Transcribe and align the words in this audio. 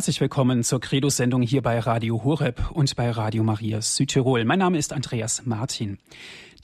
Herzlich 0.00 0.22
willkommen 0.22 0.64
zur 0.64 0.80
Credo-Sendung 0.80 1.42
hier 1.42 1.60
bei 1.60 1.78
Radio 1.78 2.24
Horeb 2.24 2.70
und 2.70 2.96
bei 2.96 3.10
Radio 3.10 3.44
Maria 3.44 3.82
Südtirol. 3.82 4.46
Mein 4.46 4.58
Name 4.58 4.78
ist 4.78 4.94
Andreas 4.94 5.44
Martin. 5.44 5.98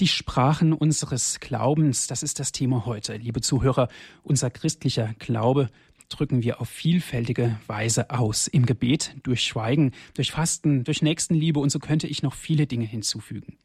Die 0.00 0.08
Sprachen 0.08 0.72
unseres 0.72 1.38
Glaubens, 1.38 2.06
das 2.06 2.22
ist 2.22 2.40
das 2.40 2.50
Thema 2.50 2.86
heute. 2.86 3.18
Liebe 3.18 3.42
Zuhörer, 3.42 3.88
unser 4.22 4.48
christlicher 4.48 5.14
Glaube 5.18 5.68
drücken 6.08 6.42
wir 6.42 6.62
auf 6.62 6.70
vielfältige 6.70 7.58
Weise 7.66 8.08
aus. 8.08 8.48
Im 8.48 8.64
Gebet, 8.64 9.14
durch 9.22 9.42
Schweigen, 9.42 9.92
durch 10.14 10.30
Fasten, 10.30 10.84
durch 10.84 11.02
Nächstenliebe 11.02 11.60
und 11.60 11.68
so 11.68 11.78
könnte 11.78 12.06
ich 12.06 12.22
noch 12.22 12.32
viele 12.32 12.66
Dinge 12.66 12.86
hinzufügen. 12.86 13.58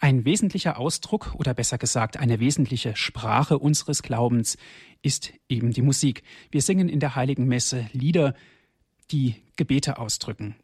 Ein 0.00 0.24
wesentlicher 0.24 0.80
Ausdruck 0.80 1.36
oder 1.36 1.54
besser 1.54 1.78
gesagt 1.78 2.16
eine 2.16 2.40
wesentliche 2.40 2.96
Sprache 2.96 3.60
unseres 3.60 4.02
Glaubens 4.02 4.56
ist 5.00 5.32
eben 5.48 5.70
die 5.70 5.82
Musik. 5.82 6.24
Wir 6.50 6.60
singen 6.60 6.88
in 6.88 6.98
der 6.98 7.14
heiligen 7.14 7.46
Messe 7.46 7.86
Lieder, 7.92 8.34
die 9.10 9.36
Gebete 9.56 9.98
ausdrücken. 9.98 10.56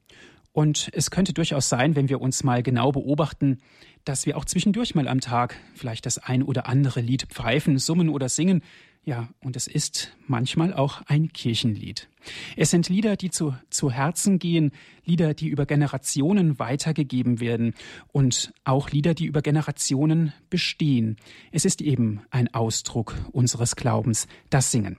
Und 0.52 0.90
es 0.92 1.10
könnte 1.10 1.32
durchaus 1.32 1.68
sein, 1.68 1.94
wenn 1.94 2.08
wir 2.08 2.20
uns 2.20 2.42
mal 2.42 2.62
genau 2.62 2.90
beobachten, 2.90 3.58
dass 4.04 4.26
wir 4.26 4.36
auch 4.36 4.44
zwischendurch 4.44 4.94
mal 4.94 5.06
am 5.06 5.20
Tag 5.20 5.54
vielleicht 5.74 6.06
das 6.06 6.18
ein 6.18 6.42
oder 6.42 6.66
andere 6.66 7.00
Lied 7.00 7.26
pfeifen, 7.28 7.78
summen 7.78 8.08
oder 8.08 8.28
singen. 8.28 8.62
Ja, 9.04 9.28
und 9.40 9.56
es 9.56 9.66
ist 9.66 10.16
manchmal 10.26 10.74
auch 10.74 11.02
ein 11.06 11.32
Kirchenlied. 11.32 12.08
Es 12.56 12.70
sind 12.70 12.88
Lieder, 12.88 13.16
die 13.16 13.30
zu, 13.30 13.54
zu 13.70 13.90
Herzen 13.90 14.38
gehen, 14.38 14.72
Lieder, 15.04 15.32
die 15.32 15.48
über 15.48 15.64
Generationen 15.64 16.58
weitergegeben 16.58 17.40
werden 17.40 17.74
und 18.08 18.52
auch 18.64 18.90
Lieder, 18.90 19.14
die 19.14 19.26
über 19.26 19.42
Generationen 19.42 20.32
bestehen. 20.50 21.16
Es 21.52 21.64
ist 21.64 21.80
eben 21.80 22.20
ein 22.30 22.52
Ausdruck 22.52 23.14
unseres 23.32 23.76
Glaubens, 23.76 24.26
das 24.50 24.72
Singen. 24.72 24.98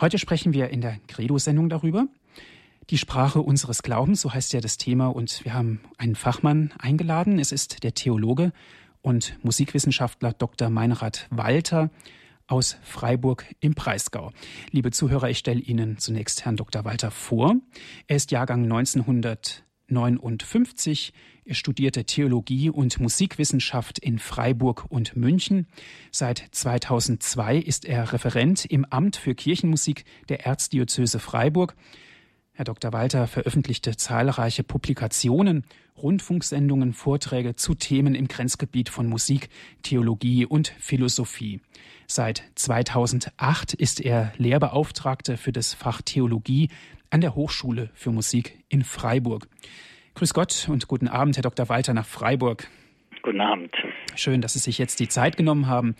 Heute 0.00 0.18
sprechen 0.18 0.52
wir 0.52 0.68
in 0.68 0.80
der 0.80 0.98
Credo-Sendung 1.08 1.68
darüber. 1.68 2.06
Die 2.90 2.96
Sprache 2.96 3.42
unseres 3.42 3.82
Glaubens, 3.82 4.22
so 4.22 4.32
heißt 4.32 4.54
ja 4.54 4.62
das 4.62 4.78
Thema, 4.78 5.08
und 5.08 5.44
wir 5.44 5.52
haben 5.52 5.80
einen 5.98 6.14
Fachmann 6.14 6.72
eingeladen. 6.78 7.38
Es 7.38 7.52
ist 7.52 7.84
der 7.84 7.92
Theologe 7.92 8.50
und 9.02 9.36
Musikwissenschaftler 9.44 10.32
Dr. 10.32 10.70
Meinrad 10.70 11.26
Walter 11.28 11.90
aus 12.46 12.78
Freiburg 12.82 13.44
im 13.60 13.74
Breisgau. 13.74 14.32
Liebe 14.70 14.90
Zuhörer, 14.90 15.28
ich 15.28 15.36
stelle 15.36 15.60
Ihnen 15.60 15.98
zunächst 15.98 16.46
Herrn 16.46 16.56
Dr. 16.56 16.86
Walter 16.86 17.10
vor. 17.10 17.56
Er 18.06 18.16
ist 18.16 18.30
Jahrgang 18.30 18.62
1959. 18.62 21.12
Er 21.44 21.54
studierte 21.54 22.06
Theologie 22.06 22.70
und 22.70 23.00
Musikwissenschaft 23.00 23.98
in 23.98 24.18
Freiburg 24.18 24.86
und 24.88 25.14
München. 25.14 25.66
Seit 26.10 26.42
2002 26.52 27.58
ist 27.58 27.84
er 27.84 28.14
Referent 28.14 28.64
im 28.64 28.86
Amt 28.86 29.16
für 29.16 29.34
Kirchenmusik 29.34 30.06
der 30.30 30.46
Erzdiözese 30.46 31.18
Freiburg. 31.18 31.76
Herr 32.58 32.64
Dr. 32.64 32.92
Walter 32.92 33.28
veröffentlichte 33.28 33.96
zahlreiche 33.96 34.64
Publikationen, 34.64 35.62
Rundfunksendungen, 35.96 36.92
Vorträge 36.92 37.54
zu 37.54 37.76
Themen 37.76 38.16
im 38.16 38.26
Grenzgebiet 38.26 38.88
von 38.88 39.06
Musik, 39.06 39.48
Theologie 39.84 40.44
und 40.44 40.74
Philosophie. 40.80 41.60
Seit 42.08 42.42
2008 42.56 43.74
ist 43.74 44.00
er 44.00 44.32
Lehrbeauftragter 44.38 45.36
für 45.36 45.52
das 45.52 45.72
Fach 45.72 46.02
Theologie 46.02 46.68
an 47.10 47.20
der 47.20 47.36
Hochschule 47.36 47.90
für 47.94 48.10
Musik 48.10 48.58
in 48.68 48.82
Freiburg. 48.82 49.46
Grüß 50.16 50.34
Gott 50.34 50.66
und 50.68 50.88
guten 50.88 51.06
Abend, 51.06 51.36
Herr 51.36 51.42
Dr. 51.42 51.68
Walter 51.68 51.94
nach 51.94 52.06
Freiburg. 52.06 52.68
Guten 53.22 53.40
Abend. 53.40 53.72
Schön, 54.16 54.40
dass 54.40 54.54
Sie 54.54 54.58
sich 54.58 54.78
jetzt 54.78 54.98
die 54.98 55.06
Zeit 55.06 55.36
genommen 55.36 55.68
haben. 55.68 55.94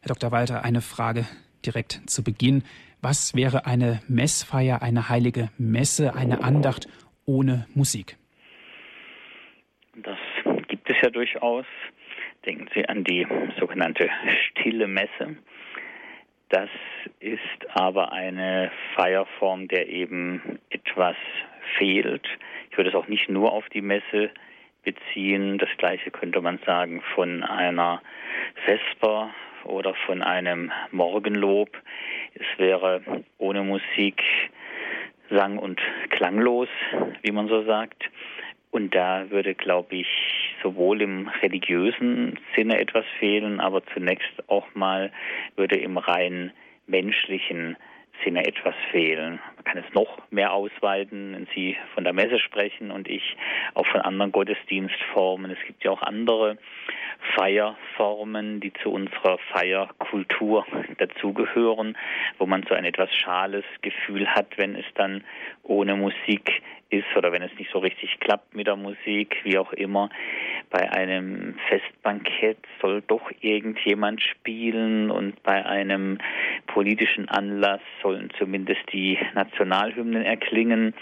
Herr 0.00 0.08
Dr. 0.08 0.32
Walter, 0.32 0.64
eine 0.64 0.80
Frage 0.80 1.24
direkt 1.66 2.00
zu 2.06 2.22
Beginn. 2.22 2.64
Was 3.02 3.34
wäre 3.34 3.66
eine 3.66 4.00
Messfeier, 4.08 4.82
eine 4.82 5.08
heilige 5.08 5.50
Messe, 5.58 6.14
eine 6.14 6.42
Andacht 6.42 6.88
ohne 7.24 7.66
Musik? 7.74 8.16
Das 9.94 10.18
gibt 10.68 10.88
es 10.90 10.96
ja 11.02 11.10
durchaus. 11.10 11.66
Denken 12.46 12.68
Sie 12.74 12.88
an 12.88 13.04
die 13.04 13.26
sogenannte 13.58 14.08
stille 14.48 14.86
Messe. 14.86 15.36
Das 16.48 16.70
ist 17.20 17.40
aber 17.74 18.12
eine 18.12 18.72
Feierform, 18.94 19.68
der 19.68 19.88
eben 19.88 20.58
etwas 20.70 21.16
fehlt. 21.78 22.26
Ich 22.70 22.76
würde 22.76 22.90
es 22.90 22.96
auch 22.96 23.08
nicht 23.08 23.28
nur 23.28 23.52
auf 23.52 23.68
die 23.68 23.82
Messe 23.82 24.30
beziehen. 24.82 25.58
Das 25.58 25.68
gleiche 25.78 26.10
könnte 26.10 26.40
man 26.40 26.58
sagen 26.66 27.02
von 27.14 27.44
einer 27.44 28.02
Vesper 28.64 29.30
oder 29.64 29.94
von 30.06 30.22
einem 30.22 30.72
Morgenlob. 30.90 31.70
Es 32.34 32.58
wäre 32.58 33.00
ohne 33.38 33.62
Musik 33.62 34.22
sang- 35.30 35.58
und 35.58 35.80
klanglos, 36.10 36.68
wie 37.22 37.32
man 37.32 37.48
so 37.48 37.64
sagt. 37.64 38.10
Und 38.70 38.94
da 38.94 39.30
würde, 39.30 39.54
glaube 39.54 39.96
ich, 39.96 40.08
sowohl 40.62 41.02
im 41.02 41.28
religiösen 41.42 42.38
Sinne 42.54 42.78
etwas 42.78 43.04
fehlen, 43.18 43.60
aber 43.60 43.84
zunächst 43.86 44.48
auch 44.48 44.66
mal 44.74 45.10
würde 45.56 45.76
im 45.76 45.98
rein 45.98 46.52
menschlichen 46.86 47.76
Sinne 48.24 48.46
etwas 48.46 48.74
fehlen. 48.90 49.40
Kann 49.64 49.78
es 49.78 49.94
noch 49.94 50.18
mehr 50.30 50.52
ausweiten, 50.52 51.34
wenn 51.34 51.46
Sie 51.54 51.76
von 51.94 52.04
der 52.04 52.12
Messe 52.12 52.38
sprechen 52.38 52.90
und 52.90 53.08
ich 53.08 53.36
auch 53.74 53.86
von 53.86 54.00
anderen 54.00 54.32
Gottesdienstformen. 54.32 55.50
Es 55.50 55.58
gibt 55.66 55.84
ja 55.84 55.90
auch 55.90 56.02
andere 56.02 56.58
Feierformen, 57.36 58.60
die 58.60 58.72
zu 58.82 58.90
unserer 58.90 59.38
Feierkultur 59.52 60.66
dazugehören, 60.98 61.96
wo 62.38 62.46
man 62.46 62.64
so 62.68 62.74
ein 62.74 62.84
etwas 62.84 63.14
schales 63.14 63.64
Gefühl 63.82 64.26
hat, 64.28 64.56
wenn 64.56 64.74
es 64.74 64.86
dann 64.94 65.24
ohne 65.62 65.96
Musik 65.96 66.62
ist 66.90 67.06
oder 67.16 67.32
wenn 67.32 67.42
es 67.42 67.56
nicht 67.56 67.70
so 67.70 67.78
richtig 67.78 68.18
klappt 68.20 68.54
mit 68.54 68.66
der 68.66 68.76
Musik, 68.76 69.36
wie 69.44 69.58
auch 69.58 69.72
immer. 69.72 70.10
Bei 70.70 70.90
einem 70.92 71.54
Festbankett 71.68 72.58
soll 72.80 73.02
doch 73.02 73.30
irgendjemand 73.40 74.20
spielen 74.22 75.10
und 75.10 75.42
bei 75.42 75.64
einem 75.64 76.18
politischen 76.66 77.28
Anlass 77.28 77.80
sollen 78.02 78.30
zumindest 78.38 78.80
die 78.92 79.18
Nationalhymnen 79.50 80.22
erklingen. 80.22 80.94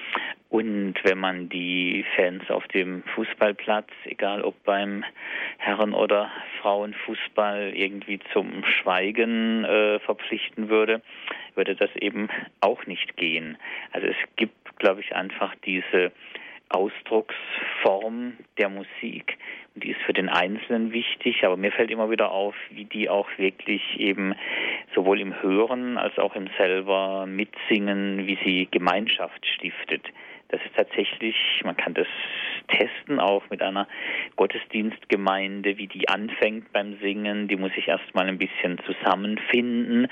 Und 0.50 0.94
wenn 1.02 1.18
man 1.18 1.50
die 1.50 2.04
Fans 2.16 2.50
auf 2.50 2.66
dem 2.68 3.02
Fußballplatz, 3.14 3.88
egal 4.04 4.42
ob 4.42 4.62
beim 4.64 5.04
Herren- 5.58 5.92
oder 5.92 6.30
Frauenfußball, 6.62 7.72
irgendwie 7.74 8.18
zum 8.32 8.64
Schweigen 8.64 9.64
äh, 9.64 9.98
verpflichten 10.00 10.70
würde, 10.70 11.02
würde 11.54 11.74
das 11.74 11.90
eben 11.96 12.28
auch 12.60 12.86
nicht 12.86 13.16
gehen. 13.16 13.58
Also 13.92 14.06
es 14.06 14.16
gibt, 14.36 14.78
glaube 14.78 15.02
ich, 15.02 15.14
einfach 15.14 15.54
diese 15.66 16.12
Ausdrucksform 16.70 18.34
der 18.58 18.68
Musik. 18.68 19.38
Und 19.74 19.84
die 19.84 19.90
ist 19.90 20.00
für 20.02 20.12
den 20.12 20.28
Einzelnen 20.28 20.92
wichtig, 20.92 21.44
aber 21.44 21.56
mir 21.56 21.72
fällt 21.72 21.90
immer 21.90 22.10
wieder 22.10 22.30
auf, 22.30 22.54
wie 22.70 22.84
die 22.84 23.08
auch 23.08 23.28
wirklich 23.36 23.82
eben 23.98 24.34
sowohl 24.94 25.20
im 25.20 25.40
Hören 25.42 25.98
als 25.98 26.18
auch 26.18 26.34
im 26.34 26.48
selber 26.58 27.26
mitsingen, 27.26 28.26
wie 28.26 28.38
sie 28.44 28.68
Gemeinschaft 28.70 29.46
stiftet. 29.46 30.02
Das 30.48 30.60
ist 30.64 30.74
tatsächlich, 30.74 31.36
man 31.62 31.76
kann 31.76 31.92
das 31.92 32.06
testen 32.68 33.20
auch 33.20 33.42
mit 33.50 33.62
einer 33.62 33.86
Gottesdienstgemeinde, 34.36 35.76
wie 35.76 35.88
die 35.88 36.08
anfängt 36.08 36.72
beim 36.72 36.98
Singen. 37.00 37.48
Die 37.48 37.56
muss 37.56 37.72
sich 37.74 37.88
erstmal 37.88 38.28
ein 38.28 38.38
bisschen 38.38 38.78
zusammenfinden. 38.86 40.08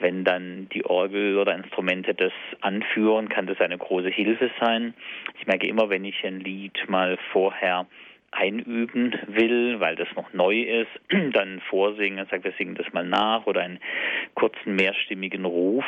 Wenn 0.00 0.24
dann 0.24 0.68
die 0.70 0.84
Orgel 0.84 1.38
oder 1.38 1.54
Instrumente 1.54 2.14
das 2.14 2.32
anführen, 2.60 3.28
kann 3.28 3.46
das 3.46 3.60
eine 3.60 3.78
große 3.78 4.10
Hilfe 4.10 4.50
sein. 4.60 4.94
Ich 5.38 5.46
merke 5.46 5.68
immer, 5.68 5.88
wenn 5.90 6.04
ich 6.04 6.24
ein 6.24 6.40
Lied 6.40 6.88
mal 6.88 7.16
vorher 7.32 7.86
einüben 8.30 9.18
will, 9.26 9.80
weil 9.80 9.96
das 9.96 10.08
noch 10.14 10.32
neu 10.32 10.60
ist, 10.60 10.90
dann 11.32 11.60
vorsingen, 11.68 12.26
sagt, 12.30 12.44
wir 12.44 12.52
singen 12.58 12.74
das 12.74 12.92
mal 12.92 13.04
nach 13.04 13.46
oder 13.46 13.62
einen 13.62 13.80
kurzen 14.34 14.76
mehrstimmigen 14.76 15.44
Ruf, 15.44 15.84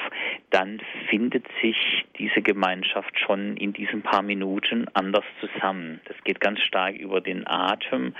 dann 0.51 0.81
findet 1.09 1.47
sich 1.61 1.77
diese 2.19 2.43
Gemeinschaft 2.43 3.19
schon 3.19 3.57
in 3.57 3.73
diesen 3.73 4.03
paar 4.03 4.23
Minuten 4.23 4.87
anders 4.95 5.25
zusammen. 5.41 6.01
Das 6.07 6.17
geht 6.25 6.41
ganz 6.41 6.61
stark 6.61 6.97
über 6.97 7.21
den 7.21 7.47
Atem. 7.47 8.15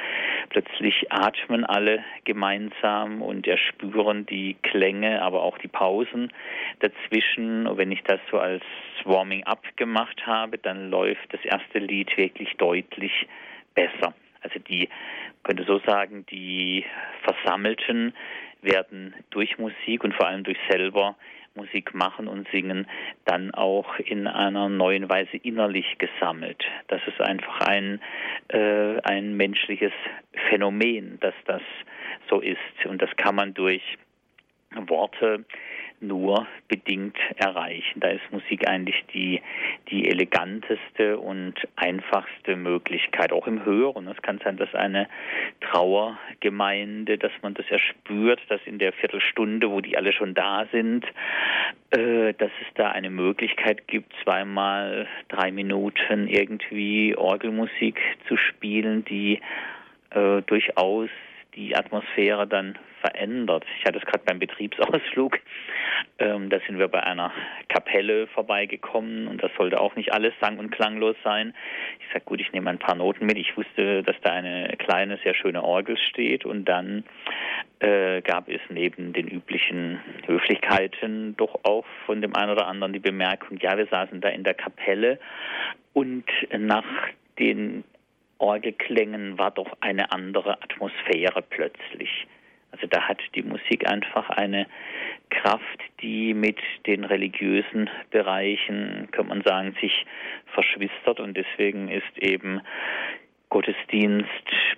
Plötzlich 0.51 1.11
atmen 1.11 1.65
alle 1.65 2.05
gemeinsam 2.25 3.23
und 3.23 3.47
erspüren 3.47 4.27
die 4.27 4.57
Klänge, 4.63 5.23
aber 5.23 5.43
auch 5.43 5.59
die 5.59 5.69
Pausen 5.69 6.33
dazwischen. 6.81 7.67
Und 7.67 7.79
wenn 7.79 7.91
ich 7.91 8.03
das 8.05 8.21
so 8.31 8.39
als 8.39 8.63
Warming-up 9.05 9.63
gemacht 9.77 10.27
habe, 10.27 10.59
dann 10.59 10.91
läuft 10.91 11.33
das 11.33 11.45
erste 11.45 11.79
Lied 11.79 12.17
wirklich 12.17 12.57
deutlich 12.57 13.27
besser. 13.75 14.15
Also 14.43 14.59
die, 14.59 14.89
könnte 15.43 15.65
so 15.65 15.81
sagen, 15.81 16.27
die 16.31 16.85
Versammelten 17.23 18.15
werden 18.63 19.15
durch 19.31 19.59
Musik 19.59 20.05
und 20.05 20.15
vor 20.15 20.27
allem 20.27 20.45
durch 20.45 20.59
selber 20.69 21.17
Musik 21.55 21.95
machen 21.95 22.29
und 22.29 22.49
singen 22.51 22.87
dann 23.25 23.53
auch 23.53 23.99
in 23.99 24.27
einer 24.27 24.69
neuen 24.69 25.09
Weise 25.09 25.37
innerlich 25.37 25.99
gesammelt. 25.99 26.63
Das 26.89 27.01
ist 27.07 27.21
einfach 27.21 27.61
ein, 27.61 28.01
äh, 28.49 29.01
ein 29.03 29.37
menschliches 29.37 29.93
Phänomen, 30.49 31.19
dass 31.21 31.35
das 31.47 31.63
so 32.29 32.41
ist. 32.41 32.59
Und 32.85 33.03
das 33.03 33.11
kann 33.17 33.35
man 33.35 33.55
durch 33.55 33.83
Worte 34.87 35.45
nur 36.01 36.47
bedingt 36.69 37.17
erreichen. 37.37 38.01
Da 38.01 38.09
ist 38.09 38.23
Musik 38.31 38.67
eigentlich 38.69 39.05
die, 39.13 39.41
die 39.91 40.09
eleganteste 40.09 41.19
und 41.19 41.55
einfachste 41.77 42.57
Möglichkeit, 42.57 43.33
auch 43.33 43.47
im 43.47 43.65
Hören. 43.65 44.09
Es 44.09 44.21
kann 44.23 44.41
sein, 44.43 44.57
dass 44.57 44.75
eine 44.75 45.09
Trauergemeinde, 45.61 47.19
dass 47.19 47.33
man 47.43 47.55
das 47.55 47.67
erspürt, 47.71 48.41
dass 48.49 48.61
in 48.65 48.79
der 48.79 48.93
Viertelstunde, 48.93 49.71
wo 49.71 49.81
die 49.81 49.97
alle 49.97 50.13
schon 50.13 50.35
da 50.35 50.67
sind, 50.73 51.05
äh, 51.91 52.33
dass 52.35 52.51
es 52.61 52.75
da 52.75 52.91
eine 52.91 53.11
Möglichkeit 53.11 53.87
gibt, 53.87 54.13
zweimal 54.25 55.07
drei 55.29 55.51
Minuten 55.53 56.29
irgendwie 56.29 57.17
Orgelmusik 57.17 58.01
zu 58.29 58.37
spielen, 58.37 59.05
die 59.05 59.41
äh, 60.11 60.43
durchaus 60.43 61.11
die 61.55 61.77
Atmosphäre 61.77 62.47
dann 62.47 62.79
verändert. 63.01 63.65
Ich 63.79 63.87
hatte 63.87 63.99
es 63.99 64.05
gerade 64.05 64.25
beim 64.25 64.39
Betriebsausflug, 64.39 65.39
ähm, 66.19 66.51
da 66.51 66.59
sind 66.67 66.79
wir 66.79 66.89
bei 66.89 67.03
einer 67.03 67.33
Kapelle 67.69 68.27
vorbeigekommen 68.29 69.27
und 69.27 69.43
das 69.43 69.51
sollte 69.57 69.81
auch 69.81 69.97
nicht 69.97 70.13
alles 70.13 70.35
sang- 70.41 70.59
und 70.59 70.71
klanglos 70.71 71.17
sein. 71.25 71.55
Ich 72.01 72.13
sage, 72.13 72.25
gut, 72.25 72.41
ich 72.41 72.53
nehme 72.53 72.71
ein 72.71 72.79
paar 72.79 72.95
Noten 72.95 73.27
mit. 73.27 73.39
Ich 73.39 73.57
wusste, 73.57 74.03
dass 74.03 74.17
da 74.23 74.33
eine 74.33 74.77
kleine, 74.79 75.19
sehr 75.25 75.35
schöne 75.35 75.65
Orgel 75.65 75.97
steht 75.97 76.45
und 76.45 76.67
dann 76.67 77.05
äh, 77.81 78.21
gab 78.23 78.49
es 78.49 78.61
neben 78.69 79.13
den 79.13 79.29
üblichen 79.29 80.01
Höflichkeiten 80.27 81.37
doch 81.37 81.61
auch 81.65 81.87
von 82.07 82.21
dem 82.21 82.37
einen 82.37 82.53
oder 82.53 82.67
anderen 82.67 82.93
die 82.93 82.99
Bemerkung, 82.99 83.59
ja, 83.59 83.77
wir 83.77 83.87
saßen 83.87 84.21
da 84.21 84.29
in 84.29 84.45
der 84.45 84.55
Kapelle 84.55 85.19
und 85.93 86.25
nach 86.57 86.85
den 87.39 87.85
Orgelklängen 88.41 89.39
war 89.39 89.51
doch 89.51 89.77
eine 89.81 90.13
andere 90.13 90.63
Atmosphäre 90.63 91.43
plötzlich. 91.43 92.27
Also 92.73 92.87
da 92.87 93.03
hat 93.03 93.21
die 93.35 93.43
Musik 93.43 93.89
einfach 93.89 94.31
eine 94.31 94.67
Kraft, 95.29 95.81
die 96.01 96.35
mit 96.35 96.59
den 96.87 97.05
religiösen 97.05 97.91
Bereichen, 98.11 99.09
kann 99.11 99.27
man 99.29 99.43
sagen, 99.43 99.77
sich 99.81 100.07
verschwistert 100.47 101.21
und 101.21 101.37
deswegen 101.37 101.89
ist 101.89 102.19
eben 102.19 102.61
Gottesdienst 103.51 104.29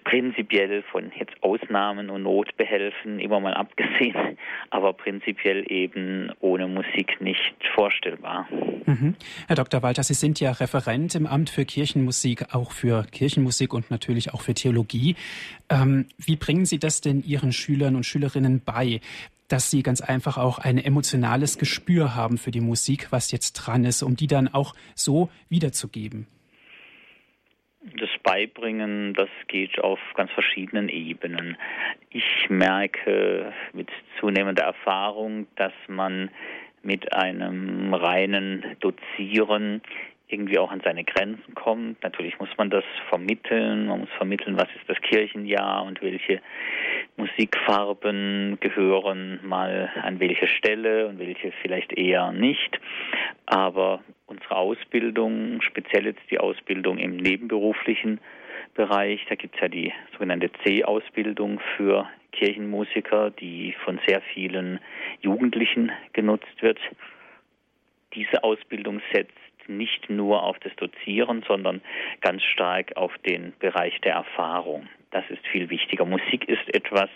prinzipiell 0.04 0.82
von 0.90 1.12
jetzt 1.16 1.34
Ausnahmen 1.42 2.10
und 2.10 2.24
Notbehelfen 2.24 3.20
immer 3.20 3.38
mal 3.38 3.54
abgesehen, 3.54 4.38
aber 4.70 4.94
prinzipiell 4.94 5.64
eben 5.70 6.32
ohne 6.40 6.66
Musik 6.66 7.20
nicht 7.20 7.54
vorstellbar. 7.74 8.48
Mhm. 8.86 9.14
Herr 9.46 9.56
Dr. 9.56 9.82
Walter, 9.82 10.02
Sie 10.02 10.14
sind 10.14 10.40
ja 10.40 10.52
Referent 10.52 11.14
im 11.14 11.26
Amt 11.26 11.50
für 11.50 11.64
Kirchenmusik, 11.64 12.54
auch 12.54 12.72
für 12.72 13.04
Kirchenmusik 13.04 13.72
und 13.72 13.90
natürlich 13.90 14.34
auch 14.34 14.40
für 14.40 14.54
Theologie. 14.54 15.16
Ähm, 15.68 16.06
wie 16.18 16.36
bringen 16.36 16.64
Sie 16.64 16.78
das 16.78 17.00
denn 17.00 17.22
Ihren 17.22 17.52
Schülern 17.52 17.94
und 17.94 18.04
Schülerinnen 18.04 18.62
bei? 18.64 19.00
dass 19.48 19.70
sie 19.70 19.82
ganz 19.82 20.00
einfach 20.00 20.38
auch 20.38 20.58
ein 20.58 20.78
emotionales 20.78 21.58
Gespür 21.58 22.14
haben 22.14 22.38
für 22.38 22.50
die 22.50 22.62
Musik, 22.62 23.08
was 23.10 23.30
jetzt 23.32 23.52
dran 23.52 23.84
ist, 23.84 24.02
um 24.02 24.16
die 24.16 24.26
dann 24.26 24.48
auch 24.48 24.74
so 24.94 25.28
wiederzugeben. 25.50 26.26
Das 27.98 28.10
Beibringen, 28.22 29.12
das 29.14 29.28
geht 29.48 29.80
auf 29.80 29.98
ganz 30.14 30.30
verschiedenen 30.30 30.88
Ebenen. 30.88 31.56
Ich 32.10 32.48
merke 32.48 33.52
mit 33.72 33.88
zunehmender 34.20 34.62
Erfahrung, 34.62 35.48
dass 35.56 35.72
man 35.88 36.30
mit 36.82 37.12
einem 37.12 37.92
reinen 37.92 38.76
Dozieren 38.80 39.82
irgendwie 40.32 40.58
auch 40.58 40.70
an 40.70 40.80
seine 40.82 41.04
Grenzen 41.04 41.54
kommt. 41.54 42.02
Natürlich 42.02 42.38
muss 42.38 42.48
man 42.56 42.70
das 42.70 42.84
vermitteln. 43.08 43.86
Man 43.86 44.00
muss 44.00 44.10
vermitteln, 44.16 44.56
was 44.56 44.68
ist 44.76 44.88
das 44.88 45.00
Kirchenjahr 45.02 45.84
und 45.84 46.00
welche 46.02 46.40
Musikfarben 47.16 48.58
gehören 48.60 49.40
mal 49.42 49.90
an 50.02 50.18
welche 50.20 50.46
Stelle 50.46 51.08
und 51.08 51.18
welche 51.18 51.52
vielleicht 51.62 51.92
eher 51.92 52.32
nicht. 52.32 52.80
Aber 53.46 54.02
unsere 54.26 54.56
Ausbildung, 54.56 55.60
speziell 55.62 56.06
jetzt 56.06 56.22
die 56.30 56.38
Ausbildung 56.38 56.98
im 56.98 57.16
nebenberuflichen 57.16 58.20
Bereich, 58.74 59.24
da 59.28 59.34
gibt 59.34 59.56
es 59.56 59.60
ja 59.60 59.68
die 59.68 59.92
sogenannte 60.12 60.50
C-Ausbildung 60.64 61.60
für 61.76 62.08
Kirchenmusiker, 62.32 63.30
die 63.30 63.74
von 63.84 64.00
sehr 64.06 64.22
vielen 64.32 64.80
Jugendlichen 65.20 65.92
genutzt 66.14 66.62
wird. 66.62 66.78
Diese 68.14 68.42
Ausbildung 68.42 69.00
setzt 69.12 69.41
nicht 69.76 70.10
nur 70.10 70.42
auf 70.42 70.58
das 70.60 70.74
Dozieren, 70.76 71.44
sondern 71.46 71.80
ganz 72.20 72.42
stark 72.42 72.96
auf 72.96 73.16
den 73.18 73.52
Bereich 73.58 74.00
der 74.00 74.14
Erfahrung. 74.14 74.88
Das 75.10 75.24
ist 75.28 75.46
viel 75.46 75.68
wichtiger. 75.70 76.04
Musik 76.04 76.48
ist 76.48 76.74
etwas 76.74 77.10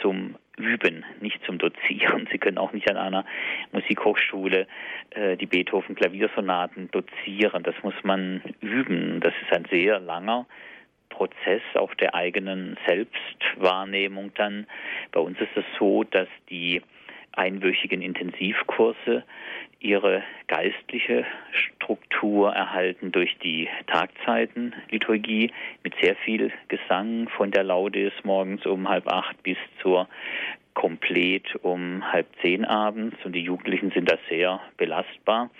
zum 0.00 0.36
Üben, 0.56 1.04
nicht 1.20 1.42
zum 1.44 1.58
Dozieren. 1.58 2.28
Sie 2.30 2.38
können 2.38 2.58
auch 2.58 2.72
nicht 2.72 2.90
an 2.90 2.98
einer 2.98 3.24
Musikhochschule 3.72 4.66
äh, 5.10 5.36
die 5.36 5.46
Beethoven 5.46 5.94
Klaviersonaten 5.94 6.90
dozieren. 6.90 7.62
Das 7.62 7.74
muss 7.82 7.94
man 8.02 8.42
üben. 8.60 9.20
Das 9.20 9.32
ist 9.42 9.56
ein 9.56 9.66
sehr 9.70 9.98
langer 10.00 10.46
Prozess 11.08 11.62
auch 11.74 11.92
der 11.94 12.14
eigenen 12.14 12.78
Selbstwahrnehmung 12.86 14.32
dann. 14.34 14.66
Bei 15.12 15.20
uns 15.20 15.38
ist 15.40 15.56
es 15.56 15.64
so, 15.78 16.04
dass 16.04 16.28
die 16.48 16.82
einwöchigen 17.32 18.02
Intensivkurse 18.02 19.24
ihre 19.80 20.22
geistliche 20.46 21.24
Struktur 21.52 22.52
erhalten 22.52 23.12
durch 23.12 23.36
die 23.38 23.68
Tagzeitenliturgie 23.86 25.52
mit 25.82 25.94
sehr 26.00 26.16
viel 26.16 26.52
Gesang 26.68 27.28
von 27.30 27.50
der 27.50 27.64
Laudes 27.64 28.12
morgens 28.24 28.66
um 28.66 28.88
halb 28.88 29.08
acht 29.08 29.42
bis 29.42 29.56
zur 29.80 30.08
Komplett 30.74 31.56
um 31.62 32.12
halb 32.12 32.26
zehn 32.40 32.64
abends 32.64 33.16
und 33.24 33.32
die 33.32 33.42
Jugendlichen 33.42 33.90
sind 33.90 34.10
da 34.10 34.16
sehr 34.28 34.60
belastbar. 34.76 35.50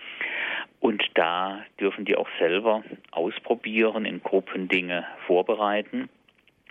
Und 0.78 1.02
da 1.14 1.62
dürfen 1.78 2.04
die 2.04 2.16
auch 2.16 2.28
selber 2.38 2.82
ausprobieren, 3.10 4.06
in 4.06 4.22
Gruppen 4.22 4.68
Dinge 4.68 5.04
vorbereiten. 5.26 6.08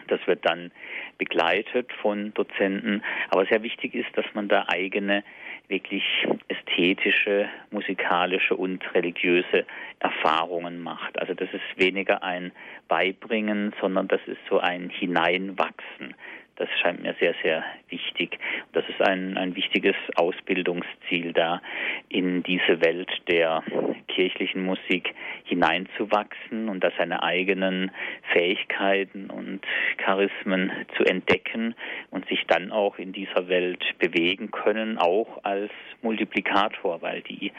Das 0.09 0.25
wird 0.27 0.45
dann 0.45 0.71
begleitet 1.17 1.91
von 2.01 2.33
Dozenten. 2.33 3.03
Aber 3.29 3.45
sehr 3.45 3.63
wichtig 3.63 3.95
ist, 3.95 4.09
dass 4.15 4.25
man 4.33 4.47
da 4.47 4.65
eigene, 4.67 5.23
wirklich 5.67 6.03
ästhetische, 6.47 7.47
musikalische 7.69 8.56
und 8.56 8.83
religiöse 8.95 9.65
Erfahrungen 10.00 10.81
macht. 10.81 11.19
Also 11.19 11.33
das 11.33 11.50
ist 11.53 11.77
weniger 11.77 12.23
ein 12.23 12.51
Beibringen, 12.88 13.73
sondern 13.79 14.07
das 14.07 14.21
ist 14.25 14.39
so 14.50 14.59
ein 14.59 14.89
Hineinwachsen. 14.89 16.15
Das 16.59 16.67
scheint 16.81 17.01
mir 17.01 17.15
sehr, 17.21 17.33
sehr 17.41 17.63
wichtig. 17.88 18.38
Das 18.73 18.83
ist 18.89 19.01
ein, 19.01 19.38
ein 19.38 19.56
wichtiges 19.56 19.95
Ausbildungsziel 20.15 21.31
da, 21.31 21.61
in 22.09 22.44
diese 22.44 22.81
Welt 22.81 23.09
der 23.29 23.63
kirchlichen 24.09 24.65
Musik 24.65 25.15
hineinzuwachsen 25.45 26.67
und 26.67 26.83
da 26.83 26.91
seine 26.97 27.23
eigenen 27.23 27.92
Fähigkeiten 28.33 29.30
und 29.30 29.61
Charismen 29.97 30.69
zu 30.97 31.06
entdecken 31.06 31.75
und 32.11 32.28
sich 32.28 32.45
dann 32.47 32.73
auch 32.73 32.99
in 32.99 33.13
dieser 33.13 33.47
Welt 33.47 33.83
bewegen 33.97 34.51
können, 34.51 34.97
auch 34.97 35.39
als 35.44 35.71
Multiplikator, 36.01 37.01
weil 37.01 37.21
die 37.21 37.54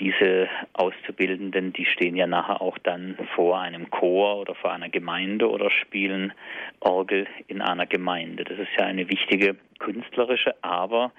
diese 0.00 0.48
Auszubildenden, 0.72 1.74
die 1.74 1.84
stehen 1.84 2.16
ja 2.16 2.26
nachher 2.26 2.62
auch 2.62 2.78
dann 2.78 3.18
vor 3.34 3.60
einem 3.60 3.90
Chor 3.90 4.40
oder 4.40 4.54
vor 4.54 4.72
einer 4.72 4.88
Gemeinde 4.88 5.48
oder 5.48 5.70
spielen 5.70 6.32
Orgel 6.80 7.26
in 7.48 7.60
einer 7.60 7.86
Gemeinde. 7.86 8.09
Das 8.44 8.58
ist 8.58 8.70
ja 8.78 8.86
eine 8.86 9.08
wichtige 9.08 9.56
künstlerische, 9.78 10.54
aber 10.62 11.12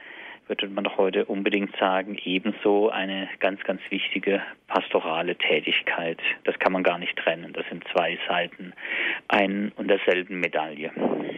würde 0.47 0.67
man 0.67 0.83
doch 0.83 0.97
heute 0.97 1.25
unbedingt 1.25 1.75
sagen, 1.77 2.17
ebenso 2.23 2.89
eine 2.89 3.29
ganz, 3.39 3.61
ganz 3.63 3.81
wichtige 3.89 4.41
pastorale 4.67 5.35
Tätigkeit. 5.37 6.19
Das 6.43 6.57
kann 6.59 6.73
man 6.73 6.83
gar 6.83 6.97
nicht 6.97 7.15
trennen. 7.17 7.53
Das 7.53 7.65
sind 7.69 7.83
zwei 7.93 8.17
Seiten 8.27 8.73
ein 9.27 9.71
und 9.75 9.87
derselben 9.87 10.39
Medaille. 10.39 10.91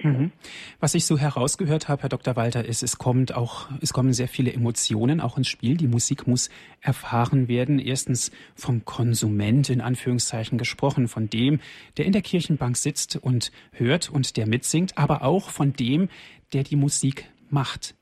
Mhm. 0.03 0.31
Was 0.79 0.95
ich 0.95 1.05
so 1.05 1.17
herausgehört 1.17 1.89
habe, 1.89 2.03
Herr 2.03 2.09
Dr. 2.09 2.35
Walter, 2.35 2.65
ist, 2.65 2.83
es 2.83 2.97
kommt 2.97 3.35
auch, 3.35 3.69
es 3.81 3.93
kommen 3.93 4.13
sehr 4.13 4.27
viele 4.27 4.51
Emotionen 4.51 5.21
auch 5.21 5.37
ins 5.37 5.47
Spiel. 5.47 5.77
Die 5.77 5.87
Musik 5.87 6.27
muss 6.27 6.49
erfahren 6.81 7.47
werden. 7.47 7.79
Erstens 7.79 8.31
vom 8.55 8.85
Konsument 8.85 9.69
in 9.69 9.81
Anführungszeichen 9.81 10.57
gesprochen, 10.57 11.07
von 11.07 11.29
dem, 11.29 11.59
der 11.97 12.05
in 12.05 12.13
der 12.13 12.21
Kirchenbank 12.21 12.77
sitzt 12.77 13.17
und 13.21 13.51
hört 13.73 14.09
und 14.09 14.37
der 14.37 14.47
mitsingt, 14.47 14.97
aber 14.97 15.23
auch 15.23 15.49
von 15.49 15.73
dem, 15.73 16.09
der 16.53 16.63
die 16.63 16.75
Musik 16.75 17.25
macht. 17.49 17.95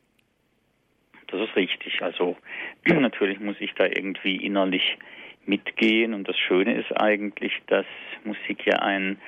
Das 1.31 1.41
ist 1.41 1.55
richtig. 1.55 2.01
Also 2.01 2.37
natürlich 2.85 3.39
muss 3.39 3.55
ich 3.59 3.73
da 3.73 3.85
irgendwie 3.85 4.35
innerlich 4.35 4.97
mitgehen 5.45 6.13
und 6.13 6.27
das 6.27 6.37
Schöne 6.37 6.75
ist 6.75 6.91
eigentlich, 6.91 7.53
dass 7.67 7.85
Musik 8.23 8.65
ja 8.65 8.79
ein 8.79 9.19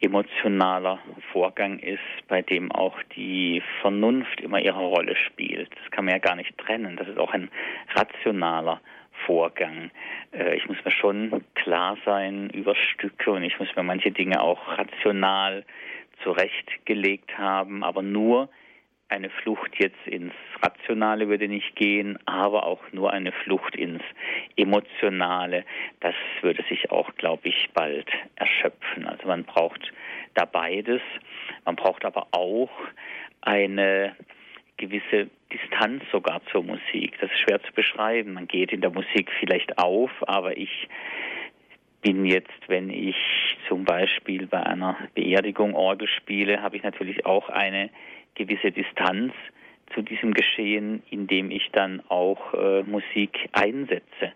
emotionaler 0.00 0.98
Vorgang 1.32 1.78
ist, 1.78 2.00
bei 2.26 2.42
dem 2.42 2.72
auch 2.72 2.96
die 3.14 3.62
Vernunft 3.80 4.40
immer 4.40 4.58
ihre 4.58 4.80
Rolle 4.80 5.14
spielt. 5.14 5.70
Das 5.70 5.90
kann 5.90 6.06
man 6.06 6.14
ja 6.14 6.18
gar 6.18 6.36
nicht 6.36 6.56
trennen. 6.56 6.96
Das 6.96 7.06
ist 7.06 7.18
auch 7.18 7.32
ein 7.32 7.50
rationaler 7.94 8.80
Vorgang. 9.26 9.90
Äh, 10.32 10.56
ich 10.56 10.66
muss 10.68 10.82
mir 10.84 10.90
schon 10.90 11.44
klar 11.54 11.98
sein 12.06 12.48
über 12.50 12.74
Stücke 12.74 13.30
und 13.30 13.42
ich 13.42 13.58
muss 13.58 13.68
mir 13.76 13.82
manche 13.82 14.10
Dinge 14.10 14.40
auch 14.40 14.78
rational 14.78 15.64
zurechtgelegt 16.22 17.36
haben, 17.36 17.84
aber 17.84 18.02
nur 18.02 18.48
eine 19.10 19.28
Flucht 19.28 19.76
jetzt 19.78 20.06
ins 20.06 20.32
Rationale 20.62 21.28
würde 21.28 21.48
nicht 21.48 21.74
gehen, 21.76 22.18
aber 22.26 22.64
auch 22.64 22.80
nur 22.92 23.12
eine 23.12 23.32
Flucht 23.32 23.76
ins 23.76 24.02
Emotionale, 24.56 25.64
das 26.00 26.14
würde 26.42 26.62
sich 26.68 26.90
auch, 26.90 27.14
glaube 27.16 27.48
ich, 27.48 27.70
bald 27.74 28.08
erschöpfen. 28.36 29.06
Also 29.06 29.26
man 29.26 29.44
braucht 29.44 29.92
da 30.34 30.44
beides. 30.44 31.02
Man 31.64 31.76
braucht 31.76 32.04
aber 32.04 32.28
auch 32.32 32.70
eine 33.42 34.14
gewisse 34.76 35.28
Distanz 35.52 36.02
sogar 36.12 36.40
zur 36.50 36.62
Musik. 36.62 37.18
Das 37.20 37.30
ist 37.30 37.40
schwer 37.40 37.62
zu 37.62 37.72
beschreiben. 37.72 38.34
Man 38.34 38.46
geht 38.46 38.72
in 38.72 38.80
der 38.80 38.90
Musik 38.90 39.30
vielleicht 39.40 39.78
auf, 39.78 40.10
aber 40.26 40.56
ich 40.56 40.88
bin 42.00 42.24
jetzt, 42.24 42.68
wenn 42.68 42.88
ich 42.88 43.16
zum 43.68 43.84
Beispiel 43.84 44.46
bei 44.46 44.62
einer 44.62 44.96
Beerdigung 45.14 45.74
Orgel 45.74 46.08
spiele, 46.08 46.62
habe 46.62 46.76
ich 46.76 46.82
natürlich 46.82 47.26
auch 47.26 47.48
eine 47.50 47.90
gewisse 48.34 48.72
Distanz 48.72 49.32
zu 49.94 50.02
diesem 50.02 50.34
Geschehen, 50.34 51.02
indem 51.10 51.50
ich 51.50 51.70
dann 51.72 52.02
auch 52.08 52.54
äh, 52.54 52.82
Musik 52.82 53.48
einsetze. 53.52 54.32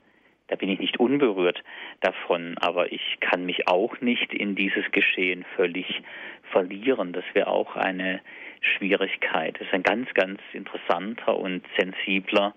Da 0.49 0.57
bin 0.57 0.69
ich 0.69 0.79
nicht 0.79 1.01
unberührt 1.01 1.63
davon, 2.01 2.59
aber 2.59 2.93
ich 2.93 3.19
kann 3.21 3.47
mich 3.47 3.67
auch 3.67 4.01
nicht 4.01 4.35
in 4.35 4.55
dieses 4.55 4.91
Geschehen 4.93 5.45
völlig 5.57 6.03
verlieren. 6.51 7.13
Das 7.13 7.25
wäre 7.33 7.49
auch 7.49 7.77
eine 7.77 8.21
Schwierigkeit. 8.61 9.59
Das 9.59 9.67
ist 9.67 9.75
ein 9.75 9.83
ganz, 9.83 10.13
ganz 10.15 10.41
interessanter 10.53 11.37
und 11.37 11.63
sensibler 11.79 12.55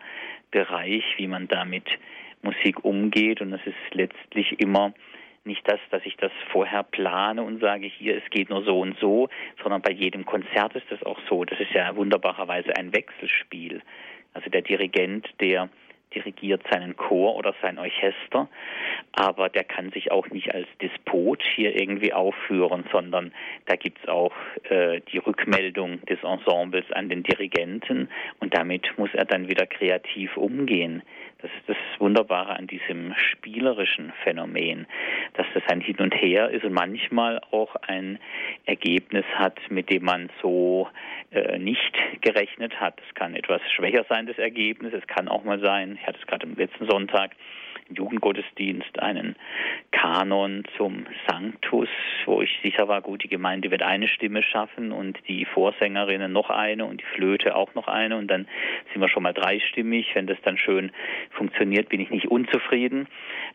Bereich, 0.51 1.03
wie 1.17 1.27
man 1.27 1.48
damit 1.48 1.86
Musik 2.41 2.84
umgeht. 2.84 3.41
Und 3.41 3.53
es 3.53 3.65
ist 3.65 3.94
letztlich 3.94 4.60
immer 4.60 4.94
nicht 5.47 5.67
das, 5.67 5.79
dass 5.89 6.05
ich 6.05 6.15
das 6.17 6.31
vorher 6.51 6.83
plane 6.83 7.41
und 7.41 7.59
sage, 7.59 7.87
hier, 7.87 8.17
es 8.17 8.29
geht 8.29 8.49
nur 8.49 8.63
so 8.63 8.79
und 8.81 8.97
so, 8.99 9.29
sondern 9.63 9.81
bei 9.81 9.91
jedem 9.91 10.25
Konzert 10.25 10.75
ist 10.75 10.85
das 10.89 11.01
auch 11.03 11.19
so. 11.29 11.45
Das 11.45 11.59
ist 11.59 11.71
ja 11.71 11.95
wunderbarerweise 11.95 12.75
ein 12.77 12.93
Wechselspiel. 12.93 13.81
Also 14.33 14.49
der 14.49 14.61
Dirigent, 14.61 15.27
der 15.39 15.69
dirigiert 16.13 16.63
seinen 16.71 16.95
Chor 16.95 17.35
oder 17.35 17.53
sein 17.61 17.77
Orchester, 17.77 18.47
aber 19.11 19.49
der 19.49 19.63
kann 19.63 19.91
sich 19.91 20.11
auch 20.11 20.29
nicht 20.29 20.53
als 20.53 20.67
Despot 20.81 21.43
hier 21.55 21.79
irgendwie 21.79 22.13
aufführen, 22.13 22.85
sondern 22.91 23.33
da 23.65 23.75
gibt 23.75 23.99
es 24.01 24.07
auch 24.07 24.33
äh, 24.69 25.01
die 25.11 25.17
Rückmeldung 25.17 26.03
des 26.05 26.23
Ensembles 26.23 26.85
an 26.91 27.09
den 27.09 27.23
Dirigenten 27.23 28.09
und 28.39 28.55
damit 28.55 28.97
muss 28.97 29.13
er 29.13 29.25
dann 29.25 29.49
wieder 29.49 29.65
kreativ 29.65 30.37
umgehen. 30.37 31.01
Das 31.39 31.51
ist 31.51 31.70
das 31.70 31.77
Wunderbare 32.00 32.56
an 32.56 32.65
diesem 32.65 33.13
spielerischen 33.15 34.12
Phänomen, 34.24 34.88
dass 35.34 35.46
das 35.53 35.62
ein 35.67 35.82
Hin 35.82 35.98
und 36.00 36.15
Her 36.15 36.50
ist 36.50 36.63
und 36.63 36.74
manchmal 36.74 37.39
auch 37.51 37.75
ein 37.75 38.17
Ergebnis 38.65 39.25
hat, 39.36 39.60
mit 39.70 39.91
dem 39.91 40.03
man 40.03 40.32
so 40.41 40.88
äh, 41.32 41.60
nicht 41.60 41.94
gerechnet 42.22 42.79
hat. 42.79 43.00
Es 43.08 43.13
kann 43.13 43.36
etwas 43.36 43.62
schwächer 43.72 44.03
sein, 44.10 44.25
das 44.25 44.39
Ergebnis. 44.39 44.94
Es 44.94 45.06
kann 45.06 45.27
auch 45.27 45.44
mal 45.44 45.60
sein, 45.60 46.00
ich 46.01 46.08
hatte 46.08 46.17
es 46.20 46.25
gerade 46.25 46.48
am 46.48 46.56
letzten 46.56 46.89
Sonntag, 46.89 47.36
Jugendgottesdienst 47.89 49.00
einen 49.00 49.36
Kanon 49.91 50.63
zum 50.77 51.06
Sanctus, 51.27 51.89
wo 52.25 52.41
ich 52.41 52.60
sicher 52.62 52.88
war, 52.88 53.01
gut, 53.01 53.24
die 53.24 53.29
Gemeinde 53.29 53.72
wird 53.72 53.82
eine 53.84 54.08
Stimme 54.08 54.44
schaffen 54.44 54.91
und 54.91 55.17
die 55.27 55.46
Vorsängerinnen 55.46 56.32
noch 56.32 56.50
eine 56.50 56.86
und 56.86 57.01
die 57.01 57.15
Flöte 57.15 57.56
auch 57.56 57.74
noch 57.75 57.88
eine 57.88 58.17
und 58.17 58.27
dann 58.27 58.48
sind 58.91 59.01
wir 59.01 59.10
schon 59.10 59.24
mal 59.24 59.34
dreistimmig. 59.34 60.13
Wenn 60.13 60.27
das 60.27 60.38
dann 60.44 60.58
schön 60.58 60.91
funktioniert, 61.32 61.89
bin 61.89 62.01
ich 62.01 62.10
nicht 62.10 62.27
unzufrieden. 62.27 63.08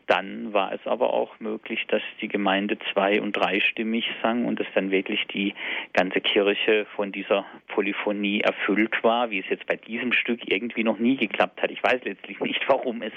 Dann 0.07 0.51
war 0.53 0.73
es 0.73 0.85
aber 0.85 1.13
auch 1.13 1.39
möglich, 1.39 1.85
dass 1.87 2.01
die 2.19 2.27
Gemeinde 2.27 2.77
zwei- 2.91 3.21
und 3.21 3.33
dreistimmig 3.33 4.09
sang 4.21 4.45
und 4.45 4.59
dass 4.59 4.67
dann 4.73 4.91
wirklich 4.91 5.25
die 5.27 5.53
ganze 5.93 6.19
Kirche 6.21 6.85
von 6.95 7.11
dieser 7.11 7.45
Polyphonie 7.67 8.41
erfüllt 8.41 9.03
war, 9.03 9.29
wie 9.29 9.39
es 9.39 9.49
jetzt 9.49 9.67
bei 9.67 9.75
diesem 9.75 10.11
Stück 10.11 10.41
irgendwie 10.51 10.83
noch 10.83 10.97
nie 10.97 11.15
geklappt 11.15 11.61
hat. 11.61 11.71
Ich 11.71 11.83
weiß 11.83 12.03
letztlich 12.03 12.39
nicht, 12.39 12.61
warum 12.67 13.01
es 13.01 13.13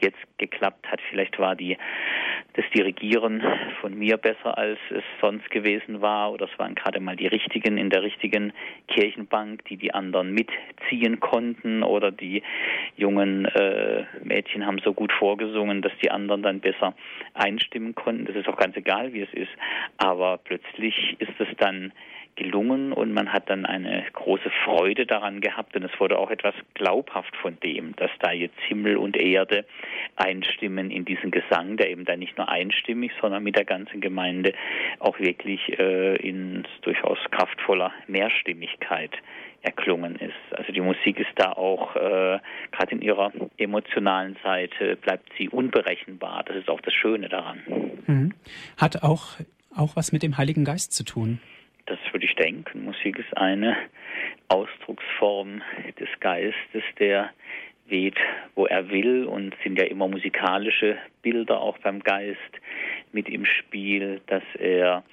jetzt 0.00 0.18
geklappt 0.38 0.55
hat. 0.60 1.00
Vielleicht 1.10 1.38
war 1.38 1.54
die, 1.54 1.76
das 2.54 2.64
Dirigieren 2.74 3.42
von 3.80 3.98
mir 3.98 4.16
besser, 4.16 4.56
als 4.56 4.78
es 4.90 5.02
sonst 5.20 5.50
gewesen 5.50 6.00
war, 6.00 6.32
oder 6.32 6.48
es 6.50 6.58
waren 6.58 6.74
gerade 6.74 7.00
mal 7.00 7.16
die 7.16 7.26
Richtigen 7.26 7.78
in 7.78 7.90
der 7.90 8.02
richtigen 8.02 8.52
Kirchenbank, 8.88 9.64
die 9.66 9.76
die 9.76 9.92
anderen 9.92 10.32
mitziehen 10.32 11.20
konnten, 11.20 11.82
oder 11.82 12.10
die 12.10 12.42
jungen 12.96 13.44
äh, 13.46 14.04
Mädchen 14.22 14.66
haben 14.66 14.78
so 14.78 14.92
gut 14.92 15.12
vorgesungen, 15.12 15.82
dass 15.82 15.92
die 16.02 16.10
anderen 16.10 16.42
dann 16.42 16.60
besser 16.60 16.94
einstimmen 17.34 17.94
konnten. 17.94 18.26
Das 18.26 18.36
ist 18.36 18.48
auch 18.48 18.56
ganz 18.56 18.76
egal, 18.76 19.12
wie 19.12 19.22
es 19.22 19.32
ist. 19.32 19.52
Aber 19.98 20.38
plötzlich 20.38 21.16
ist 21.18 21.38
es 21.38 21.48
dann 21.58 21.92
gelungen 22.36 22.92
und 22.92 23.12
man 23.12 23.32
hat 23.32 23.50
dann 23.50 23.66
eine 23.66 24.04
große 24.12 24.50
Freude 24.64 25.06
daran 25.06 25.40
gehabt 25.40 25.74
und 25.74 25.82
es 25.82 26.00
wurde 26.00 26.18
auch 26.18 26.30
etwas 26.30 26.54
glaubhaft 26.74 27.34
von 27.36 27.58
dem, 27.60 27.96
dass 27.96 28.10
da 28.20 28.32
jetzt 28.32 28.58
Himmel 28.68 28.96
und 28.96 29.16
Erde 29.16 29.64
einstimmen 30.16 30.90
in 30.90 31.04
diesen 31.04 31.30
Gesang, 31.30 31.76
der 31.76 31.90
eben 31.90 32.04
dann 32.04 32.18
nicht 32.18 32.36
nur 32.36 32.48
einstimmig, 32.48 33.12
sondern 33.20 33.42
mit 33.42 33.56
der 33.56 33.64
ganzen 33.64 34.00
Gemeinde 34.00 34.52
auch 34.98 35.18
wirklich 35.18 35.78
äh, 35.78 36.16
in 36.16 36.64
durchaus 36.82 37.18
kraftvoller 37.30 37.92
Mehrstimmigkeit 38.06 39.12
erklungen 39.62 40.16
ist. 40.16 40.58
Also 40.58 40.72
die 40.72 40.80
Musik 40.80 41.18
ist 41.18 41.32
da 41.36 41.52
auch 41.52 41.96
äh, 41.96 42.38
gerade 42.70 42.92
in 42.92 43.02
ihrer 43.02 43.32
emotionalen 43.56 44.36
Seite 44.42 44.96
bleibt 44.96 45.28
sie 45.36 45.48
unberechenbar. 45.48 46.44
Das 46.46 46.56
ist 46.56 46.68
auch 46.68 46.80
das 46.80 46.94
Schöne 46.94 47.28
daran. 47.28 47.62
Mhm. 48.06 48.32
Hat 48.76 49.02
auch 49.02 49.38
auch 49.76 49.94
was 49.94 50.12
mit 50.12 50.22
dem 50.22 50.38
Heiligen 50.38 50.64
Geist 50.64 50.92
zu 50.92 51.04
tun. 51.04 51.38
Das 51.86 51.98
würde 52.12 52.26
ich 52.26 52.34
denken. 52.34 52.84
Musik 52.84 53.18
ist 53.18 53.36
eine 53.36 53.76
Ausdrucksform 54.48 55.62
des 55.98 56.08
Geistes, 56.20 56.82
der 56.98 57.30
weht, 57.88 58.18
wo 58.54 58.66
er 58.66 58.88
will 58.90 59.24
und 59.24 59.54
sind 59.62 59.78
ja 59.78 59.86
immer 59.86 60.08
musikalische 60.08 60.96
Bilder 61.22 61.60
auch 61.60 61.78
beim 61.78 62.00
Geist 62.02 62.40
mit 63.12 63.28
im 63.28 63.44
Spiel, 63.44 64.20
dass 64.26 64.42
er 64.58 65.04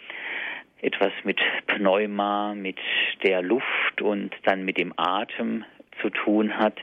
etwas 0.81 1.13
mit 1.23 1.39
Pneuma, 1.67 2.53
mit 2.55 2.79
der 3.23 3.41
Luft 3.41 4.01
und 4.01 4.35
dann 4.43 4.65
mit 4.65 4.77
dem 4.77 4.93
Atem 4.97 5.63
zu 6.01 6.09
tun 6.09 6.57
hat. 6.57 6.79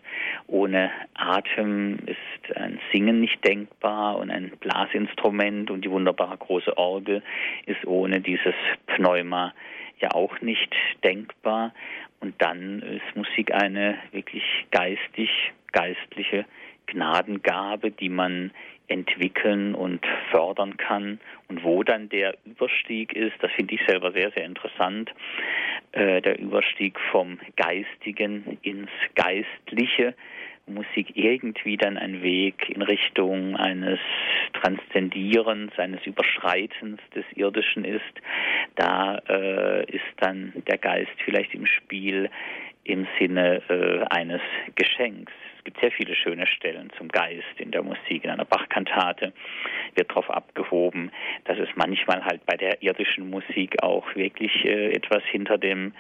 Ohne 0.47 0.90
Atem 1.14 1.99
ist 2.07 2.57
ein 2.57 2.79
Singen 2.93 3.21
nicht 3.21 3.45
denkbar 3.45 4.19
und 4.19 4.31
ein 4.31 4.52
Blasinstrument 4.61 5.71
und 5.71 5.85
die 5.85 5.90
wunderbare 5.90 6.37
große 6.37 6.76
Orgel 6.76 7.23
ist 7.67 7.87
ohne 7.87 8.21
dieses 8.21 8.55
Pneuma 8.87 9.55
ja 10.00 10.11
auch 10.12 10.40
nicht 10.40 10.75
denkbar. 11.05 11.73
Und 12.21 12.35
dann 12.43 12.83
ist 12.83 13.17
Musik 13.17 13.52
eine 13.52 13.97
wirklich 14.12 14.45
geistig, 14.71 15.31
geistliche 15.73 16.45
Gnadengabe, 16.90 17.90
die 17.90 18.09
man 18.09 18.52
entwickeln 18.88 19.75
und 19.75 20.04
fördern 20.30 20.76
kann. 20.76 21.20
Und 21.49 21.62
wo 21.62 21.82
dann 21.82 22.09
der 22.09 22.37
Überstieg 22.44 23.14
ist, 23.14 23.37
das 23.40 23.50
finde 23.52 23.75
ich 23.75 23.80
selber 23.87 24.12
sehr, 24.12 24.30
sehr 24.32 24.44
interessant. 24.44 25.11
Äh, 25.92 26.20
der 26.20 26.38
Überstieg 26.38 26.99
vom 27.11 27.38
Geistigen 27.56 28.59
ins 28.62 28.90
Geistliche. 29.14 30.14
Musik 30.66 31.16
irgendwie 31.16 31.76
dann 31.76 31.97
ein 31.97 32.23
Weg 32.23 32.68
in 32.68 32.82
Richtung 32.82 33.56
eines 33.56 33.99
Transzendierens, 34.52 35.76
eines 35.78 36.04
Überschreitens 36.06 37.00
des 37.14 37.25
Irdischen 37.35 37.85
ist, 37.85 38.02
da 38.76 39.20
äh, 39.28 39.85
ist 39.90 40.04
dann 40.18 40.52
der 40.68 40.78
Geist 40.78 41.11
vielleicht 41.25 41.54
im 41.54 41.66
Spiel 41.66 42.30
im 42.85 43.06
Sinne 43.18 43.62
äh, 43.68 44.04
eines 44.11 44.42
Geschenks. 44.76 45.32
Es 45.61 45.64
gibt 45.64 45.81
sehr 45.81 45.93
viele 45.93 46.14
schöne 46.14 46.47
Stellen 46.47 46.90
zum 46.97 47.09
Geist 47.09 47.45
in 47.59 47.71
der 47.71 47.83
Musik. 47.83 48.25
In 48.25 48.31
einer 48.31 48.47
Bachkantate 48.47 49.35
wird 49.95 50.09
darauf 50.09 50.31
abgehoben, 50.31 51.12
dass 51.45 51.59
es 51.59 51.69
manchmal 51.75 52.25
halt 52.25 52.47
bei 52.47 52.57
der 52.57 52.83
irdischen 52.83 53.29
Musik 53.29 53.83
auch 53.83 54.07
wirklich 54.14 54.64
äh, 54.64 54.93
etwas 54.93 55.23
hinter 55.25 55.59
dem 55.59 55.93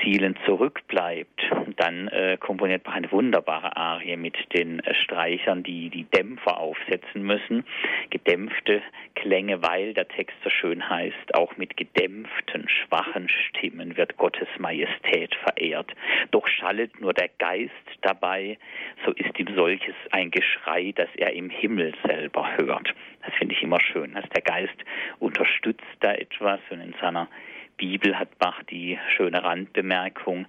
Zielen 0.00 0.36
zurückbleibt. 0.46 1.42
Dann 1.76 2.06
äh, 2.06 2.36
komponiert 2.38 2.86
man 2.86 2.94
eine 2.94 3.10
wunderbare 3.10 3.76
Arie 3.76 4.16
mit 4.16 4.36
den 4.54 4.78
äh, 4.78 4.94
Streichern, 4.94 5.64
die 5.64 5.90
die 5.90 6.04
Dämpfer 6.04 6.58
aufsetzen 6.58 7.24
müssen. 7.24 7.64
Gedämpfte 8.10 8.80
Klänge, 9.16 9.60
weil 9.62 9.94
der 9.94 10.06
Text 10.06 10.36
so 10.44 10.50
schön 10.50 10.88
heißt, 10.88 11.34
auch 11.34 11.56
mit 11.56 11.76
gedämpften, 11.76 12.68
schwachen 12.68 13.28
Stimmen 13.28 13.96
wird 13.96 14.16
Gottes 14.18 14.48
Majestät 14.58 15.34
verehrt. 15.34 15.92
Doch 16.30 16.46
schallet 16.46 17.00
nur 17.00 17.12
der 17.12 17.30
Geist 17.38 17.72
dabei, 18.02 18.58
so 19.04 19.12
ist 19.12 19.38
ihm 19.38 19.54
solches 19.54 19.94
ein 20.10 20.30
Geschrei, 20.30 20.92
dass 20.94 21.08
er 21.16 21.32
im 21.32 21.50
Himmel 21.50 21.94
selber 22.04 22.56
hört. 22.56 22.94
Das 23.24 23.34
finde 23.34 23.54
ich 23.54 23.62
immer 23.62 23.80
schön, 23.80 24.14
dass 24.14 24.28
der 24.30 24.42
Geist 24.42 24.76
unterstützt 25.18 25.84
da 26.00 26.12
etwas 26.12 26.60
und 26.70 26.80
in 26.80 26.94
seiner 27.00 27.28
Bibel 27.76 28.16
hat 28.18 28.38
Bach 28.38 28.62
die 28.64 28.98
schöne 29.16 29.42
Randbemerkung 29.42 30.46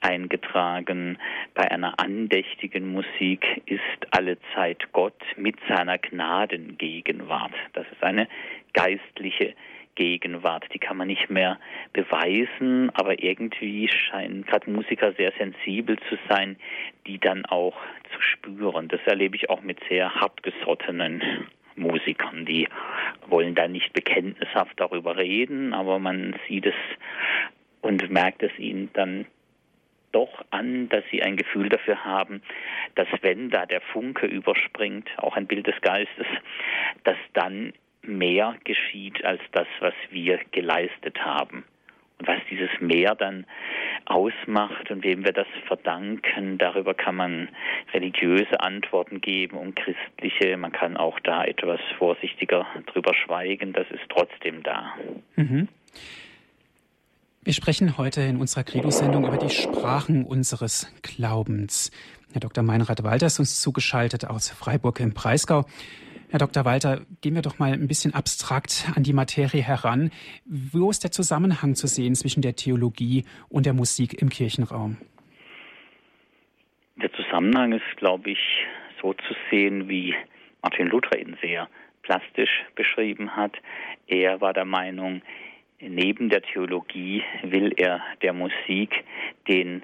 eingetragen, 0.00 1.18
bei 1.54 1.68
einer 1.70 1.98
andächtigen 1.98 2.92
Musik 2.92 3.62
ist 3.66 3.80
alle 4.12 4.38
Zeit 4.54 4.92
Gott 4.92 5.20
mit 5.36 5.56
seiner 5.68 5.98
Gnadengegenwart. 5.98 7.54
Das 7.72 7.86
ist 7.90 8.02
eine 8.02 8.28
geistliche 8.74 9.54
Gegenwart, 9.98 10.64
die 10.72 10.78
kann 10.78 10.96
man 10.96 11.08
nicht 11.08 11.28
mehr 11.28 11.58
beweisen, 11.92 12.88
aber 12.94 13.20
irgendwie 13.20 13.88
scheinen 13.88 14.46
gerade 14.46 14.70
Musiker 14.70 15.12
sehr 15.14 15.32
sensibel 15.36 15.98
zu 16.08 16.16
sein, 16.28 16.56
die 17.08 17.18
dann 17.18 17.44
auch 17.46 17.76
zu 18.14 18.22
spüren. 18.22 18.86
Das 18.86 19.00
erlebe 19.06 19.34
ich 19.34 19.50
auch 19.50 19.60
mit 19.60 19.80
sehr 19.88 20.14
hartgesottenen 20.14 21.20
Musikern, 21.74 22.46
die 22.46 22.68
wollen 23.26 23.56
da 23.56 23.66
nicht 23.66 23.92
bekenntnishaft 23.92 24.78
darüber 24.80 25.16
reden, 25.16 25.74
aber 25.74 25.98
man 25.98 26.34
sieht 26.46 26.66
es 26.66 26.74
und 27.80 28.08
merkt 28.10 28.42
es 28.42 28.56
ihnen 28.58 28.90
dann 28.92 29.26
doch 30.12 30.44
an, 30.50 30.88
dass 30.88 31.04
sie 31.10 31.22
ein 31.22 31.36
Gefühl 31.36 31.68
dafür 31.68 32.04
haben, 32.04 32.42
dass 32.94 33.08
wenn 33.20 33.50
da 33.50 33.66
der 33.66 33.80
Funke 33.80 34.26
überspringt, 34.26 35.08
auch 35.18 35.36
ein 35.36 35.46
Bild 35.46 35.66
des 35.66 35.80
Geistes, 35.80 36.26
dass 37.04 37.16
dann 37.32 37.72
mehr 38.02 38.56
geschieht 38.64 39.24
als 39.24 39.40
das, 39.52 39.66
was 39.80 39.94
wir 40.10 40.38
geleistet 40.52 41.18
haben. 41.24 41.64
Und 42.18 42.26
was 42.26 42.40
dieses 42.50 42.70
Mehr 42.80 43.14
dann 43.14 43.46
ausmacht 44.06 44.90
und 44.90 45.04
wem 45.04 45.24
wir 45.24 45.32
das 45.32 45.46
verdanken, 45.66 46.58
darüber 46.58 46.94
kann 46.94 47.14
man 47.14 47.48
religiöse 47.92 48.60
Antworten 48.60 49.20
geben 49.20 49.56
und 49.56 49.76
christliche. 49.76 50.56
Man 50.56 50.72
kann 50.72 50.96
auch 50.96 51.20
da 51.20 51.44
etwas 51.44 51.80
vorsichtiger 51.98 52.66
drüber 52.86 53.14
schweigen. 53.14 53.72
Das 53.72 53.86
ist 53.90 54.02
trotzdem 54.08 54.62
da. 54.62 54.94
Mhm. 55.36 55.68
Wir 57.44 57.52
sprechen 57.54 57.96
heute 57.96 58.20
in 58.22 58.36
unserer 58.38 58.64
Credo-Sendung 58.64 59.26
über 59.26 59.38
die 59.38 59.48
Sprachen 59.48 60.24
unseres 60.24 60.92
Glaubens. 61.02 61.90
Herr 62.32 62.40
Dr. 62.40 62.62
Meinrad 62.62 63.04
Walter 63.04 63.26
ist 63.26 63.38
uns 63.38 63.60
zugeschaltet 63.60 64.26
aus 64.26 64.50
Freiburg 64.50 65.00
im 65.00 65.14
Breisgau. 65.14 65.64
Herr 66.30 66.38
Dr. 66.38 66.66
Walter, 66.66 67.06
gehen 67.22 67.34
wir 67.34 67.40
doch 67.40 67.58
mal 67.58 67.72
ein 67.72 67.88
bisschen 67.88 68.12
abstrakt 68.12 68.86
an 68.94 69.02
die 69.02 69.14
Materie 69.14 69.62
heran. 69.62 70.10
Wo 70.44 70.90
ist 70.90 71.02
der 71.02 71.10
Zusammenhang 71.10 71.74
zu 71.74 71.86
sehen 71.86 72.14
zwischen 72.14 72.42
der 72.42 72.54
Theologie 72.54 73.24
und 73.48 73.64
der 73.64 73.72
Musik 73.72 74.20
im 74.20 74.28
Kirchenraum? 74.28 74.98
Der 76.96 77.10
Zusammenhang 77.14 77.72
ist, 77.72 77.96
glaube 77.96 78.30
ich, 78.30 78.38
so 79.00 79.14
zu 79.14 79.34
sehen, 79.50 79.88
wie 79.88 80.14
Martin 80.62 80.88
Luther 80.88 81.18
ihn 81.18 81.38
sehr 81.40 81.66
plastisch 82.02 82.64
beschrieben 82.74 83.34
hat. 83.34 83.56
Er 84.06 84.42
war 84.42 84.52
der 84.52 84.66
Meinung, 84.66 85.22
neben 85.80 86.28
der 86.28 86.42
Theologie 86.42 87.22
will 87.42 87.72
er 87.78 88.02
der 88.20 88.34
Musik 88.34 89.02
den 89.48 89.82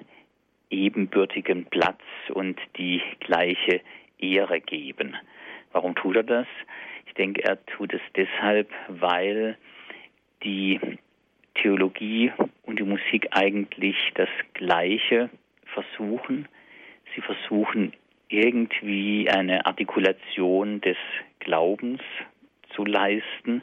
ebenbürtigen 0.68 1.64
Platz 1.66 2.02
und 2.34 2.60
die 2.76 3.00
gleiche 3.20 3.80
Ehre 4.18 4.60
geben. 4.60 5.16
Warum 5.74 5.96
tut 5.96 6.14
er 6.14 6.22
das? 6.22 6.46
Ich 7.08 7.14
denke, 7.14 7.42
er 7.42 7.64
tut 7.66 7.92
es 7.92 8.00
deshalb, 8.14 8.70
weil 8.86 9.58
die 10.44 10.80
Theologie 11.56 12.32
und 12.62 12.78
die 12.78 12.84
Musik 12.84 13.26
eigentlich 13.32 13.96
das 14.14 14.28
Gleiche 14.52 15.30
versuchen. 15.66 16.46
Sie 17.14 17.20
versuchen 17.20 17.92
irgendwie 18.28 19.28
eine 19.28 19.66
Artikulation 19.66 20.80
des 20.80 20.96
Glaubens 21.40 22.00
zu 22.76 22.84
leisten. 22.84 23.62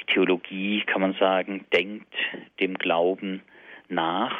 Die 0.00 0.12
Theologie, 0.12 0.82
kann 0.84 1.00
man 1.00 1.14
sagen, 1.14 1.64
denkt 1.72 2.12
dem 2.58 2.74
Glauben 2.74 3.40
nach, 3.88 4.34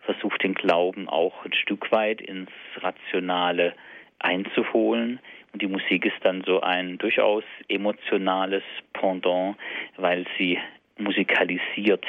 versucht 0.00 0.42
den 0.42 0.52
Glauben 0.52 1.08
auch 1.08 1.42
ein 1.46 1.54
Stück 1.54 1.90
weit 1.90 2.20
ins 2.20 2.50
Rationale 2.76 3.74
einzuholen. 4.18 5.20
Und 5.56 5.62
die 5.62 5.68
Musik 5.68 6.04
ist 6.04 6.22
dann 6.22 6.44
so 6.44 6.60
ein 6.60 6.98
durchaus 6.98 7.42
emotionales 7.68 8.62
Pendant, 8.92 9.56
weil 9.96 10.26
sie 10.36 10.58
musikalisiert 10.98 12.04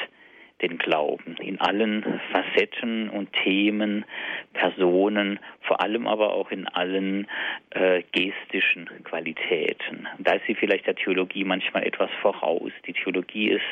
den 0.60 0.76
Glauben 0.76 1.34
in 1.38 1.58
allen 1.58 2.20
Facetten 2.30 3.08
und 3.08 3.32
Themen, 3.32 4.04
Personen, 4.52 5.40
vor 5.62 5.80
allem 5.80 6.06
aber 6.06 6.34
auch 6.34 6.50
in 6.50 6.68
allen 6.68 7.26
äh, 7.70 8.02
gestischen 8.12 8.90
Qualitäten. 9.04 10.06
Da 10.18 10.32
ist 10.32 10.44
sie 10.46 10.54
vielleicht 10.54 10.86
der 10.86 10.96
Theologie 10.96 11.44
manchmal 11.44 11.84
etwas 11.84 12.10
voraus. 12.20 12.70
Die 12.86 12.92
Theologie 12.92 13.48
ist 13.48 13.62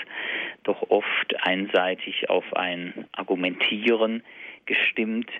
doch 0.62 0.88
oft 0.88 1.36
einseitig 1.42 2.30
auf 2.30 2.50
ein 2.56 3.04
Argumentieren 3.12 4.22
gestimmt. 4.66 5.30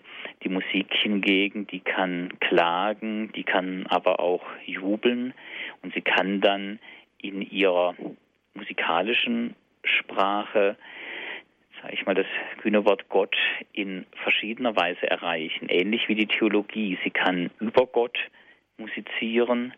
Die 0.43 0.49
Musik 0.49 0.93
hingegen, 0.93 1.67
die 1.67 1.81
kann 1.81 2.33
klagen, 2.41 3.33
die 3.33 3.45
kann 3.45 3.87
aber 3.89 4.21
auch 4.21 4.45
jubeln 4.65 5.35
und 5.83 5.93
sie 5.95 6.03
kann 6.03 6.41
dann 6.41 6.79
in 7.21 7.43
ihrer 7.43 7.95
musikalischen 8.55 9.55
Sprache, 9.85 10.77
sage 11.83 11.95
ich 11.95 12.07
mal, 12.07 12.15
das 12.15 12.27
kühne 12.59 12.85
Wort 12.85 13.09
Gott 13.09 13.37
in 13.73 14.07
verschiedener 14.23 14.77
Weise 14.77 15.09
erreichen. 15.09 15.69
Ähnlich 15.69 16.09
wie 16.09 16.15
die 16.15 16.27
Theologie. 16.27 16.99
Sie 17.05 17.11
kann 17.11 17.51
über 17.61 17.87
Gott 17.87 18.19
musizieren, 18.79 19.75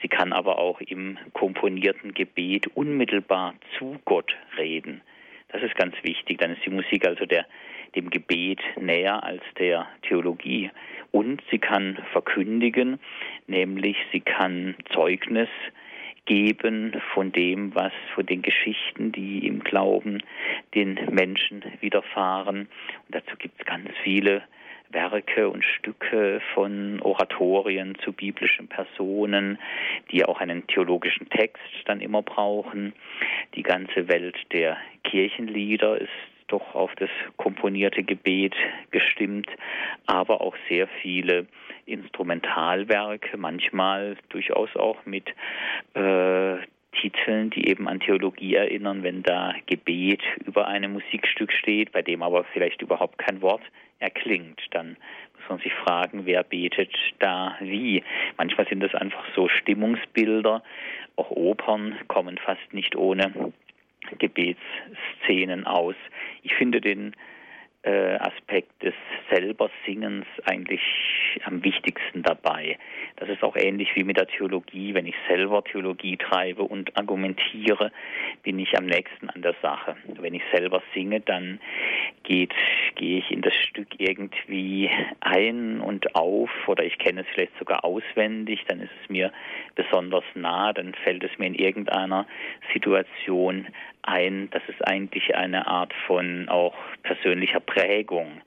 sie 0.00 0.08
kann 0.08 0.32
aber 0.32 0.58
auch 0.58 0.80
im 0.80 1.18
komponierten 1.32 2.14
Gebet 2.14 2.68
unmittelbar 2.74 3.54
zu 3.78 3.98
Gott 4.04 4.36
reden. 4.56 5.00
Das 5.48 5.62
ist 5.62 5.76
ganz 5.76 5.94
wichtig. 6.02 6.38
Dann 6.38 6.52
ist 6.52 6.64
die 6.64 6.70
Musik 6.70 7.06
also 7.06 7.26
der 7.26 7.46
dem 7.94 8.10
Gebet 8.10 8.60
näher 8.80 9.22
als 9.22 9.42
der 9.58 9.86
Theologie. 10.02 10.70
Und 11.10 11.42
sie 11.50 11.58
kann 11.58 11.98
verkündigen, 12.12 12.98
nämlich 13.46 13.96
sie 14.12 14.20
kann 14.20 14.74
Zeugnis 14.92 15.48
geben 16.24 17.00
von 17.14 17.32
dem, 17.32 17.74
was 17.74 17.92
von 18.14 18.24
den 18.24 18.42
Geschichten, 18.42 19.12
die 19.12 19.46
im 19.46 19.60
Glauben 19.60 20.22
den 20.74 20.98
Menschen 21.10 21.64
widerfahren. 21.80 22.60
Und 23.06 23.14
dazu 23.14 23.36
gibt 23.36 23.60
es 23.60 23.66
ganz 23.66 23.90
viele 24.02 24.42
Werke 24.90 25.48
und 25.48 25.64
Stücke 25.64 26.40
von 26.54 27.00
Oratorien 27.02 27.96
zu 28.04 28.12
biblischen 28.12 28.68
Personen, 28.68 29.58
die 30.10 30.24
auch 30.24 30.40
einen 30.40 30.66
theologischen 30.66 31.28
Text 31.30 31.62
dann 31.86 32.00
immer 32.00 32.22
brauchen. 32.22 32.92
Die 33.54 33.62
ganze 33.62 34.08
Welt 34.08 34.36
der 34.52 34.76
Kirchenlieder 35.04 35.98
ist 35.98 36.10
doch 36.52 36.74
auf 36.74 36.94
das 36.96 37.10
komponierte 37.36 38.02
Gebet 38.02 38.54
gestimmt, 38.90 39.48
aber 40.06 40.40
auch 40.40 40.54
sehr 40.68 40.86
viele 41.00 41.46
Instrumentalwerke, 41.86 43.36
manchmal 43.36 44.16
durchaus 44.28 44.74
auch 44.76 45.04
mit 45.06 45.28
äh, 45.94 46.58
Titeln, 47.00 47.50
die 47.50 47.68
eben 47.68 47.88
an 47.88 48.00
Theologie 48.00 48.54
erinnern, 48.54 49.02
wenn 49.02 49.22
da 49.22 49.54
Gebet 49.66 50.22
über 50.44 50.68
einem 50.68 50.92
Musikstück 50.92 51.52
steht, 51.52 51.92
bei 51.92 52.02
dem 52.02 52.22
aber 52.22 52.44
vielleicht 52.44 52.82
überhaupt 52.82 53.18
kein 53.18 53.40
Wort 53.40 53.62
erklingt, 53.98 54.60
dann 54.72 54.96
muss 55.38 55.48
man 55.48 55.58
sich 55.60 55.72
fragen, 55.72 56.26
wer 56.26 56.42
betet 56.42 56.94
da 57.18 57.56
wie. 57.60 58.02
Manchmal 58.36 58.68
sind 58.68 58.80
das 58.80 58.94
einfach 58.94 59.24
so 59.34 59.48
Stimmungsbilder. 59.48 60.62
Auch 61.16 61.30
Opern 61.30 61.96
kommen 62.08 62.38
fast 62.38 62.72
nicht 62.72 62.94
ohne 62.96 63.52
Gebetsszenen 64.18 65.66
aus. 65.66 65.96
Ich 66.42 66.54
finde 66.54 66.80
den 66.80 67.14
äh, 67.82 68.14
Aspekt 68.16 68.82
des 68.82 68.94
selber 69.30 69.70
Singens 69.84 70.26
eigentlich 70.44 70.80
am 71.44 71.64
wichtigsten 71.64 72.22
dabei. 72.22 72.78
Das 73.16 73.28
ist 73.28 73.42
auch 73.42 73.56
ähnlich 73.56 73.94
wie 73.96 74.04
mit 74.04 74.16
der 74.16 74.28
Theologie. 74.28 74.94
Wenn 74.94 75.06
ich 75.06 75.16
selber 75.28 75.64
Theologie 75.64 76.16
treibe 76.16 76.62
und 76.62 76.96
argumentiere, 76.96 77.90
bin 78.42 78.58
ich 78.58 78.78
am 78.78 78.86
nächsten 78.86 79.28
an 79.30 79.42
der 79.42 79.54
Sache. 79.62 79.96
Wenn 80.20 80.34
ich 80.34 80.42
selber 80.52 80.82
singe, 80.94 81.20
dann 81.20 81.60
geht, 82.22 82.54
gehe 82.94 83.18
ich 83.18 83.30
in 83.30 83.42
das 83.42 83.54
Stück 83.54 83.88
irgendwie 83.98 84.88
ein 85.20 85.80
und 85.80 86.14
auf 86.14 86.50
oder 86.68 86.84
ich 86.84 86.98
kenne 86.98 87.22
es 87.22 87.26
vielleicht 87.34 87.58
sogar 87.58 87.84
auswendig, 87.84 88.60
dann 88.68 88.80
ist 88.80 88.92
es 89.02 89.10
mir 89.10 89.32
besonders 89.74 90.24
nah, 90.34 90.72
dann 90.72 90.94
fällt 90.94 91.24
es 91.24 91.36
mir 91.38 91.46
in 91.46 91.54
irgendeiner 91.54 92.26
Situation 92.72 93.66
ein. 94.02 94.50
Das 94.50 94.62
ist 94.68 94.86
eigentlich 94.86 95.34
eine 95.34 95.66
Art 95.66 95.92
von 96.06 96.48
auch 96.48 96.74
persönlicher 97.02 97.60
Prägung. 97.60 98.42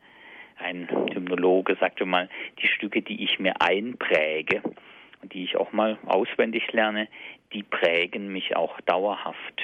Ein 0.58 0.88
Hymnologe 1.13 1.76
sagte 1.80 2.06
mal, 2.06 2.30
die 2.62 2.68
Stücke, 2.68 3.02
die 3.02 3.24
ich 3.24 3.39
mir 3.39 3.62
einpräge 3.62 4.62
und 5.22 5.34
die 5.34 5.44
ich 5.44 5.58
auch 5.58 5.74
mal 5.74 5.98
auswendig 6.06 6.72
lerne, 6.72 7.08
die 7.54 7.63
prägen 7.63 8.32
mich 8.32 8.56
auch 8.56 8.80
dauerhaft. 8.82 9.63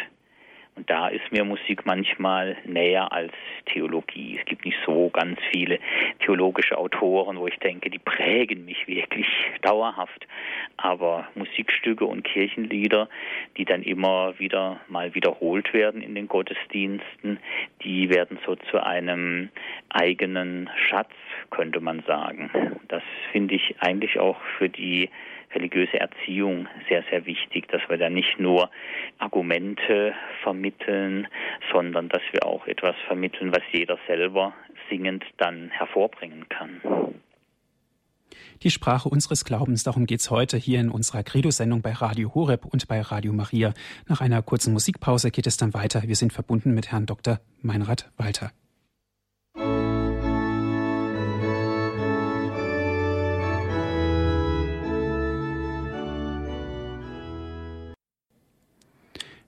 Und 0.76 0.90
da 0.90 1.10
ist 1.10 1.32
mir 1.32 1.44
Musik 1.44 1.86
manchmal 1.86 2.58
näher 2.66 3.12
als 3.12 3.34
Theologie. 3.66 4.38
Es 4.40 4.46
gibt 4.46 4.66
nicht 4.66 4.78
so 4.86 5.10
ganz 5.10 5.38
viele 5.52 5.80
theologische 6.20 6.78
Autoren, 6.78 7.38
wo 7.38 7.48
ich 7.48 7.58
denke, 7.58 7.90
die 7.90 8.00
prägen 8.00 8.66
mich 8.66 8.88
wirklich 8.88 9.28
dauerhaft. 9.62 10.28
Aber 10.78 11.28
Musikstücke 11.36 12.06
und 12.06 12.24
Kirchenlieder, 12.24 13.10
die 13.58 13.66
dann 13.66 13.84
immer 13.84 14.40
wieder 14.40 14.80
mal 14.88 15.14
wiederholt 15.14 15.74
werden 15.74 16.02
in 16.02 16.16
den 16.16 16.28
Gottesdiensten, 16.28 17.40
die 17.84 18.10
werden 18.10 18.40
so 18.46 18.56
zu 18.56 18.82
einem 18.82 19.50
eigenen 19.90 20.70
Schatz, 20.88 21.12
könnte 21.50 21.82
man 21.82 22.02
sagen. 22.08 22.50
Das 22.88 23.04
finde 23.32 23.56
ich 23.56 23.76
eigentlich 23.80 24.20
auch 24.20 24.40
für 24.58 24.70
die 24.70 25.10
religiöse 25.54 26.00
Erziehung 26.00 26.68
sehr, 26.90 27.04
sehr 27.10 27.26
wichtig, 27.26 27.68
dass 27.70 27.82
wir 27.90 27.98
da 27.98 28.10
nicht 28.10 28.40
nur 28.40 28.70
Argumente 29.18 30.14
vermitteln, 30.44 31.28
sondern 31.72 32.10
dass 32.10 32.22
wir 32.32 32.46
auch 32.46 32.68
etwas 32.68 32.96
vermitteln, 33.08 33.52
was 33.52 33.64
jeder 33.72 33.98
selber 34.08 34.54
singend 34.90 35.24
dann 35.38 35.70
hervorbringen 35.70 36.48
kann. 36.50 36.82
Die 38.64 38.70
Sprache 38.70 39.10
unseres 39.10 39.44
Glaubens, 39.44 39.84
darum 39.84 40.06
geht 40.06 40.20
es 40.20 40.30
heute 40.30 40.56
hier 40.56 40.80
in 40.80 40.90
unserer 40.90 41.24
Credo-Sendung 41.24 41.82
bei 41.82 41.94
Radio 41.94 42.36
Horeb 42.36 42.66
und 42.66 42.88
bei 42.88 43.02
Radio 43.02 43.34
Maria. 43.34 43.74
Nach 44.08 44.22
einer 44.22 44.42
kurzen 44.44 44.74
Musikpause 44.74 45.32
geht 45.32 45.48
es 45.48 45.58
dann 45.58 45.74
weiter. 45.74 46.04
Wir 46.06 46.16
sind 46.16 46.32
verbunden 46.32 46.76
mit 46.76 46.92
Herrn 46.92 47.08
Dr. 47.08 47.40
Meinrad 47.62 48.12
Walter. 48.18 48.52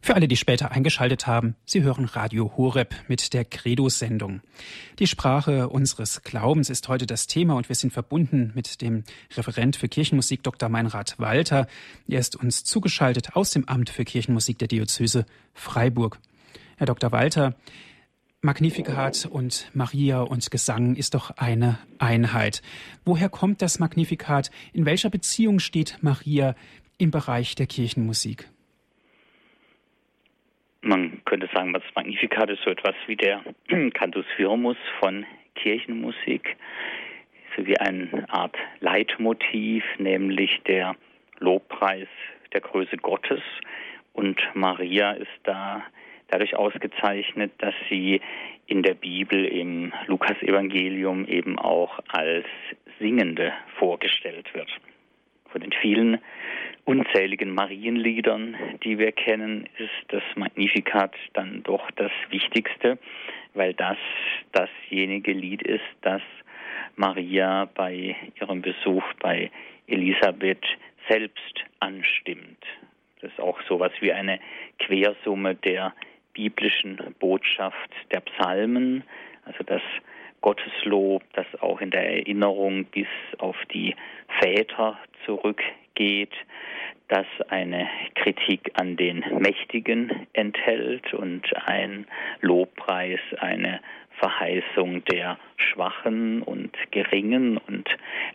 Für 0.05 0.15
alle, 0.15 0.27
die 0.27 0.35
später 0.35 0.71
eingeschaltet 0.71 1.27
haben, 1.27 1.55
Sie 1.63 1.81
hören 1.81 2.03
Radio 2.03 2.51
Horeb 2.57 2.93
mit 3.07 3.31
der 3.31 3.45
Credo-Sendung. 3.45 4.41
Die 4.99 5.07
Sprache 5.07 5.69
unseres 5.69 6.23
Glaubens 6.23 6.69
ist 6.69 6.89
heute 6.89 7.07
das 7.07 7.25
Thema 7.25 7.55
und 7.55 7.69
wir 7.69 7.75
sind 7.77 7.93
verbunden 7.93 8.51
mit 8.53 8.81
dem 8.81 9.05
Referent 9.37 9.77
für 9.77 9.87
Kirchenmusik 9.87 10.43
Dr. 10.43 10.67
Meinrad 10.67 11.17
Walter. 11.19 11.67
Er 12.05 12.19
ist 12.19 12.35
uns 12.35 12.65
zugeschaltet 12.65 13.37
aus 13.37 13.51
dem 13.51 13.69
Amt 13.69 13.89
für 13.89 14.03
Kirchenmusik 14.03 14.59
der 14.59 14.67
Diözese 14.67 15.25
Freiburg. 15.53 16.19
Herr 16.75 16.87
Dr. 16.87 17.13
Walter, 17.13 17.55
Magnificat 18.41 19.25
und 19.25 19.71
Maria 19.73 20.19
und 20.19 20.51
Gesang 20.51 20.97
ist 20.97 21.13
doch 21.13 21.37
eine 21.37 21.79
Einheit. 21.97 22.61
Woher 23.05 23.29
kommt 23.29 23.61
das 23.61 23.79
Magnificat? 23.79 24.51
In 24.73 24.85
welcher 24.85 25.09
Beziehung 25.09 25.59
steht 25.59 25.99
Maria 26.01 26.55
im 26.97 27.09
Bereich 27.09 27.55
der 27.55 27.67
Kirchenmusik? 27.67 28.49
Man 30.85 31.21
könnte 31.23 31.49
sagen, 31.53 31.71
das 31.71 31.83
Magnificat 31.95 32.49
ist 32.49 32.61
so 32.63 32.69
etwas 32.69 32.95
wie 33.07 33.15
der 33.15 33.41
Cantus 33.93 34.25
Firmus 34.35 34.75
von 34.99 35.25
Kirchenmusik, 35.55 36.57
so 37.55 37.65
wie 37.65 37.77
eine 37.77 38.25
Art 38.27 38.57
Leitmotiv, 38.81 39.85
nämlich 39.97 40.61
der 40.67 40.97
Lobpreis 41.39 42.09
der 42.51 42.59
Größe 42.59 42.97
Gottes. 42.97 43.39
Und 44.11 44.41
Maria 44.55 45.11
ist 45.13 45.31
da 45.43 45.83
dadurch 46.27 46.57
ausgezeichnet, 46.57 47.53
dass 47.59 47.75
sie 47.89 48.19
in 48.65 48.83
der 48.83 48.95
Bibel 48.95 49.45
im 49.45 49.93
Lukas-Evangelium 50.07 51.25
eben 51.27 51.57
auch 51.59 51.99
als 52.09 52.45
Singende 52.99 53.53
vorgestellt 53.79 54.53
wird. 54.53 54.69
Von 55.49 55.61
den 55.61 55.71
vielen 55.71 56.19
unzähligen 56.85 57.53
Marienliedern, 57.53 58.55
die 58.83 58.97
wir 58.97 59.11
kennen, 59.11 59.69
ist 59.77 60.05
das 60.09 60.23
Magnificat 60.35 61.15
dann 61.33 61.63
doch 61.63 61.89
das 61.91 62.11
Wichtigste, 62.29 62.97
weil 63.53 63.73
das 63.73 63.97
dasjenige 64.51 65.31
Lied 65.31 65.61
ist, 65.61 65.83
das 66.01 66.21
Maria 66.95 67.69
bei 67.73 68.15
ihrem 68.39 68.61
Besuch 68.61 69.03
bei 69.19 69.49
Elisabeth 69.87 70.65
selbst 71.09 71.63
anstimmt. 71.79 72.63
Das 73.21 73.31
ist 73.31 73.39
auch 73.39 73.61
sowas 73.67 73.91
wie 73.99 74.11
eine 74.11 74.39
Quersumme 74.79 75.55
der 75.55 75.93
biblischen 76.33 76.97
Botschaft 77.19 77.91
der 78.11 78.21
Psalmen, 78.21 79.03
also 79.45 79.63
das 79.63 79.81
Gotteslob, 80.43 81.23
das 81.33 81.45
auch 81.61 81.79
in 81.79 81.89
der 81.89 82.05
Erinnerung 82.17 82.83
bis 82.85 83.07
auf 83.37 83.55
die 83.73 83.95
Väter 84.39 84.99
zurückgeht, 85.25 86.33
das 87.07 87.25
eine 87.47 87.87
Kritik 88.15 88.71
an 88.75 88.97
den 88.97 89.23
Mächtigen 89.39 90.27
enthält 90.33 91.13
und 91.13 91.43
ein 91.65 92.05
Lobpreis, 92.41 93.21
eine 93.39 93.79
Verheißung 94.19 95.05
der 95.05 95.37
Schwachen 95.55 96.41
und 96.41 96.75
Geringen 96.91 97.57
und 97.57 97.89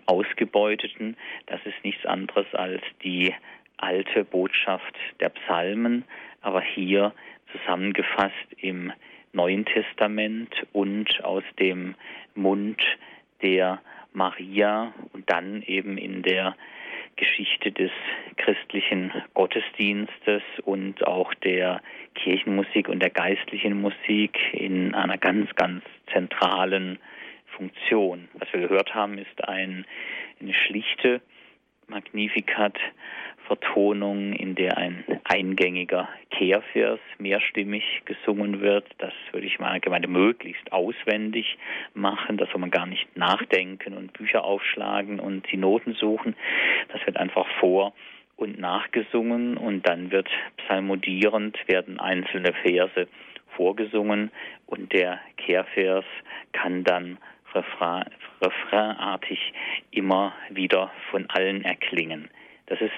Ausgebeuteten. 0.06 1.16
Das 1.46 1.60
ist 1.66 1.84
nichts 1.84 2.06
anderes 2.06 2.46
als 2.54 2.82
die 3.02 3.34
alte 3.76 4.24
Botschaft 4.24 4.96
der 5.20 5.28
Psalmen, 5.28 6.04
aber 6.40 6.62
hier 6.62 7.12
zusammengefasst 7.52 8.32
im 8.56 8.92
Neuen 9.38 9.64
Testament 9.66 10.66
und 10.72 11.22
aus 11.22 11.44
dem 11.60 11.94
Mund 12.34 12.82
der 13.40 13.80
Maria 14.12 14.92
und 15.12 15.30
dann 15.30 15.62
eben 15.62 15.96
in 15.96 16.22
der 16.22 16.56
Geschichte 17.14 17.70
des 17.70 17.92
christlichen 18.36 19.12
Gottesdienstes 19.34 20.42
und 20.64 21.06
auch 21.06 21.32
der 21.34 21.80
Kirchenmusik 22.16 22.88
und 22.88 22.98
der 22.98 23.10
geistlichen 23.10 23.80
Musik 23.80 24.36
in 24.52 24.92
einer 24.96 25.18
ganz, 25.18 25.54
ganz 25.54 25.84
zentralen 26.12 26.98
Funktion. 27.46 28.26
Was 28.34 28.52
wir 28.52 28.66
gehört 28.66 28.92
haben, 28.92 29.18
ist 29.18 29.48
ein, 29.48 29.86
eine 30.40 30.54
schlichte 30.54 31.20
Magnificat 31.86 32.76
Vertonung, 33.48 34.34
in 34.34 34.54
der 34.54 34.76
ein 34.76 35.04
eingängiger 35.24 36.08
Kehrvers 36.30 37.00
mehrstimmig 37.18 38.02
gesungen 38.04 38.60
wird. 38.60 38.86
Das 38.98 39.12
würde 39.32 39.46
ich 39.46 39.58
mal 39.58 39.80
gemeint 39.80 40.08
möglichst 40.08 40.70
auswendig 40.70 41.58
machen. 41.94 42.36
Da 42.36 42.46
soll 42.46 42.60
man 42.60 42.70
gar 42.70 42.86
nicht 42.86 43.16
nachdenken 43.16 43.94
und 43.94 44.12
Bücher 44.12 44.44
aufschlagen 44.44 45.18
und 45.18 45.50
die 45.50 45.56
Noten 45.56 45.94
suchen. 45.94 46.36
Das 46.92 47.04
wird 47.06 47.16
einfach 47.16 47.46
vor 47.58 47.94
und 48.36 48.60
nachgesungen 48.60 49.56
und 49.56 49.88
dann 49.88 50.10
wird 50.10 50.28
psalmodierend 50.58 51.56
werden 51.66 51.98
einzelne 51.98 52.52
Verse 52.52 53.08
vorgesungen 53.56 54.30
und 54.66 54.92
der 54.92 55.18
Kehrvers 55.38 56.04
kann 56.52 56.84
dann 56.84 57.18
refrain, 57.54 58.04
refrainartig 58.42 59.52
immer 59.90 60.34
wieder 60.50 60.92
von 61.10 61.26
allen 61.30 61.64
erklingen. 61.64 62.28
Das 62.66 62.80
ist 62.80 62.92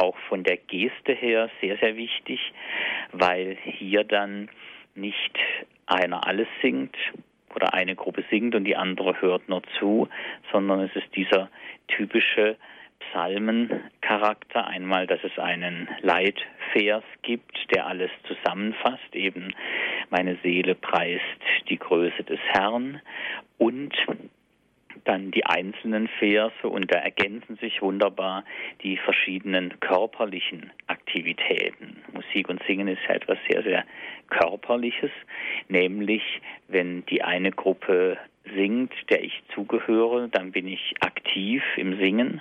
auch 0.00 0.16
von 0.28 0.44
der 0.44 0.56
Geste 0.56 1.12
her 1.12 1.50
sehr, 1.60 1.76
sehr 1.78 1.96
wichtig, 1.96 2.40
weil 3.12 3.56
hier 3.62 4.04
dann 4.04 4.48
nicht 4.94 5.38
einer 5.86 6.26
alles 6.26 6.48
singt 6.62 6.96
oder 7.54 7.74
eine 7.74 7.96
Gruppe 7.96 8.24
singt 8.30 8.54
und 8.54 8.64
die 8.64 8.76
andere 8.76 9.20
hört 9.20 9.48
nur 9.48 9.62
zu, 9.78 10.08
sondern 10.52 10.80
es 10.80 10.94
ist 10.94 11.14
dieser 11.14 11.50
typische 11.88 12.56
Psalmencharakter. 13.00 14.66
Einmal, 14.66 15.06
dass 15.06 15.20
es 15.24 15.36
einen 15.38 15.88
Leitvers 16.00 17.04
gibt, 17.22 17.58
der 17.74 17.86
alles 17.86 18.10
zusammenfasst, 18.26 19.14
eben 19.14 19.54
meine 20.10 20.36
Seele 20.42 20.74
preist 20.74 21.24
die 21.68 21.78
Größe 21.78 22.22
des 22.24 22.40
Herrn 22.52 23.00
und 23.58 23.94
dann 25.04 25.30
die 25.30 25.44
einzelnen 25.46 26.08
Verse 26.18 26.68
und 26.68 26.92
da 26.92 26.98
ergänzen 26.98 27.56
sich 27.56 27.80
wunderbar 27.82 28.44
die 28.82 28.96
verschiedenen 28.96 29.78
körperlichen 29.80 30.70
Aktivitäten. 30.86 32.02
Musik 32.12 32.48
und 32.48 32.62
Singen 32.66 32.88
ist 32.88 33.02
ja 33.08 33.14
etwas 33.14 33.38
sehr, 33.48 33.62
sehr 33.62 33.84
Körperliches, 34.28 35.10
nämlich 35.68 36.22
wenn 36.68 37.04
die 37.06 37.22
eine 37.22 37.50
Gruppe 37.50 38.18
singt, 38.54 38.92
der 39.10 39.22
ich 39.22 39.42
zugehöre, 39.54 40.28
dann 40.28 40.52
bin 40.52 40.66
ich 40.66 40.94
aktiv 41.00 41.62
im 41.76 41.98
Singen. 41.98 42.40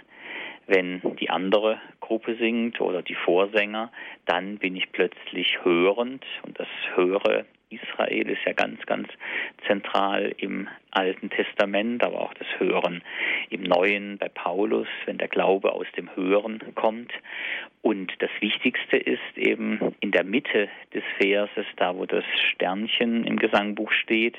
Wenn 0.68 1.02
die 1.20 1.30
andere 1.30 1.80
Gruppe 2.00 2.36
singt 2.36 2.80
oder 2.80 3.02
die 3.02 3.16
Vorsänger, 3.16 3.92
dann 4.26 4.60
bin 4.60 4.76
ich 4.76 4.92
plötzlich 4.92 5.58
hörend 5.64 6.24
und 6.44 6.60
das 6.60 6.68
Höre 6.94 7.46
Israel 7.70 8.30
ist 8.30 8.44
ja 8.46 8.54
ganz, 8.54 8.84
ganz 8.86 9.08
zentral 9.68 10.34
im 10.38 10.68
Alten 10.92 11.30
Testament, 11.30 12.04
aber 12.04 12.20
auch 12.20 12.34
das 12.34 12.48
Hören 12.58 13.04
im 13.50 13.64
Neuen 13.64 14.18
bei 14.18 14.30
Paulus, 14.30 14.88
wenn 15.06 15.18
der 15.18 15.28
Glaube 15.28 15.72
aus 15.72 15.86
dem 15.96 16.16
Hören 16.16 16.60
kommt. 16.76 17.12
Und 17.82 18.12
das 18.20 18.32
Wichtigste 18.40 18.98
ist 18.98 19.38
eben 19.38 19.96
in 20.00 20.12
der 20.12 20.24
Mitte 20.24 20.68
des 20.94 21.04
Verses, 21.20 21.66
da 21.78 21.96
wo 21.96 22.06
das 22.06 22.26
Sternchen 22.52 23.24
im 23.24 23.38
Gesangbuch 23.38 23.92
steht, 23.92 24.38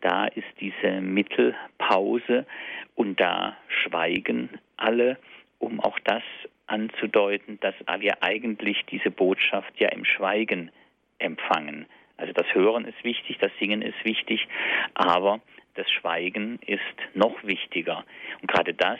da 0.00 0.26
ist 0.26 0.48
diese 0.60 1.00
Mittelpause 1.00 2.46
und 2.94 3.20
da 3.20 3.56
schweigen 3.68 4.48
alle, 4.76 5.18
um 5.58 5.80
auch 5.80 5.98
das 6.00 6.22
anzudeuten, 6.66 7.58
dass 7.60 7.74
wir 7.98 8.22
eigentlich 8.22 8.84
diese 8.90 9.10
Botschaft 9.10 9.78
ja 9.78 9.88
im 9.90 10.04
Schweigen 10.04 10.70
empfangen. 11.18 11.86
Also 12.20 12.32
das 12.34 12.46
Hören 12.54 12.84
ist 12.84 13.02
wichtig, 13.02 13.38
das 13.38 13.50
Singen 13.58 13.80
ist 13.80 14.04
wichtig, 14.04 14.46
aber 14.94 15.40
das 15.74 15.90
Schweigen 15.90 16.58
ist 16.66 16.80
noch 17.14 17.42
wichtiger. 17.42 18.04
Und 18.42 18.50
gerade 18.50 18.74
das 18.74 18.98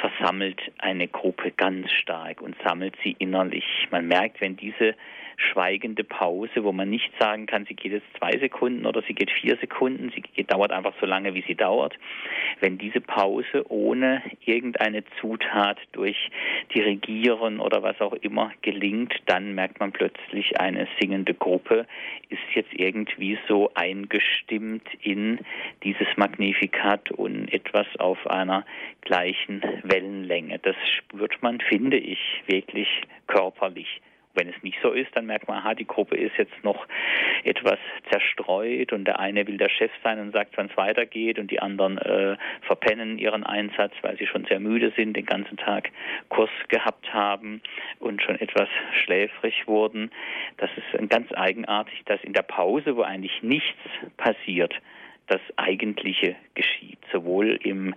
versammelt 0.00 0.60
eine 0.78 1.06
Gruppe 1.06 1.52
ganz 1.52 1.90
stark 1.92 2.40
und 2.40 2.56
sammelt 2.64 2.96
sie 3.04 3.14
innerlich. 3.18 3.64
Man 3.90 4.08
merkt, 4.08 4.40
wenn 4.40 4.56
diese 4.56 4.96
schweigende 5.36 6.04
Pause, 6.04 6.64
wo 6.64 6.72
man 6.72 6.90
nicht 6.90 7.10
sagen 7.18 7.46
kann, 7.46 7.66
sie 7.66 7.74
geht 7.74 7.92
jetzt 7.92 8.06
zwei 8.18 8.38
Sekunden 8.38 8.86
oder 8.86 9.02
sie 9.02 9.14
geht 9.14 9.30
vier 9.30 9.56
Sekunden, 9.58 10.10
sie 10.14 10.22
geht, 10.22 10.52
dauert 10.52 10.72
einfach 10.72 10.94
so 11.00 11.06
lange, 11.06 11.34
wie 11.34 11.44
sie 11.46 11.54
dauert. 11.54 11.94
Wenn 12.60 12.78
diese 12.78 13.00
Pause 13.00 13.64
ohne 13.68 14.22
irgendeine 14.44 15.04
Zutat 15.20 15.78
durch 15.92 16.30
Dirigieren 16.74 17.60
oder 17.60 17.82
was 17.82 18.00
auch 18.00 18.14
immer 18.14 18.52
gelingt, 18.62 19.14
dann 19.26 19.54
merkt 19.54 19.80
man 19.80 19.92
plötzlich, 19.92 20.60
eine 20.60 20.86
singende 21.00 21.34
Gruppe 21.34 21.86
ist 22.28 22.40
jetzt 22.54 22.72
irgendwie 22.72 23.38
so 23.48 23.70
eingestimmt 23.74 24.86
in 25.02 25.38
dieses 25.82 26.06
Magnificat 26.16 27.10
und 27.10 27.52
etwas 27.52 27.86
auf 27.98 28.26
einer 28.26 28.64
gleichen 29.02 29.62
Wellenlänge. 29.82 30.58
Das 30.58 30.76
spürt 30.96 31.42
man, 31.42 31.60
finde 31.60 31.98
ich, 31.98 32.18
wirklich 32.46 32.88
körperlich. 33.26 34.00
Wenn 34.34 34.48
es 34.48 34.62
nicht 34.62 34.78
so 34.82 34.90
ist, 34.90 35.14
dann 35.14 35.26
merkt 35.26 35.48
man, 35.48 35.58
aha, 35.58 35.74
die 35.74 35.86
Gruppe 35.86 36.16
ist 36.16 36.36
jetzt 36.38 36.64
noch 36.64 36.86
etwas 37.44 37.78
zerstreut 38.10 38.92
und 38.92 39.04
der 39.04 39.20
eine 39.20 39.46
will 39.46 39.58
der 39.58 39.68
Chef 39.68 39.90
sein 40.02 40.18
und 40.18 40.32
sagt, 40.32 40.56
wann 40.56 40.66
es 40.70 40.76
weitergeht 40.76 41.38
und 41.38 41.50
die 41.50 41.60
anderen 41.60 41.98
äh, 41.98 42.36
verpennen 42.62 43.18
ihren 43.18 43.44
Einsatz, 43.44 43.92
weil 44.02 44.16
sie 44.16 44.26
schon 44.26 44.44
sehr 44.46 44.60
müde 44.60 44.92
sind, 44.96 45.16
den 45.16 45.26
ganzen 45.26 45.56
Tag 45.56 45.90
Kurs 46.28 46.50
gehabt 46.68 47.12
haben 47.12 47.60
und 47.98 48.22
schon 48.22 48.40
etwas 48.40 48.68
schläfrig 49.04 49.66
wurden. 49.66 50.10
Das 50.56 50.70
ist 50.76 51.08
ganz 51.10 51.32
eigenartig, 51.32 52.02
dass 52.06 52.22
in 52.22 52.32
der 52.32 52.42
Pause, 52.42 52.96
wo 52.96 53.02
eigentlich 53.02 53.42
nichts 53.42 53.78
passiert, 54.16 54.74
das 55.26 55.40
Eigentliche 55.56 56.36
geschieht, 56.54 56.98
sowohl 57.12 57.58
im 57.62 57.94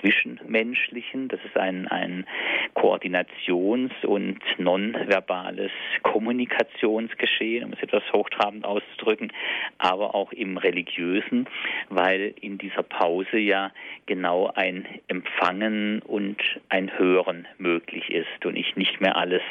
Zwischenmenschlichen. 0.00 1.28
Das 1.28 1.40
ist 1.44 1.56
ein, 1.56 1.88
ein 1.88 2.26
Koordinations- 2.74 4.04
und 4.04 4.38
nonverbales 4.58 5.70
Kommunikationsgeschehen, 6.02 7.64
um 7.64 7.72
es 7.72 7.82
etwas 7.82 8.02
hochtrabend 8.12 8.64
auszudrücken, 8.64 9.32
aber 9.78 10.14
auch 10.14 10.32
im 10.32 10.56
religiösen, 10.56 11.46
weil 11.88 12.34
in 12.40 12.58
dieser 12.58 12.82
Pause 12.82 13.38
ja 13.38 13.72
genau 14.06 14.50
ein 14.54 14.86
Empfangen 15.08 16.02
und 16.02 16.40
ein 16.68 16.98
Hören 16.98 17.46
möglich 17.58 18.10
ist 18.10 18.44
und 18.44 18.56
ich 18.56 18.76
nicht 18.76 19.00
mehr 19.00 19.16
alles 19.16 19.42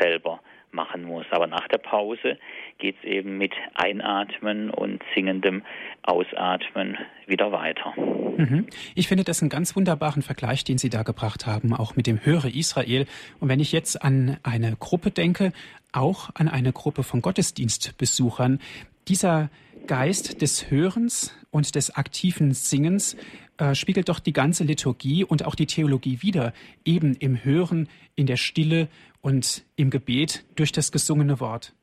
selber 0.00 0.40
machen 0.76 1.02
muss. 1.02 1.26
Aber 1.30 1.48
nach 1.48 1.66
der 1.66 1.78
Pause 1.78 2.38
geht 2.78 2.94
es 3.02 3.04
eben 3.04 3.36
mit 3.38 3.52
Einatmen 3.74 4.70
und 4.70 5.02
singendem 5.16 5.64
Ausatmen 6.02 6.96
wieder 7.26 7.50
weiter. 7.50 7.92
Mhm. 7.96 8.66
Ich 8.94 9.08
finde 9.08 9.24
das 9.24 9.42
einen 9.42 9.48
ganz 9.48 9.74
wunderbaren 9.74 10.22
Vergleich, 10.22 10.62
den 10.62 10.78
Sie 10.78 10.90
da 10.90 11.02
gebracht 11.02 11.46
haben, 11.46 11.74
auch 11.74 11.96
mit 11.96 12.06
dem 12.06 12.24
Höre 12.24 12.44
Israel. 12.54 13.06
Und 13.40 13.48
wenn 13.48 13.58
ich 13.58 13.72
jetzt 13.72 14.00
an 14.02 14.36
eine 14.44 14.76
Gruppe 14.78 15.10
denke, 15.10 15.52
auch 15.90 16.30
an 16.34 16.48
eine 16.48 16.72
Gruppe 16.72 17.02
von 17.02 17.22
Gottesdienstbesuchern, 17.22 18.60
dieser 19.08 19.50
Geist 19.86 20.42
des 20.42 20.70
Hörens 20.70 21.36
und 21.50 21.74
des 21.74 21.96
aktiven 21.96 22.52
Singens 22.52 23.16
äh, 23.58 23.74
spiegelt 23.74 24.08
doch 24.08 24.20
die 24.20 24.32
ganze 24.32 24.64
Liturgie 24.64 25.24
und 25.24 25.44
auch 25.44 25.54
die 25.54 25.66
Theologie 25.66 26.18
wider, 26.22 26.52
eben 26.84 27.14
im 27.14 27.44
Hören, 27.44 27.88
in 28.14 28.26
der 28.26 28.36
Stille 28.36 28.88
und 29.20 29.64
im 29.76 29.90
Gebet 29.90 30.44
durch 30.56 30.72
das 30.72 30.92
gesungene 30.92 31.40
Wort. 31.40 31.74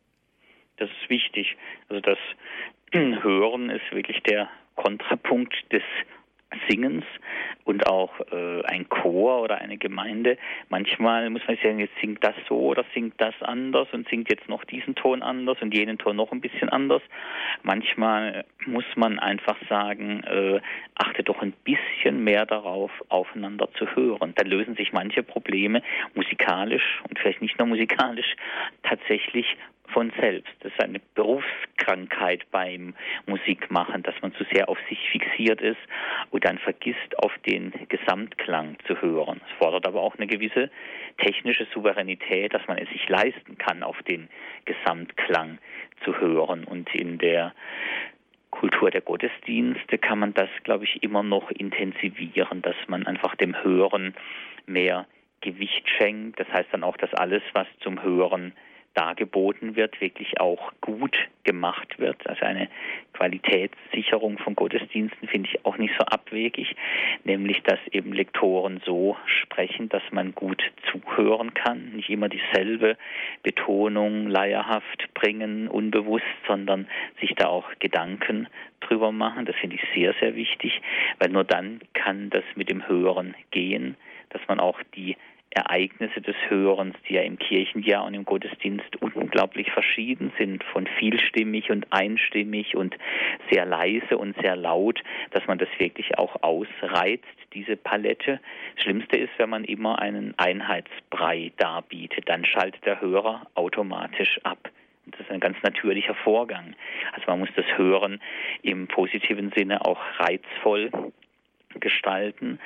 Das 0.77 0.89
ist 0.89 1.09
wichtig. 1.09 1.55
Also 1.89 2.01
das 2.01 2.17
Hören 2.93 3.69
ist 3.69 3.91
wirklich 3.91 4.21
der 4.23 4.49
Kontrapunkt 4.75 5.53
des 5.71 5.83
Singens 6.69 7.05
und 7.65 7.87
auch 7.87 8.19
äh, 8.31 8.63
ein 8.65 8.89
Chor 8.89 9.41
oder 9.41 9.59
eine 9.59 9.77
Gemeinde. 9.77 10.37
Manchmal 10.69 11.29
muss 11.29 11.41
man 11.47 11.57
sagen, 11.57 11.79
jetzt 11.79 11.97
singt 12.01 12.23
das 12.23 12.35
so 12.47 12.59
oder 12.59 12.83
singt 12.93 13.19
das 13.19 13.33
anders 13.41 13.87
und 13.91 14.07
singt 14.09 14.29
jetzt 14.29 14.49
noch 14.49 14.63
diesen 14.65 14.95
Ton 14.95 15.21
anders 15.21 15.57
und 15.61 15.73
jenen 15.73 15.97
Ton 15.97 16.15
noch 16.15 16.31
ein 16.31 16.41
bisschen 16.41 16.69
anders. 16.69 17.01
Manchmal 17.63 18.45
muss 18.65 18.85
man 18.95 19.19
einfach 19.19 19.57
sagen, 19.69 20.23
äh, 20.23 20.59
achte 20.95 21.23
doch 21.23 21.41
ein 21.41 21.53
bisschen 21.63 22.23
mehr 22.23 22.45
darauf, 22.45 22.91
aufeinander 23.09 23.69
zu 23.77 23.95
hören. 23.95 24.33
Dann 24.35 24.47
lösen 24.47 24.75
sich 24.75 24.93
manche 24.93 25.23
Probleme 25.23 25.81
musikalisch 26.15 27.01
und 27.09 27.19
vielleicht 27.19 27.41
nicht 27.41 27.57
nur 27.59 27.67
musikalisch 27.67 28.35
tatsächlich 28.83 29.57
von 29.87 30.11
selbst. 30.19 30.51
Das 30.61 30.71
ist 30.71 30.83
eine 30.83 30.99
Berufskrankheit 31.83 32.49
beim 32.51 32.93
Musikmachen, 33.25 34.03
dass 34.03 34.15
man 34.21 34.33
zu 34.33 34.43
sehr 34.51 34.69
auf 34.69 34.77
sich 34.89 34.99
fixiert 35.09 35.61
ist 35.61 35.79
und 36.31 36.45
dann 36.45 36.57
vergisst, 36.57 37.17
auf 37.17 37.31
den 37.45 37.73
Gesamtklang 37.89 38.77
zu 38.87 39.01
hören. 39.01 39.41
Es 39.45 39.57
fordert 39.57 39.87
aber 39.87 40.01
auch 40.01 40.15
eine 40.17 40.27
gewisse 40.27 40.69
technische 41.17 41.67
Souveränität, 41.73 42.53
dass 42.53 42.65
man 42.67 42.77
es 42.77 42.89
sich 42.89 43.07
leisten 43.09 43.57
kann, 43.57 43.83
auf 43.83 44.01
den 44.03 44.29
Gesamtklang 44.65 45.59
zu 46.03 46.17
hören. 46.19 46.63
Und 46.63 46.93
in 46.95 47.17
der 47.17 47.53
Kultur 48.51 48.91
der 48.91 49.01
Gottesdienste 49.01 49.97
kann 49.97 50.19
man 50.19 50.33
das, 50.33 50.49
glaube 50.63 50.85
ich, 50.85 51.03
immer 51.03 51.23
noch 51.23 51.51
intensivieren, 51.51 52.61
dass 52.61 52.75
man 52.87 53.05
einfach 53.07 53.35
dem 53.35 53.61
Hören 53.63 54.15
mehr 54.65 55.05
Gewicht 55.41 55.89
schenkt. 55.97 56.39
Das 56.39 56.47
heißt 56.49 56.69
dann 56.71 56.83
auch, 56.83 56.97
dass 56.97 57.13
alles, 57.13 57.43
was 57.53 57.67
zum 57.81 58.01
Hören 58.01 58.53
dargeboten 58.93 59.75
wird, 59.75 59.99
wirklich 60.01 60.39
auch 60.39 60.71
gut 60.81 61.15
gemacht 61.43 61.99
wird. 61.99 62.25
Also 62.27 62.45
eine 62.45 62.69
Qualitätssicherung 63.13 64.37
von 64.37 64.55
Gottesdiensten 64.55 65.27
finde 65.27 65.49
ich 65.49 65.65
auch 65.65 65.77
nicht 65.77 65.93
so 65.97 66.05
abwegig, 66.05 66.75
nämlich 67.23 67.61
dass 67.63 67.79
eben 67.91 68.13
Lektoren 68.13 68.81
so 68.85 69.17
sprechen, 69.25 69.89
dass 69.89 70.03
man 70.11 70.33
gut 70.33 70.63
zuhören 70.91 71.53
kann, 71.53 71.93
nicht 71.95 72.09
immer 72.09 72.29
dieselbe 72.29 72.97
Betonung 73.41 74.27
leierhaft 74.27 75.13
bringen, 75.13 75.67
unbewusst, 75.67 76.25
sondern 76.47 76.87
sich 77.19 77.33
da 77.35 77.47
auch 77.47 77.69
Gedanken 77.79 78.47
drüber 78.79 79.11
machen. 79.11 79.45
Das 79.45 79.55
finde 79.55 79.75
ich 79.77 79.83
sehr, 79.93 80.13
sehr 80.19 80.35
wichtig, 80.35 80.81
weil 81.19 81.29
nur 81.29 81.43
dann 81.43 81.81
kann 81.93 82.29
das 82.29 82.43
mit 82.55 82.69
dem 82.69 82.87
Hören 82.87 83.35
gehen, 83.51 83.95
dass 84.29 84.41
man 84.47 84.59
auch 84.59 84.79
die 84.95 85.15
Ereignisse 85.55 86.21
des 86.21 86.35
Hörens, 86.49 86.95
die 87.07 87.13
ja 87.13 87.21
im 87.21 87.37
Kirchenjahr 87.37 88.05
und 88.05 88.13
im 88.13 88.25
Gottesdienst 88.25 89.01
unglaublich 89.01 89.71
verschieden 89.71 90.31
sind, 90.37 90.63
von 90.63 90.87
vielstimmig 90.99 91.69
und 91.69 91.85
einstimmig 91.91 92.75
und 92.75 92.95
sehr 93.51 93.65
leise 93.65 94.17
und 94.17 94.35
sehr 94.41 94.55
laut, 94.55 95.01
dass 95.31 95.45
man 95.47 95.57
das 95.57 95.69
wirklich 95.77 96.17
auch 96.17 96.41
ausreizt, 96.41 97.23
diese 97.53 97.77
Palette. 97.77 98.39
Das 98.75 98.83
Schlimmste 98.83 99.17
ist, 99.17 99.31
wenn 99.37 99.49
man 99.49 99.63
immer 99.63 99.99
einen 99.99 100.33
Einheitsbrei 100.37 101.51
darbietet, 101.57 102.27
dann 102.27 102.45
schaltet 102.45 102.85
der 102.85 103.01
Hörer 103.01 103.47
automatisch 103.55 104.39
ab. 104.43 104.69
Das 105.05 105.19
ist 105.19 105.31
ein 105.31 105.39
ganz 105.39 105.57
natürlicher 105.63 106.15
Vorgang. 106.15 106.75
Also 107.11 107.25
man 107.27 107.39
muss 107.39 107.49
das 107.55 107.65
Hören 107.77 108.21
im 108.61 108.87
positiven 108.87 109.51
Sinne 109.55 109.85
auch 109.85 109.99
reizvoll 110.17 110.89
gestalten. 111.79 112.59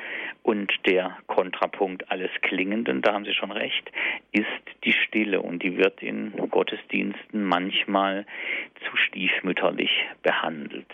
Und 0.44 0.72
der 0.86 1.18
Kontrapunkt 1.28 2.12
alles 2.12 2.32
Klingenden, 2.42 3.02
da 3.02 3.14
haben 3.14 3.26
Sie 3.26 3.34
schon 3.34 3.52
recht, 3.52 3.92
ist 4.32 4.46
die 4.84 4.94
Stille. 4.94 5.42
Und 5.42 5.64
die 5.64 5.78
wird 5.78 6.02
in 6.02 6.32
Gottesdiensten 6.50 7.44
manchmal 7.44 8.26
zu 8.86 8.98
stiefmütterlich 8.98 9.92
behandelt. 10.24 10.92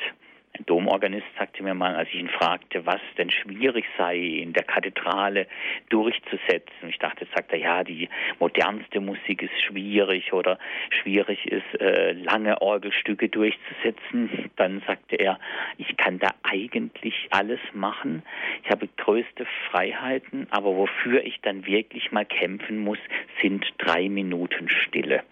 Ein 0.56 0.68
Domorganist 0.68 1.26
sagte 1.36 1.63
mir 1.63 1.74
mal, 1.74 1.96
als 1.96 2.10
ich 2.10 2.20
ihn 2.20 2.30
fragte, 2.30 2.86
was 2.86 3.02
denn 3.18 3.32
schwierig 3.32 3.86
sei, 3.98 4.18
in 4.18 4.54
der 4.54 4.63
Kathedrale 4.63 5.48
durchzusetzen. 5.89 6.89
Ich 6.89 7.00
dachte, 7.00 7.26
sagt 7.34 7.52
er, 7.54 7.58
ja, 7.58 7.84
die 7.84 8.08
modernste 8.38 9.00
Musik 9.00 9.42
ist 9.42 9.60
schwierig 9.63 10.32
oder 10.32 10.60
schwierig 10.92 11.48
ist, 11.48 11.82
äh, 11.82 12.12
lange 12.12 12.62
Orgelstücke 12.62 13.30
durchzusetzen. 13.30 14.52
Dann 14.56 14.84
sagte 14.86 15.16
er, 15.16 15.39
ich 15.80 15.98
kann 15.98 16.20
da 16.20 16.30
eigentlich 16.44 17.30
alles 17.32 17.60
machen. 17.74 18.22
Ich 18.63 18.70
habe 18.70 18.88
größte 18.98 19.48
Freiheiten, 19.72 20.46
aber 20.52 20.76
wofür 20.76 21.24
ich 21.24 21.42
dann 21.42 21.66
wirklich 21.66 22.12
mal 22.12 22.26
kämpfen 22.26 22.78
muss, 22.78 23.00
sind 23.42 23.66
drei 23.80 24.08
Minuten 24.08 24.70
Stille. 24.70 25.24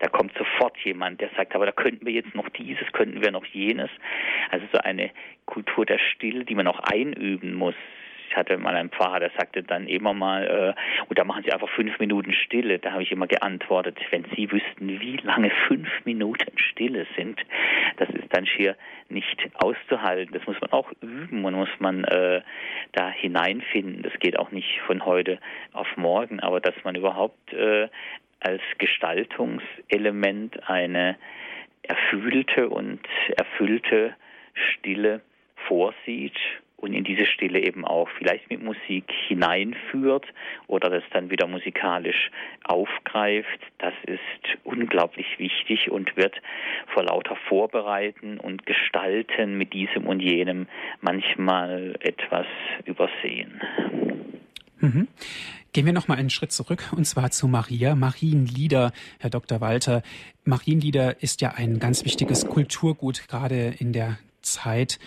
Da 0.00 0.08
kommt 0.08 0.32
sofort 0.36 0.76
jemand, 0.78 1.20
der 1.20 1.30
sagt, 1.36 1.54
aber 1.54 1.66
da 1.66 1.72
könnten 1.72 2.04
wir 2.04 2.12
jetzt 2.12 2.34
noch 2.34 2.48
dieses, 2.48 2.90
könnten 2.92 3.22
wir 3.22 3.30
noch 3.30 3.44
jenes. 3.44 3.90
Also 4.50 4.66
so 4.72 4.78
eine 4.80 5.10
Kultur 5.46 5.86
der 5.86 5.98
Stille, 5.98 6.44
die 6.44 6.54
man 6.54 6.66
auch 6.66 6.80
einüben 6.80 7.54
muss. 7.54 7.74
Ich 8.30 8.36
hatte 8.36 8.56
mal 8.58 8.76
einen 8.76 8.90
Pfarrer, 8.90 9.18
der 9.18 9.32
sagte 9.36 9.64
dann 9.64 9.88
immer 9.88 10.14
mal, 10.14 10.74
äh, 10.78 11.04
und 11.08 11.18
da 11.18 11.24
machen 11.24 11.42
Sie 11.44 11.52
einfach 11.52 11.68
fünf 11.70 11.98
Minuten 11.98 12.32
Stille. 12.32 12.78
Da 12.78 12.92
habe 12.92 13.02
ich 13.02 13.10
immer 13.10 13.26
geantwortet, 13.26 13.98
wenn 14.10 14.24
Sie 14.36 14.50
wüssten, 14.52 15.00
wie 15.00 15.16
lange 15.16 15.50
fünf 15.66 15.88
Minuten 16.04 16.56
Stille 16.56 17.06
sind, 17.16 17.40
das 17.96 18.08
ist 18.10 18.28
dann 18.30 18.46
schier 18.46 18.76
nicht 19.08 19.50
auszuhalten. 19.54 20.32
Das 20.32 20.46
muss 20.46 20.60
man 20.60 20.70
auch 20.70 20.92
üben 21.02 21.44
und 21.44 21.54
muss 21.54 21.68
man 21.80 22.04
äh, 22.04 22.40
da 22.92 23.10
hineinfinden. 23.10 24.02
Das 24.02 24.12
geht 24.20 24.38
auch 24.38 24.52
nicht 24.52 24.80
von 24.86 25.04
heute 25.04 25.40
auf 25.72 25.88
morgen, 25.96 26.38
aber 26.38 26.60
dass 26.60 26.74
man 26.84 26.94
überhaupt 26.94 27.52
äh, 27.52 27.88
als 28.40 28.62
Gestaltungselement 28.78 30.68
eine 30.68 31.16
erfüllte 31.82 32.68
und 32.68 33.00
erfüllte 33.36 34.14
Stille 34.54 35.20
vorsieht 35.66 36.36
und 36.80 36.94
in 36.94 37.04
diese 37.04 37.26
Stille 37.26 37.60
eben 37.60 37.84
auch 37.84 38.08
vielleicht 38.18 38.48
mit 38.50 38.62
Musik 38.62 39.04
hineinführt 39.28 40.26
oder 40.66 40.88
das 40.88 41.02
dann 41.12 41.30
wieder 41.30 41.46
musikalisch 41.46 42.30
aufgreift, 42.64 43.60
das 43.78 43.94
ist 44.06 44.58
unglaublich 44.64 45.38
wichtig 45.38 45.90
und 45.90 46.16
wird 46.16 46.34
vor 46.86 47.04
lauter 47.04 47.36
Vorbereiten 47.48 48.38
und 48.38 48.64
Gestalten 48.66 49.58
mit 49.58 49.72
diesem 49.72 50.06
und 50.06 50.20
jenem 50.20 50.66
manchmal 51.00 51.96
etwas 52.00 52.46
übersehen. 52.86 53.60
Mhm. 54.80 55.08
Gehen 55.72 55.86
wir 55.86 55.92
noch 55.92 56.08
mal 56.08 56.18
einen 56.18 56.30
Schritt 56.30 56.50
zurück 56.50 56.90
und 56.96 57.04
zwar 57.04 57.30
zu 57.30 57.46
Maria. 57.46 57.94
Marienlieder, 57.94 58.92
Herr 59.20 59.30
Dr. 59.30 59.60
Walter. 59.60 60.02
Marienlieder 60.44 61.22
ist 61.22 61.42
ja 61.42 61.52
ein 61.54 61.78
ganz 61.78 62.04
wichtiges 62.04 62.46
Kulturgut, 62.46 63.28
gerade 63.28 63.74
in 63.78 63.92
der 63.92 64.18
Zeit, 64.42 64.98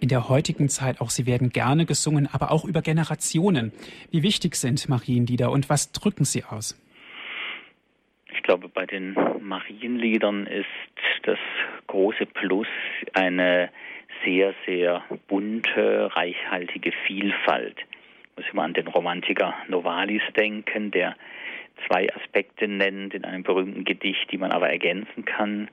in 0.00 0.08
der 0.08 0.28
heutigen 0.28 0.68
Zeit 0.68 1.00
auch. 1.00 1.08
Sie 1.08 1.24
werden 1.24 1.50
gerne 1.50 1.86
gesungen, 1.86 2.28
aber 2.30 2.50
auch 2.50 2.64
über 2.64 2.82
Generationen. 2.82 3.72
Wie 4.10 4.22
wichtig 4.22 4.56
sind 4.56 4.86
Marienlieder 4.88 5.50
und 5.50 5.70
was 5.70 5.92
drücken 5.92 6.24
sie 6.24 6.44
aus? 6.44 6.78
Ich 8.34 8.42
glaube, 8.42 8.68
bei 8.68 8.84
den 8.84 9.16
Marienliedern 9.40 10.46
ist 10.46 10.66
das 11.22 11.38
große 11.86 12.26
Plus 12.26 12.66
eine 13.14 13.70
sehr, 14.24 14.54
sehr 14.66 15.04
bunte, 15.28 16.10
reichhaltige 16.14 16.92
Vielfalt 17.06 17.76
muss 18.36 18.46
immer 18.52 18.62
an 18.62 18.74
den 18.74 18.88
Romantiker 18.88 19.54
Novalis 19.68 20.22
denken, 20.36 20.90
der 20.90 21.16
zwei 21.86 22.08
Aspekte 22.14 22.68
nennt 22.68 23.14
in 23.14 23.24
einem 23.24 23.42
berühmten 23.42 23.84
Gedicht, 23.84 24.30
die 24.30 24.38
man 24.38 24.52
aber 24.52 24.70
ergänzen 24.70 25.24
kann. 25.24 25.68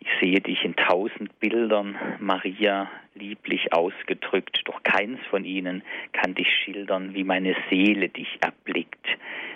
Ich 0.00 0.08
sehe 0.20 0.40
dich 0.40 0.64
in 0.64 0.76
tausend 0.76 1.38
Bildern, 1.40 1.96
Maria, 2.20 2.90
lieblich 3.14 3.72
ausgedrückt, 3.72 4.62
doch 4.64 4.82
keins 4.82 5.18
von 5.30 5.44
ihnen 5.44 5.82
kann 6.12 6.34
dich 6.34 6.48
schildern, 6.64 7.14
wie 7.14 7.24
meine 7.24 7.56
Seele 7.68 8.08
dich 8.08 8.38
erblickt. 8.40 9.06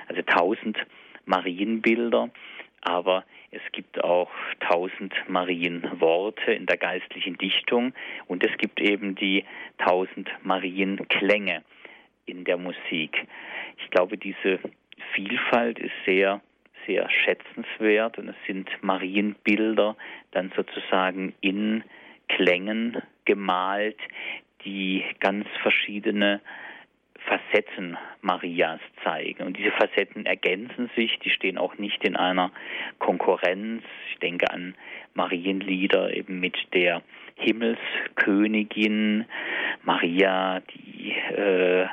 Also 0.08 0.22
tausend 0.22 0.78
Marienbilder, 1.24 2.30
aber 2.80 3.24
es 3.52 3.62
gibt 3.72 4.02
auch 4.02 4.30
tausend 4.60 5.14
Marienworte 5.28 6.52
in 6.52 6.66
der 6.66 6.78
geistlichen 6.78 7.38
Dichtung 7.38 7.92
und 8.26 8.44
es 8.44 8.56
gibt 8.58 8.80
eben 8.80 9.14
die 9.14 9.44
tausend 9.78 10.30
Marienklänge 10.42 11.62
in 12.26 12.44
der 12.44 12.56
Musik. 12.56 13.26
Ich 13.78 13.90
glaube, 13.90 14.16
diese 14.16 14.58
Vielfalt 15.14 15.78
ist 15.78 15.92
sehr, 16.06 16.40
sehr 16.86 17.08
schätzenswert 17.10 18.18
und 18.18 18.28
es 18.28 18.36
sind 18.46 18.70
Marienbilder 18.82 19.96
dann 20.32 20.52
sozusagen 20.56 21.34
in 21.40 21.84
Klängen 22.28 23.02
gemalt, 23.24 23.98
die 24.64 25.04
ganz 25.20 25.46
verschiedene 25.62 26.40
Facetten 27.18 27.96
Marias 28.20 28.80
zeigen. 29.04 29.44
Und 29.44 29.56
diese 29.56 29.72
Facetten 29.72 30.26
ergänzen 30.26 30.90
sich, 30.96 31.18
die 31.20 31.30
stehen 31.30 31.58
auch 31.58 31.78
nicht 31.78 32.04
in 32.04 32.16
einer 32.16 32.50
Konkurrenz. 32.98 33.82
Ich 34.10 34.18
denke 34.18 34.50
an 34.50 34.74
Marienlieder 35.14 36.14
eben 36.14 36.40
mit 36.40 36.56
der 36.72 37.02
Himmelskönigin 37.36 39.24
Maria, 39.82 40.60
die 40.60 41.12
äh, 41.12 41.86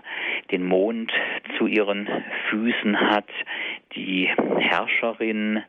den 0.52 0.66
Mond 0.66 1.12
zu 1.58 1.68
ihren 1.68 2.08
Füßen 2.50 3.00
hat, 3.00 3.30
die 3.96 4.30
Herrscherin, 4.60 5.64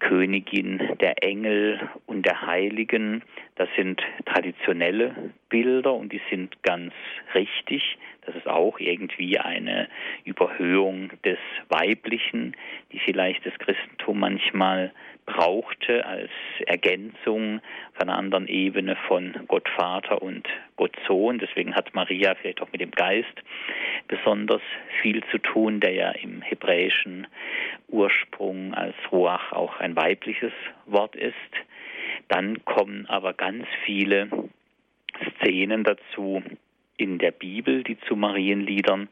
Königin 0.00 0.96
der 1.00 1.22
Engel 1.22 1.78
und 2.06 2.26
der 2.26 2.46
Heiligen. 2.46 3.22
Das 3.54 3.68
sind 3.76 4.02
traditionelle 4.24 5.14
Bilder 5.48 5.94
und 5.94 6.12
die 6.12 6.20
sind 6.30 6.62
ganz 6.62 6.92
richtig. 7.34 7.98
Das 8.26 8.34
ist 8.34 8.48
auch 8.48 8.78
irgendwie 8.80 9.38
eine 9.38 9.88
Überhöhung 10.24 11.10
des 11.24 11.38
Weiblichen, 11.68 12.56
die 12.92 12.98
vielleicht 12.98 13.46
das 13.46 13.56
Christentum 13.58 14.18
manchmal 14.18 14.92
brauchte 15.32 16.04
als 16.04 16.30
Ergänzung 16.66 17.60
von 17.94 18.08
einer 18.08 18.18
anderen 18.18 18.48
Ebene 18.48 18.96
von 19.06 19.34
Gott 19.46 19.68
Vater 19.68 20.20
und 20.22 20.48
Gott 20.76 20.96
Sohn. 21.06 21.38
Deswegen 21.38 21.74
hat 21.74 21.94
Maria 21.94 22.34
vielleicht 22.34 22.60
auch 22.60 22.72
mit 22.72 22.80
dem 22.80 22.90
Geist 22.90 23.32
besonders 24.08 24.62
viel 25.00 25.22
zu 25.30 25.38
tun, 25.38 25.80
der 25.80 25.92
ja 25.92 26.10
im 26.10 26.42
hebräischen 26.42 27.28
Ursprung 27.88 28.74
als 28.74 28.96
Ruach 29.12 29.52
auch 29.52 29.78
ein 29.78 29.94
weibliches 29.94 30.52
Wort 30.86 31.14
ist. 31.14 31.34
Dann 32.28 32.64
kommen 32.64 33.06
aber 33.06 33.32
ganz 33.32 33.66
viele 33.84 34.28
Szenen 35.36 35.84
dazu 35.84 36.42
in 36.96 37.18
der 37.18 37.30
Bibel, 37.30 37.84
die 37.84 37.98
zu 38.00 38.16
Marienliedern 38.16 39.08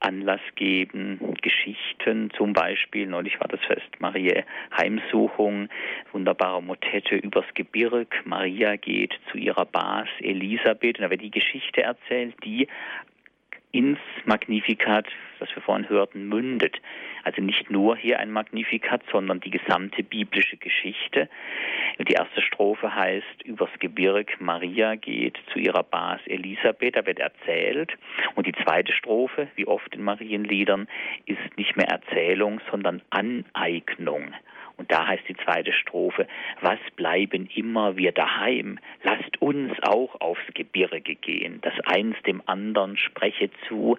Anlass 0.00 0.40
geben, 0.56 1.36
Geschichten. 1.42 2.30
Zum 2.36 2.52
Beispiel, 2.52 3.06
neulich 3.06 3.38
war 3.40 3.48
das 3.48 3.60
Fest 3.60 3.88
Maria 3.98 4.42
Heimsuchung, 4.76 5.68
wunderbare 6.12 6.62
Motette 6.62 7.16
übers 7.16 7.44
Gebirg, 7.54 8.14
Maria 8.24 8.76
geht 8.76 9.18
zu 9.30 9.38
ihrer 9.38 9.66
Bas 9.66 10.08
Elisabeth. 10.20 10.98
Und 10.98 11.04
da 11.04 11.10
wird 11.10 11.22
die 11.22 11.30
Geschichte 11.30 11.82
erzählt, 11.82 12.34
die 12.44 12.66
ins 13.72 13.98
Magnificat, 14.24 15.06
was 15.38 15.48
wir 15.54 15.62
vorhin 15.62 15.88
hörten, 15.88 16.28
mündet. 16.28 16.80
Also 17.22 17.42
nicht 17.42 17.70
nur 17.70 17.96
hier 17.96 18.18
ein 18.18 18.30
Magnificat, 18.30 19.02
sondern 19.12 19.40
die 19.40 19.50
gesamte 19.50 20.02
biblische 20.02 20.56
Geschichte. 20.56 21.28
Die 21.98 22.12
erste 22.12 22.42
Strophe 22.42 22.94
heißt, 22.94 23.42
übers 23.44 23.70
Gebirg 23.78 24.40
Maria 24.40 24.94
geht 24.96 25.38
zu 25.52 25.58
ihrer 25.58 25.82
Bas 25.82 26.20
Elisabeth, 26.26 26.96
da 26.96 27.06
wird 27.06 27.18
erzählt. 27.18 27.92
Und 28.34 28.46
die 28.46 28.54
zweite 28.64 28.92
Strophe, 28.92 29.48
wie 29.54 29.66
oft 29.66 29.94
in 29.94 30.02
Marienliedern, 30.02 30.88
ist 31.26 31.56
nicht 31.56 31.76
mehr 31.76 31.88
Erzählung, 31.88 32.60
sondern 32.70 33.02
Aneignung. 33.10 34.32
Und 34.80 34.90
da 34.90 35.06
heißt 35.06 35.28
die 35.28 35.36
zweite 35.36 35.74
Strophe, 35.74 36.26
was 36.62 36.78
bleiben 36.96 37.50
immer 37.54 37.98
wir 37.98 38.12
daheim? 38.12 38.78
Lasst 39.02 39.42
uns 39.42 39.72
auch 39.82 40.18
aufs 40.22 40.40
Gebirge 40.54 41.16
gehen, 41.16 41.60
das 41.60 41.74
eins 41.84 42.16
dem 42.22 42.42
anderen 42.46 42.96
spreche 42.96 43.50
zu, 43.68 43.98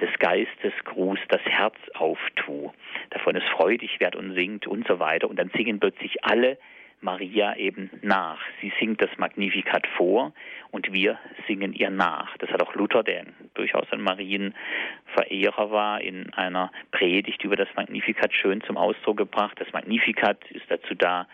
des 0.00 0.08
Geistes 0.20 0.72
Gruß 0.84 1.18
das 1.30 1.40
Herz 1.42 1.74
auftu, 1.94 2.70
davon 3.10 3.34
es 3.34 3.42
freudig 3.56 3.98
wird 3.98 4.14
und 4.14 4.36
singt 4.36 4.68
und 4.68 4.86
so 4.86 5.00
weiter. 5.00 5.28
Und 5.28 5.36
dann 5.36 5.50
singen 5.50 5.80
plötzlich 5.80 6.22
alle 6.22 6.58
Maria 7.00 7.56
eben 7.56 7.90
nach. 8.02 8.40
Sie 8.60 8.72
singt 8.78 9.00
das 9.00 9.10
Magnificat 9.16 9.86
vor 9.96 10.32
und 10.70 10.92
wir 10.92 11.18
singen 11.46 11.72
ihr 11.72 11.90
nach. 11.90 12.36
Das 12.38 12.50
hat 12.50 12.62
auch 12.62 12.74
Luther, 12.74 13.02
der 13.02 13.24
durchaus 13.54 13.90
ein 13.90 14.02
Marienverehrer 14.02 15.70
war, 15.70 16.00
in 16.00 16.32
einer 16.34 16.70
Predigt 16.90 17.42
über 17.42 17.56
das 17.56 17.68
Magnificat 17.74 18.32
schön 18.34 18.60
zum 18.62 18.76
Ausdruck 18.76 19.16
gebracht. 19.16 19.58
Das 19.58 19.72
Magnificat 19.72 20.38
ist 20.50 20.70
dazu 20.70 20.94
da, 20.94 21.26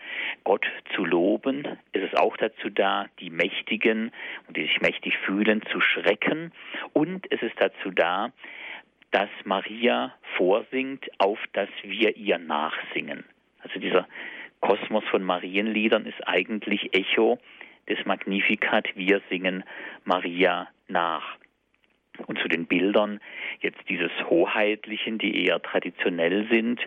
Gott 0.43 0.65
zu 0.95 1.03
loben. 1.03 1.67
Es 1.91 2.03
ist 2.03 2.17
auch 2.17 2.37
dazu 2.37 2.69
da, 2.69 3.07
die 3.19 3.29
Mächtigen 3.29 4.11
und 4.47 4.57
die 4.57 4.63
sich 4.63 4.81
mächtig 4.81 5.17
fühlen, 5.17 5.61
zu 5.71 5.81
schrecken. 5.81 6.51
Und 6.93 7.29
es 7.31 7.41
ist 7.41 7.55
dazu 7.59 7.91
da, 7.91 8.31
dass 9.11 9.29
Maria 9.45 10.13
vorsingt, 10.35 11.07
auf 11.19 11.39
dass 11.53 11.69
wir 11.83 12.15
ihr 12.15 12.37
nachsingen. 12.37 13.23
Also 13.63 13.79
dieser 13.79 14.07
Kosmos 14.61 15.03
von 15.11 15.23
Marienliedern 15.23 16.05
ist 16.05 16.27
eigentlich 16.27 16.93
Echo 16.93 17.39
des 17.87 18.03
Magnificat. 18.05 18.87
Wir 18.95 19.21
singen 19.29 19.63
Maria 20.03 20.67
nach. 20.87 21.37
Und 22.25 22.39
zu 22.39 22.47
den 22.47 22.65
Bildern 22.65 23.19
jetzt 23.61 23.77
dieses 23.89 24.11
Hoheitlichen, 24.27 25.19
die 25.19 25.45
eher 25.45 25.61
traditionell 25.61 26.47
sind, 26.51 26.81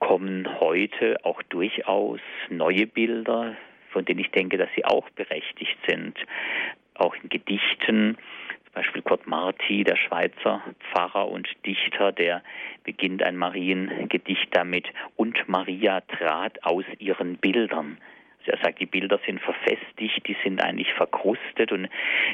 kommen 0.00 0.60
heute 0.60 1.16
auch 1.24 1.40
durchaus 1.44 2.20
neue 2.50 2.86
Bilder, 2.86 3.56
von 3.90 4.04
denen 4.04 4.20
ich 4.20 4.30
denke, 4.32 4.58
dass 4.58 4.68
sie 4.74 4.84
auch 4.84 5.08
berechtigt 5.10 5.78
sind. 5.86 6.18
Auch 6.94 7.14
in 7.22 7.28
Gedichten, 7.28 8.16
Beispiel 8.74 9.02
Kurt 9.02 9.26
Marti, 9.26 9.84
der 9.84 9.96
Schweizer 9.96 10.62
Pfarrer 10.90 11.28
und 11.28 11.48
Dichter, 11.64 12.12
der 12.12 12.42
beginnt 12.82 13.22
ein 13.22 13.36
Mariengedicht 13.36 14.48
damit, 14.50 14.86
und 15.16 15.48
Maria 15.48 16.00
trat 16.02 16.62
aus 16.64 16.84
ihren 16.98 17.36
Bildern. 17.36 17.98
Also 18.40 18.52
er 18.52 18.58
sagt, 18.62 18.80
die 18.80 18.86
Bilder 18.86 19.18
sind 19.24 19.40
verfestigt, 19.40 20.26
die 20.26 20.36
sind 20.42 20.62
eigentlich 20.62 20.92
verkrustet 20.92 21.72
und 21.72 21.88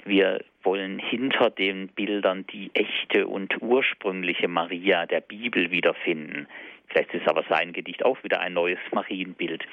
wir 0.04 0.42
wollen 0.62 0.98
hinter 0.98 1.50
den 1.50 1.88
Bildern 1.88 2.46
die 2.48 2.70
echte 2.74 3.28
und 3.28 3.62
ursprüngliche 3.62 4.48
Maria 4.48 5.06
der 5.06 5.20
Bibel 5.20 5.70
wiederfinden. 5.70 6.48
Vielleicht 6.90 7.14
ist 7.14 7.28
aber 7.28 7.44
sein 7.48 7.72
Gedicht 7.72 8.04
auch 8.04 8.22
wieder 8.24 8.40
ein 8.40 8.52
neues 8.52 8.78
Marienbild. 8.92 9.64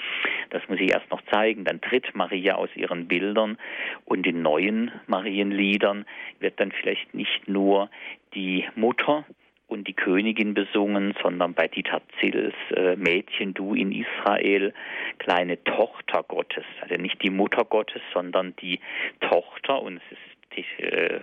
Das 0.52 0.62
muss 0.70 0.80
ich 0.80 0.92
erst 0.92 1.10
noch 1.12 1.22
zeigen. 1.32 1.66
Dann 1.66 1.82
tritt 1.82 2.16
Maria 2.16 2.56
aus 2.56 2.70
ihren 2.76 3.08
Bildern 3.08 3.58
und 4.06 4.26
in 4.26 4.42
neuen 4.42 4.92
Marienliedern 5.08 6.06
wird 6.40 6.60
dann 6.60 6.72
vielleicht 6.72 7.14
nicht 7.14 7.48
nur 7.48 7.90
die 8.34 8.66
Mutter 8.76 9.26
und 9.68 9.88
die 9.88 9.94
Königin 9.94 10.54
besungen, 10.54 11.14
sondern 11.22 11.54
bei 11.54 11.68
Dieter 11.68 12.02
Zills 12.20 12.56
äh, 12.74 12.96
Mädchen, 12.96 13.54
du 13.54 13.74
in 13.74 13.92
Israel, 13.92 14.74
kleine 15.18 15.62
Tochter 15.64 16.24
Gottes. 16.24 16.64
Also 16.82 16.96
nicht 16.96 17.22
die 17.22 17.30
Mutter 17.30 17.66
Gottes, 17.66 18.02
sondern 18.14 18.56
die 18.62 18.80
Tochter 19.20 19.82
und 19.82 19.98
es 19.98 20.12
ist 20.12 20.37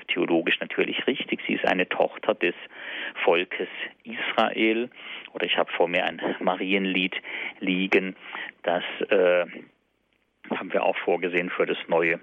theologisch 0.09 0.59
natürlich 0.61 1.07
richtig. 1.07 1.41
Sie 1.47 1.55
ist 1.55 1.66
eine 1.66 1.89
Tochter 1.89 2.35
des 2.35 2.55
Volkes 3.24 3.68
Israel. 4.05 4.91
Oder 5.32 5.47
ich 5.47 5.57
habe 5.57 5.72
vor 5.72 5.89
mir 5.89 6.05
ein 6.05 6.20
Marienlied 6.41 7.14
liegen, 7.61 8.16
das 8.62 8.85
äh, 9.09 9.47
haben 10.51 10.72
wir 10.72 10.85
auch 10.85 10.97
vorgesehen 10.99 11.51
für 11.51 11.66
das 11.66 11.78
neue 11.89 12.20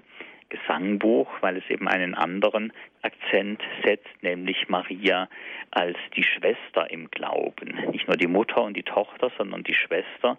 Gesangbuch, 0.52 1.28
weil 1.40 1.56
es 1.56 1.68
eben 1.70 1.88
einen 1.88 2.14
anderen 2.14 2.72
Akzent 3.00 3.62
setzt, 3.84 4.22
nämlich 4.22 4.68
Maria 4.68 5.28
als 5.70 5.96
die 6.14 6.22
Schwester 6.22 6.90
im 6.90 7.10
Glauben. 7.10 7.90
Nicht 7.90 8.06
nur 8.06 8.18
die 8.18 8.26
Mutter 8.26 8.62
und 8.62 8.76
die 8.76 8.82
Tochter, 8.82 9.32
sondern 9.38 9.64
die 9.64 9.74
Schwester. 9.74 10.38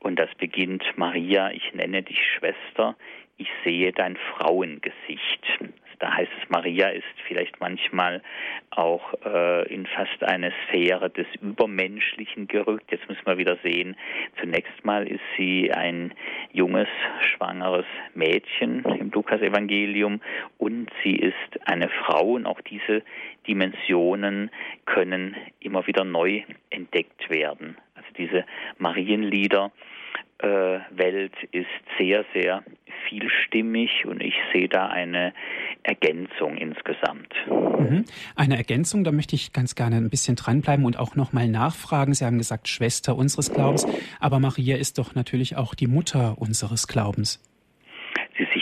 Und 0.00 0.18
das 0.18 0.34
beginnt 0.36 0.84
Maria, 0.96 1.50
ich 1.50 1.74
nenne 1.74 2.02
dich 2.02 2.18
Schwester, 2.38 2.96
ich 3.36 3.48
sehe 3.62 3.92
dein 3.92 4.16
Frauengesicht. 4.16 5.46
Da 6.02 6.12
heißt 6.16 6.32
es, 6.42 6.50
Maria 6.50 6.88
ist 6.88 7.04
vielleicht 7.28 7.60
manchmal 7.60 8.22
auch 8.70 9.14
äh, 9.24 9.72
in 9.72 9.86
fast 9.86 10.20
eine 10.24 10.52
Sphäre 10.66 11.10
des 11.10 11.28
Übermenschlichen 11.40 12.48
gerückt. 12.48 12.90
Jetzt 12.90 13.08
müssen 13.08 13.24
wir 13.24 13.38
wieder 13.38 13.56
sehen, 13.62 13.94
zunächst 14.40 14.84
mal 14.84 15.06
ist 15.06 15.22
sie 15.36 15.70
ein 15.72 16.12
junges, 16.52 16.88
schwangeres 17.36 17.86
Mädchen 18.14 18.84
im 18.84 19.12
Lukas-Evangelium 19.12 20.20
und 20.58 20.90
sie 21.04 21.14
ist 21.14 21.68
eine 21.68 21.88
Frau 21.88 22.32
und 22.32 22.46
auch 22.46 22.60
diese 22.62 23.04
Dimensionen 23.46 24.50
können 24.86 25.36
immer 25.60 25.86
wieder 25.86 26.02
neu 26.02 26.42
entdeckt 26.70 27.30
werden. 27.30 27.76
Also 27.94 28.08
diese 28.18 28.44
Marienlieder 28.78 29.70
Welt 30.42 31.34
ist 31.52 31.66
sehr, 31.98 32.24
sehr 32.34 32.64
vielstimmig 33.08 34.04
und 34.06 34.20
ich 34.20 34.34
sehe 34.52 34.68
da 34.68 34.88
eine 34.88 35.32
Ergänzung 35.84 36.56
insgesamt. 36.56 37.32
Mhm. 37.48 38.04
Eine 38.34 38.56
Ergänzung, 38.56 39.04
da 39.04 39.12
möchte 39.12 39.36
ich 39.36 39.52
ganz 39.52 39.74
gerne 39.74 39.96
ein 39.96 40.10
bisschen 40.10 40.36
dranbleiben 40.36 40.84
und 40.84 40.98
auch 40.98 41.14
nochmal 41.14 41.48
nachfragen. 41.48 42.14
Sie 42.14 42.24
haben 42.24 42.38
gesagt, 42.38 42.68
Schwester 42.68 43.16
unseres 43.16 43.52
Glaubens, 43.52 43.86
aber 44.18 44.40
Maria 44.40 44.76
ist 44.76 44.98
doch 44.98 45.14
natürlich 45.14 45.56
auch 45.56 45.74
die 45.74 45.86
Mutter 45.86 46.36
unseres 46.38 46.88
Glaubens. 46.88 47.40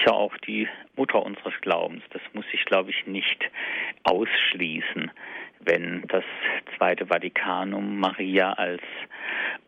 Sicher 0.00 0.14
auch 0.14 0.36
die 0.38 0.66
Mutter 0.96 1.22
unseres 1.22 1.54
Glaubens. 1.60 2.02
Das 2.10 2.22
muss 2.32 2.46
ich, 2.52 2.64
glaube 2.64 2.90
ich, 2.90 3.06
nicht 3.06 3.50
ausschließen 4.04 5.10
wenn 5.60 6.02
das 6.08 6.24
Zweite 6.76 7.06
Vatikanum 7.06 7.98
Maria 7.98 8.52
als 8.54 8.82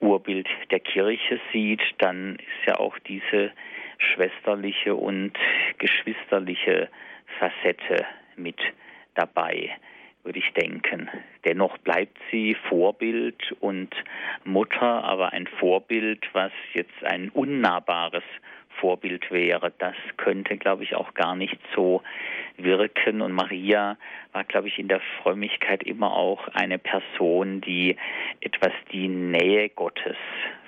Urbild 0.01 0.49
der 0.71 0.81
Kirche 0.81 1.41
sieht, 1.53 1.83
dann 1.99 2.37
ist 2.37 2.67
ja 2.67 2.79
auch 2.79 2.99
diese 3.01 3.53
schwesterliche 3.99 4.95
und 4.95 5.33
geschwisterliche 5.79 6.89
Facette 7.39 8.07
mit 8.37 8.59
dabei, 9.15 9.71
würde 10.25 10.39
ich 10.39 10.53
denken. 10.55 11.09
Dennoch 11.45 11.77
bleibt 11.79 12.19
sie 12.31 12.57
Vorbild 12.69 13.53
und 13.61 13.95
Mutter, 14.45 15.05
aber 15.05 15.33
ein 15.33 15.47
Vorbild, 15.47 16.27
was 16.33 16.53
jetzt 16.73 17.05
ein 17.05 17.29
unnahbares 17.29 18.25
Vorbild 18.81 19.31
wäre. 19.31 19.73
Das 19.79 19.95
könnte, 20.17 20.57
glaube 20.57 20.85
ich, 20.85 20.95
auch 20.95 21.15
gar 21.15 21.35
nicht 21.35 21.59
so 21.75 22.03
wirken. 22.57 23.23
Und 23.23 23.33
Maria 23.33 23.97
war, 24.33 24.45
glaube 24.45 24.69
ich, 24.69 24.79
in 24.79 24.89
der 24.89 25.01
Frömmigkeit 25.23 25.83
immer 25.83 26.13
auch 26.13 26.49
eine 26.49 26.79
Person, 26.79 27.61
die 27.61 27.97
etwas 28.41 28.73
die 28.93 29.09
Nähe 29.09 29.69
Gottes 29.69 30.17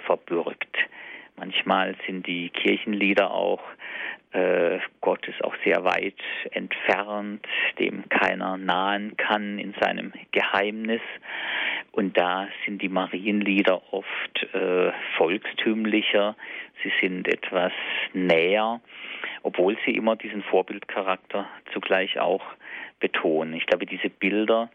verbürgt. 0.07 0.76
Manchmal 1.36 1.96
sind 2.07 2.26
die 2.26 2.50
Kirchenlieder 2.50 3.32
auch 3.32 3.61
äh, 4.34 4.80
Gott 5.00 5.26
ist 5.28 5.42
auch 5.44 5.55
sehr 5.64 5.84
weit 5.84 6.18
entfernt, 6.50 7.46
dem 7.78 8.09
keiner 8.09 8.57
nahen 8.57 9.16
kann 9.16 9.61
in 9.61 9.74
seinem 9.80 10.12
Geheimnis. 10.32 11.00
Und 11.95 12.18
da 12.18 12.49
sind 12.64 12.82
die 12.82 12.88
Marienlieder 12.88 13.80
oft 13.92 14.42
äh, 14.53 14.90
volkstümlicher, 15.16 16.34
sie 16.82 16.92
sind 17.01 17.28
etwas 17.28 17.72
näher, 18.12 18.80
obwohl 19.45 19.76
sie 19.86 19.92
immer 19.92 20.16
diesen 20.16 20.42
Vorbildcharakter 20.42 21.49
zugleich 21.72 22.18
auch 22.18 22.42
betonen. 22.99 23.55
Ich 23.55 23.66
glaube, 23.66 23.86
diese 23.86 24.11
Bilder, 24.11 24.70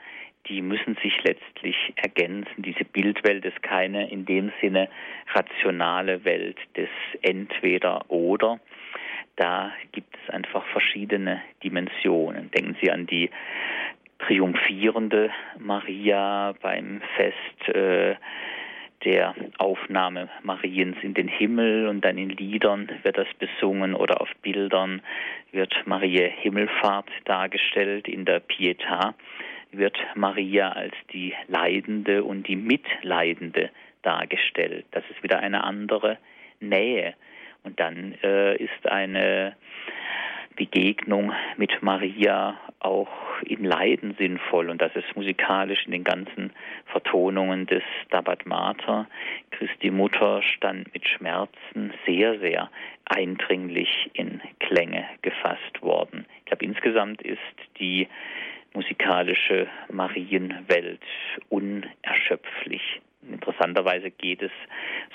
die 0.48 0.62
müssen 0.62 0.96
sich 1.04 1.22
letztlich 1.24 1.76
ergänzen. 1.98 2.64
Diese 2.64 2.86
Bildwelt 2.86 3.44
ist 3.44 3.62
keine 3.64 4.10
in 4.10 4.26
dem 4.26 4.54
Sinne 4.62 4.88
rationale 5.34 6.24
Welt 6.24 6.58
des 6.78 6.90
Entweder-Oder, 7.22 8.62
da 9.36 9.72
gibt 9.94 10.16
es 10.16 10.34
einfach 10.34 10.66
verschiedene 10.68 11.42
Dimensionen. 11.64 12.52
Denken 12.52 12.76
Sie 12.82 12.92
an 12.92 13.08
die 13.08 13.30
triumphierende 14.20 15.32
Maria 15.58 16.54
beim 16.62 17.02
Fest 17.16 17.76
äh, 17.76 18.16
der 19.04 19.34
Aufnahme 19.58 20.30
Mariens 20.44 20.98
in 21.02 21.14
den 21.14 21.28
Himmel 21.28 21.88
und 21.88 22.04
dann 22.04 22.18
in 22.18 22.30
Liedern 22.30 22.90
wird 23.04 23.18
das 23.18 23.28
besungen 23.38 23.96
oder 23.96 24.20
auf 24.22 24.30
Bildern 24.42 25.02
wird 25.52 25.74
Maria 25.86 26.28
Himmelfahrt 26.28 27.10
dargestellt. 27.26 28.08
In 28.08 28.26
der 28.26 28.42
Pietà 28.42 29.14
wird 29.72 29.98
Maria 30.16 30.72
als 30.74 30.94
die 31.14 31.34
Leidende 31.48 32.24
und 32.24 32.48
die 32.48 32.58
Mitleidende 32.58 33.70
dargestellt. 34.02 34.86
Das 34.92 35.04
ist 35.10 35.24
wieder 35.24 35.40
eine 35.40 35.64
andere 35.64 36.18
Nähe. 36.60 37.14
Und 37.64 37.80
dann 37.80 38.16
äh, 38.24 38.56
ist 38.58 38.88
eine 38.88 39.56
Begegnung 40.56 41.32
mit 41.58 41.82
Maria 41.82 42.60
auch 42.80 43.10
im 43.46 43.64
Leiden 43.64 44.16
sinnvoll 44.18 44.70
und 44.70 44.82
das 44.82 44.96
ist 44.96 45.16
musikalisch 45.16 45.86
in 45.86 45.92
den 45.92 46.04
ganzen 46.04 46.52
Vertonungen 46.86 47.66
des 47.66 47.84
Stabat 48.06 48.46
Mater. 48.46 49.08
Christi 49.52 49.92
Mutter 49.92 50.42
stand 50.42 50.94
mit 50.94 51.08
Schmerzen 51.08 51.94
sehr, 52.06 52.40
sehr 52.40 52.70
eindringlich 53.06 54.10
in 54.14 54.42
Klänge 54.60 55.06
gefasst 55.22 55.82
worden. 55.82 56.26
Ich 56.40 56.46
glaube, 56.46 56.66
insgesamt 56.66 57.22
ist 57.22 57.40
die 57.80 58.08
musikalische 58.74 59.68
Marienwelt 59.92 61.02
unerschöpflich. 61.50 63.02
Interessanterweise 63.28 64.12
geht 64.12 64.42
es 64.42 64.52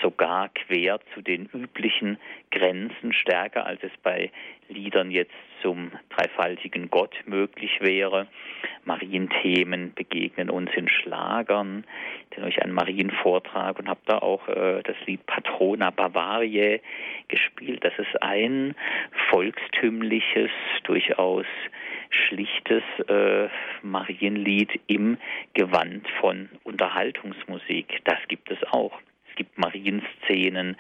sogar 0.03 0.51
quer 0.51 1.01
zu 1.15 1.23
den 1.23 1.47
üblichen 1.47 2.19
Grenzen, 2.51 3.13
stärker 3.13 3.67
als 3.67 3.83
es 3.83 3.93
bei 4.03 4.31
Liedern 4.69 5.11
jetzt 5.11 5.33
zum 5.63 5.91
dreifaltigen 6.11 6.91
Gott 6.91 7.15
möglich 7.25 7.81
wäre. 7.81 8.27
Marienthemen 8.85 9.95
begegnen 9.95 10.51
uns 10.51 10.71
in 10.75 10.89
Schlagern. 10.89 11.85
Ich 12.31 12.43
euch 12.43 12.63
einen 12.63 12.75
Marienvortrag 12.75 13.79
und 13.79 13.89
habe 13.89 14.01
da 14.07 14.19
auch 14.19 14.49
äh, 14.49 14.83
das 14.83 14.97
Lied 15.07 15.25
Patrona 15.25 15.91
Bavariae 15.91 16.81
gespielt. 17.29 17.85
Das 17.85 17.95
ist 17.99 18.23
ein 18.23 18.75
volkstümliches, 19.31 20.51
durchaus 20.83 21.47
schlichtes 22.11 22.83
äh, 23.09 23.49
Marienlied 23.83 24.81
im 24.87 25.17
Gewand 25.55 26.07
von 26.21 26.49
Unterhaltungsmusik. 26.95 28.03
Das 28.05 28.19
gibt 28.29 28.53
es 28.53 28.59
auch. 28.71 28.93
Es 29.29 29.35
gibt 29.35 29.59
Marienszenen 29.59 30.77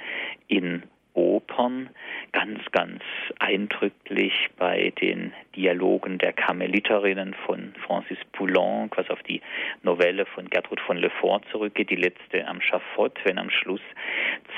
in 0.46 0.84
Opern, 1.14 1.90
ganz, 2.30 2.60
ganz 2.70 3.02
eindrücklich 3.40 4.32
bei 4.56 4.92
den 5.00 5.32
Dialogen 5.56 6.18
der 6.18 6.32
Karmeliterinnen 6.32 7.34
von 7.46 7.74
Francis 7.84 8.18
Poulenc, 8.32 8.96
was 8.96 9.10
auf 9.10 9.22
die 9.24 9.40
Novelle 9.82 10.24
von 10.26 10.48
Gertrud 10.48 10.80
von 10.80 10.98
Lefort 10.98 11.44
zurückgeht, 11.50 11.90
die 11.90 11.96
letzte 11.96 12.46
am 12.46 12.60
Schafott, 12.60 13.18
wenn 13.24 13.38
am 13.38 13.50
Schluss 13.50 13.82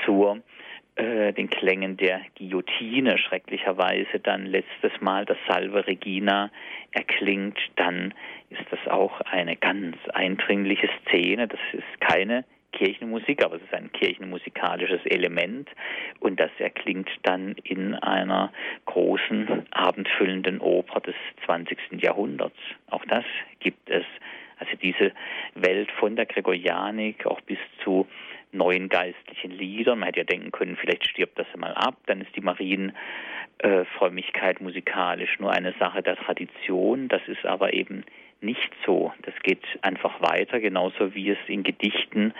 zur 0.05 0.41
äh, 0.97 1.31
den 1.33 1.49
Klängen 1.49 1.95
der 1.95 2.21
Guillotine 2.37 3.17
schrecklicherweise 3.19 4.19
dann 4.19 4.47
letztes 4.47 4.91
Mal 4.99 5.25
das 5.25 5.37
Salve 5.47 5.85
Regina 5.85 6.49
erklingt, 6.91 7.59
dann 7.75 8.15
ist 8.49 8.65
das 8.71 8.87
auch 8.87 9.21
eine 9.21 9.55
ganz 9.55 9.97
eindringliche 10.13 10.89
Szene. 11.01 11.47
Das 11.47 11.59
ist 11.73 12.01
keine 12.01 12.45
Kirchenmusik, 12.71 13.43
aber 13.43 13.55
es 13.55 13.63
ist 13.63 13.73
ein 13.73 13.91
kirchenmusikalisches 13.91 15.03
Element 15.05 15.69
und 16.19 16.39
das 16.39 16.51
erklingt 16.59 17.09
dann 17.23 17.55
in 17.63 17.95
einer 17.95 18.51
großen 18.85 19.65
abendfüllenden 19.71 20.59
Oper 20.59 21.01
des 21.01 21.15
20. 21.45 22.01
Jahrhunderts. 22.01 22.57
Auch 22.89 23.03
das 23.05 23.25
gibt 23.59 23.89
es. 23.89 24.05
Also 24.59 24.75
diese 24.81 25.11
Welt 25.55 25.91
von 25.91 26.15
der 26.15 26.25
Gregorianik 26.25 27.25
auch 27.25 27.41
bis 27.41 27.59
zu 27.83 28.07
neuen 28.51 28.89
geistlichen 28.89 29.51
Liedern. 29.51 29.99
Man 29.99 30.07
hätte 30.07 30.19
ja 30.19 30.25
denken 30.25 30.51
können, 30.51 30.77
vielleicht 30.77 31.07
stirbt 31.07 31.37
das 31.37 31.47
mal 31.55 31.73
ab, 31.73 31.95
dann 32.07 32.21
ist 32.21 32.35
die 32.35 32.41
Marienfrömmigkeit 32.41 34.61
musikalisch 34.61 35.37
nur 35.39 35.51
eine 35.51 35.73
Sache 35.79 36.01
der 36.01 36.15
Tradition. 36.15 37.07
Das 37.07 37.21
ist 37.27 37.45
aber 37.45 37.73
eben 37.73 38.03
nicht 38.41 38.71
so. 38.85 39.11
Das 39.23 39.33
geht 39.43 39.63
einfach 39.81 40.21
weiter, 40.21 40.59
genauso 40.59 41.13
wie 41.15 41.29
es 41.29 41.37
in 41.47 41.63
Gedichten 41.63 42.33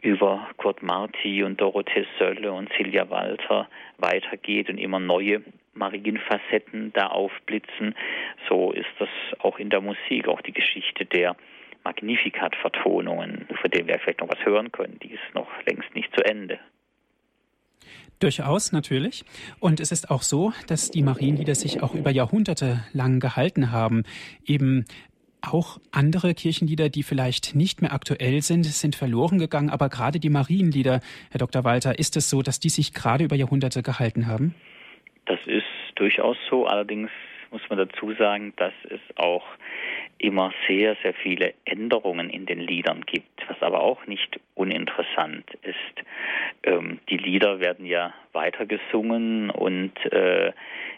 über 0.00 0.48
Kurt 0.56 0.82
Marti 0.82 1.42
und 1.42 1.60
Dorothee 1.60 2.06
Sölle 2.18 2.52
und 2.52 2.70
Silja 2.76 3.08
Walter 3.10 3.68
weitergeht 3.98 4.68
und 4.68 4.78
immer 4.78 4.98
neue 4.98 5.42
Marienfacetten 5.74 6.92
da 6.92 7.08
aufblitzen. 7.08 7.94
So 8.48 8.72
ist 8.72 8.90
das 8.98 9.08
auch 9.38 9.58
in 9.58 9.70
der 9.70 9.80
Musik, 9.80 10.28
auch 10.28 10.40
die 10.42 10.52
Geschichte 10.52 11.04
der 11.04 11.36
Magnificat-Vertonungen, 11.84 13.46
von 13.60 13.70
denen 13.70 13.88
wir 13.88 13.98
vielleicht 13.98 14.20
noch 14.20 14.28
was 14.28 14.44
hören 14.44 14.70
können, 14.70 14.98
die 15.02 15.12
ist 15.12 15.34
noch 15.34 15.48
längst 15.66 15.94
nicht 15.94 16.14
zu 16.14 16.24
Ende. 16.24 16.58
Durchaus, 18.18 18.72
natürlich. 18.72 19.24
Und 19.60 19.80
es 19.80 19.92
ist 19.92 20.10
auch 20.10 20.20
so, 20.20 20.52
dass 20.66 20.90
die 20.90 21.02
Marienlieder 21.02 21.54
sich 21.54 21.82
auch 21.82 21.94
über 21.94 22.10
Jahrhunderte 22.10 22.84
lang 22.92 23.18
gehalten 23.18 23.72
haben. 23.72 24.02
Eben 24.44 24.84
auch 25.42 25.78
andere 25.92 26.34
Kirchenlieder, 26.34 26.88
die 26.88 27.02
vielleicht 27.02 27.54
nicht 27.54 27.82
mehr 27.82 27.92
aktuell 27.92 28.42
sind, 28.42 28.64
sind 28.64 28.96
verloren 28.96 29.38
gegangen. 29.38 29.70
Aber 29.70 29.88
gerade 29.88 30.20
die 30.20 30.30
Marienlieder, 30.30 31.00
Herr 31.30 31.38
Dr. 31.38 31.64
Walter, 31.64 31.98
ist 31.98 32.16
es 32.16 32.30
so, 32.30 32.42
dass 32.42 32.60
die 32.60 32.68
sich 32.68 32.92
gerade 32.92 33.24
über 33.24 33.36
Jahrhunderte 33.36 33.82
gehalten 33.82 34.26
haben? 34.26 34.54
Das 35.26 35.40
ist 35.46 35.64
durchaus 35.96 36.36
so. 36.48 36.66
Allerdings 36.66 37.10
muss 37.50 37.62
man 37.68 37.78
dazu 37.78 38.12
sagen, 38.14 38.52
dass 38.56 38.72
es 38.88 39.00
auch 39.16 39.44
immer 40.20 40.52
sehr, 40.68 40.96
sehr 41.02 41.14
viele 41.14 41.54
Änderungen 41.64 42.30
in 42.30 42.46
den 42.46 42.60
Liedern 42.60 43.02
gibt, 43.06 43.48
was 43.48 43.60
aber 43.62 43.80
auch 43.80 44.06
nicht 44.06 44.38
uninteressant 44.54 45.46
ist. 45.62 46.06
Ähm, 46.62 47.00
die 47.08 47.16
Lieder 47.16 47.60
werden 47.60 47.86
ja 47.86 48.12
weiter 48.32 48.66
gesungen 48.66 49.50
und 49.50 49.92
äh, 50.12 50.52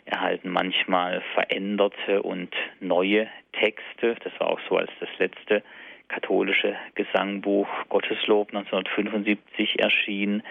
erhalten 0.05 0.51
manchmal 0.51 1.23
veränderte 1.35 2.23
und 2.23 2.55
neue 2.81 3.29
Texte. 3.53 4.17
Das 4.25 4.33
war 4.41 4.49
auch 4.49 4.61
so, 4.69 4.77
als 4.77 4.91
das 4.99 5.09
letzte 5.19 5.63
katholische 6.09 6.77
Gesangbuch 6.95 7.69
Gotteslob 7.89 8.49
1975 8.49 9.79
erschien. 9.79 10.43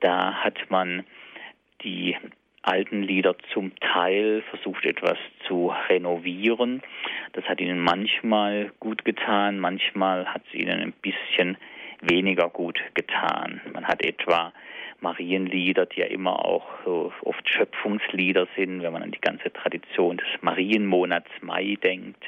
Da 0.00 0.32
hat 0.32 0.58
man 0.70 1.04
die 1.82 2.16
alten 2.62 3.02
Lieder 3.02 3.36
zum 3.52 3.72
Teil 3.80 4.42
versucht 4.50 4.84
etwas 4.84 5.18
zu 5.46 5.72
renovieren. 5.88 6.82
Das 7.32 7.44
hat 7.44 7.60
ihnen 7.60 7.80
manchmal 7.80 8.72
gut 8.80 9.04
getan, 9.04 9.58
manchmal 9.58 10.26
hat 10.26 10.42
es 10.48 10.54
ihnen 10.54 10.80
ein 10.80 10.92
bisschen 10.92 11.56
weniger 12.00 12.48
gut 12.48 12.80
getan. 12.94 13.60
Man 13.72 13.86
hat 13.86 14.04
etwa 14.04 14.52
Marienlieder, 15.00 15.86
die 15.86 16.00
ja 16.00 16.06
immer 16.06 16.44
auch 16.44 16.66
so 16.84 17.12
oft 17.22 17.48
Schöpfungslieder 17.48 18.48
sind, 18.56 18.82
wenn 18.82 18.92
man 18.92 19.02
an 19.02 19.12
die 19.12 19.20
ganze 19.20 19.52
Tradition 19.52 20.16
des 20.16 20.26
Marienmonats 20.40 21.30
Mai 21.40 21.76
denkt. 21.82 22.24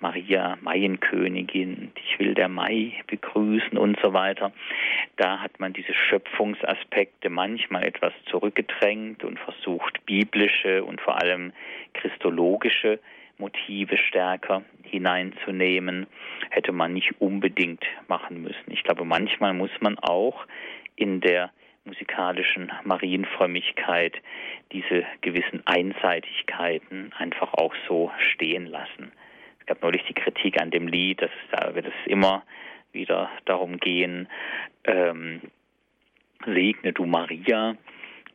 Maria, 0.00 0.58
Maienkönigin, 0.60 1.92
ich 1.96 2.18
will 2.18 2.34
der 2.34 2.48
Mai 2.48 2.92
begrüßen 3.06 3.78
und 3.78 3.98
so 4.02 4.12
weiter. 4.12 4.52
Da 5.16 5.40
hat 5.40 5.60
man 5.60 5.72
diese 5.72 5.94
Schöpfungsaspekte 5.94 7.30
manchmal 7.30 7.84
etwas 7.84 8.12
zurückgedrängt 8.26 9.24
und 9.24 9.38
versucht, 9.38 10.04
biblische 10.04 10.84
und 10.84 11.00
vor 11.00 11.20
allem 11.22 11.52
christologische 11.94 13.00
Motive 13.38 13.96
stärker 13.96 14.62
hineinzunehmen, 14.82 16.06
hätte 16.50 16.72
man 16.72 16.92
nicht 16.92 17.20
unbedingt 17.20 17.84
machen 18.08 18.42
müssen. 18.42 18.70
Ich 18.70 18.82
glaube, 18.84 19.04
manchmal 19.04 19.54
muss 19.54 19.70
man 19.80 19.98
auch 19.98 20.46
in 20.96 21.20
der 21.20 21.50
musikalischen 21.90 22.70
Marienfrömmigkeit 22.84 24.16
diese 24.70 25.04
gewissen 25.22 25.66
Einseitigkeiten 25.66 27.12
einfach 27.18 27.52
auch 27.54 27.74
so 27.88 28.12
stehen 28.32 28.66
lassen. 28.66 29.10
Es 29.58 29.66
gab 29.66 29.82
neulich 29.82 30.04
die 30.04 30.14
Kritik 30.14 30.60
an 30.60 30.70
dem 30.70 30.86
Lied, 30.86 31.20
dass 31.20 31.30
da 31.50 31.74
wird 31.74 31.86
es 31.86 32.06
immer 32.06 32.44
wieder 32.92 33.28
darum 33.44 33.78
gehen, 33.78 34.28
ähm, 34.84 35.40
segne 36.44 36.92
du 36.92 37.06
Maria. 37.06 37.76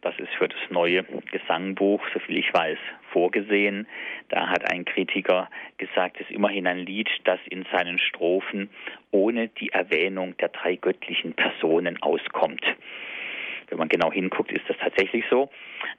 Das 0.01 0.19
ist 0.19 0.33
für 0.37 0.49
das 0.49 0.59
neue 0.69 1.03
Gesangbuch, 1.31 2.01
soviel 2.13 2.37
ich 2.37 2.53
weiß, 2.53 2.77
vorgesehen. 3.11 3.87
Da 4.29 4.49
hat 4.49 4.71
ein 4.71 4.85
Kritiker 4.85 5.49
gesagt, 5.77 6.17
es 6.19 6.29
ist 6.29 6.35
immerhin 6.35 6.67
ein 6.67 6.79
Lied, 6.79 7.09
das 7.23 7.39
in 7.49 7.65
seinen 7.71 7.97
Strophen 7.99 8.69
ohne 9.11 9.47
die 9.47 9.69
Erwähnung 9.69 10.37
der 10.37 10.49
drei 10.49 10.75
göttlichen 10.75 11.33
Personen 11.33 11.99
auskommt. 12.03 12.63
Wenn 13.69 13.77
man 13.77 13.89
genau 13.89 14.11
hinguckt, 14.11 14.51
ist 14.51 14.67
das 14.67 14.77
tatsächlich 14.77 15.25
so. 15.29 15.49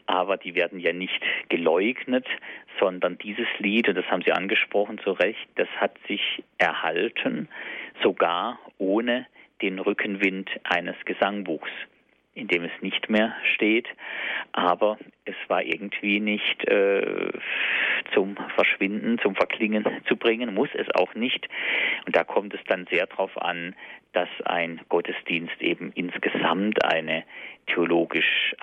Aber 0.06 0.36
die 0.36 0.54
werden 0.54 0.78
ja 0.78 0.92
nicht 0.92 1.22
geleugnet, 1.48 2.26
sondern 2.80 3.18
dieses 3.18 3.48
Lied, 3.58 3.88
und 3.88 3.96
das 3.96 4.06
haben 4.06 4.22
Sie 4.22 4.32
angesprochen 4.32 4.98
zu 4.98 5.12
Recht, 5.12 5.48
das 5.56 5.68
hat 5.80 5.96
sich 6.08 6.42
erhalten, 6.58 7.48
sogar 8.02 8.58
ohne 8.78 9.26
den 9.62 9.78
Rückenwind 9.78 10.50
eines 10.64 10.96
Gesangbuchs 11.04 11.70
in 12.36 12.48
dem 12.48 12.64
es 12.64 12.82
nicht 12.82 13.08
mehr 13.08 13.34
steht, 13.54 13.88
aber 14.52 14.98
es 15.24 15.34
war 15.48 15.62
irgendwie 15.62 16.20
nicht 16.20 16.68
äh, 16.68 17.32
zum 18.12 18.36
Verschwinden, 18.54 19.18
zum 19.18 19.34
Verklingen 19.34 19.84
zu 20.06 20.16
bringen, 20.16 20.54
muss 20.54 20.68
es 20.74 20.86
auch 20.94 21.14
nicht. 21.14 21.48
Und 22.04 22.14
da 22.14 22.24
kommt 22.24 22.52
es 22.54 22.60
dann 22.68 22.86
sehr 22.90 23.06
darauf 23.06 23.40
an, 23.40 23.74
dass 24.12 24.28
ein 24.44 24.80
Gottesdienst 24.90 25.60
eben 25.60 25.92
insgesamt 25.94 26.84
eine 26.84 27.24
theologisch 27.66 28.54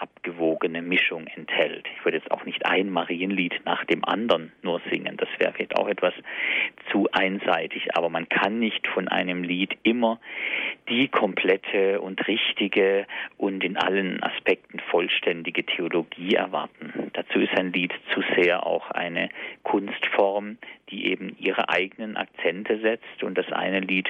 abgewogene 0.64 0.82
Mischung 0.82 1.28
enthält. 1.28 1.86
Ich 1.97 2.05
würde 2.05 2.18
jetzt 2.18 2.32
auch 2.32 2.45
nicht 2.45 2.66
ein 2.66 2.89
Marienlied 2.89 3.61
nach 3.66 3.84
dem 3.86 4.03
anderen 4.05 4.51
nur 4.61 4.82
singen, 4.89 5.18
das 5.18 5.28
wäre 5.38 5.53
vielleicht 5.53 5.78
auch 5.78 5.88
etwas 5.88 6.14
zu 6.91 7.07
einseitig, 7.11 7.95
aber 7.95 8.09
man 8.09 8.30
kann 8.30 8.59
nicht 8.59 8.88
von 8.88 9.07
einem 9.07 9.43
Lied 9.43 9.78
immer 9.84 10.20
die 10.89 11.07
komplette 11.07 12.01
und 12.01 12.28
richtige 12.28 13.05
und 13.38 13.64
in 13.64 13.78
allen 13.78 14.22
Aspekten 14.24 14.80
vollständige 14.80 15.66
Theologie 15.66 16.36
erwarten. 16.36 17.11
Dazu 17.14 17.39
ist 17.39 17.57
ein 17.57 17.74
Lied 17.74 17.93
zu 18.14 18.22
sehr 18.36 18.66
auch 18.66 18.91
eine 18.91 19.30
Kunstform, 19.64 20.57
die 20.89 21.07
eben 21.07 21.36
ihre 21.39 21.70
eigenen 21.70 22.18
Akzente 22.18 22.80
setzt 22.80 23.24
und 23.24 23.38
das 23.38 23.51
eine 23.51 23.80
Lied 23.80 24.09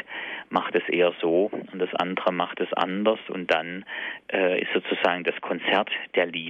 macht 0.49 0.75
es 0.75 0.87
eher 0.89 1.13
so 1.21 1.49
und 1.51 1.79
das 1.79 1.93
andere 1.95 2.31
macht 2.31 2.59
es 2.59 2.71
anders 2.73 3.19
und 3.29 3.51
dann 3.51 3.85
äh, 4.31 4.61
ist 4.61 4.73
sozusagen 4.73 5.23
das 5.23 5.39
Konzert 5.41 5.89
der 6.15 6.25
Lieder 6.25 6.42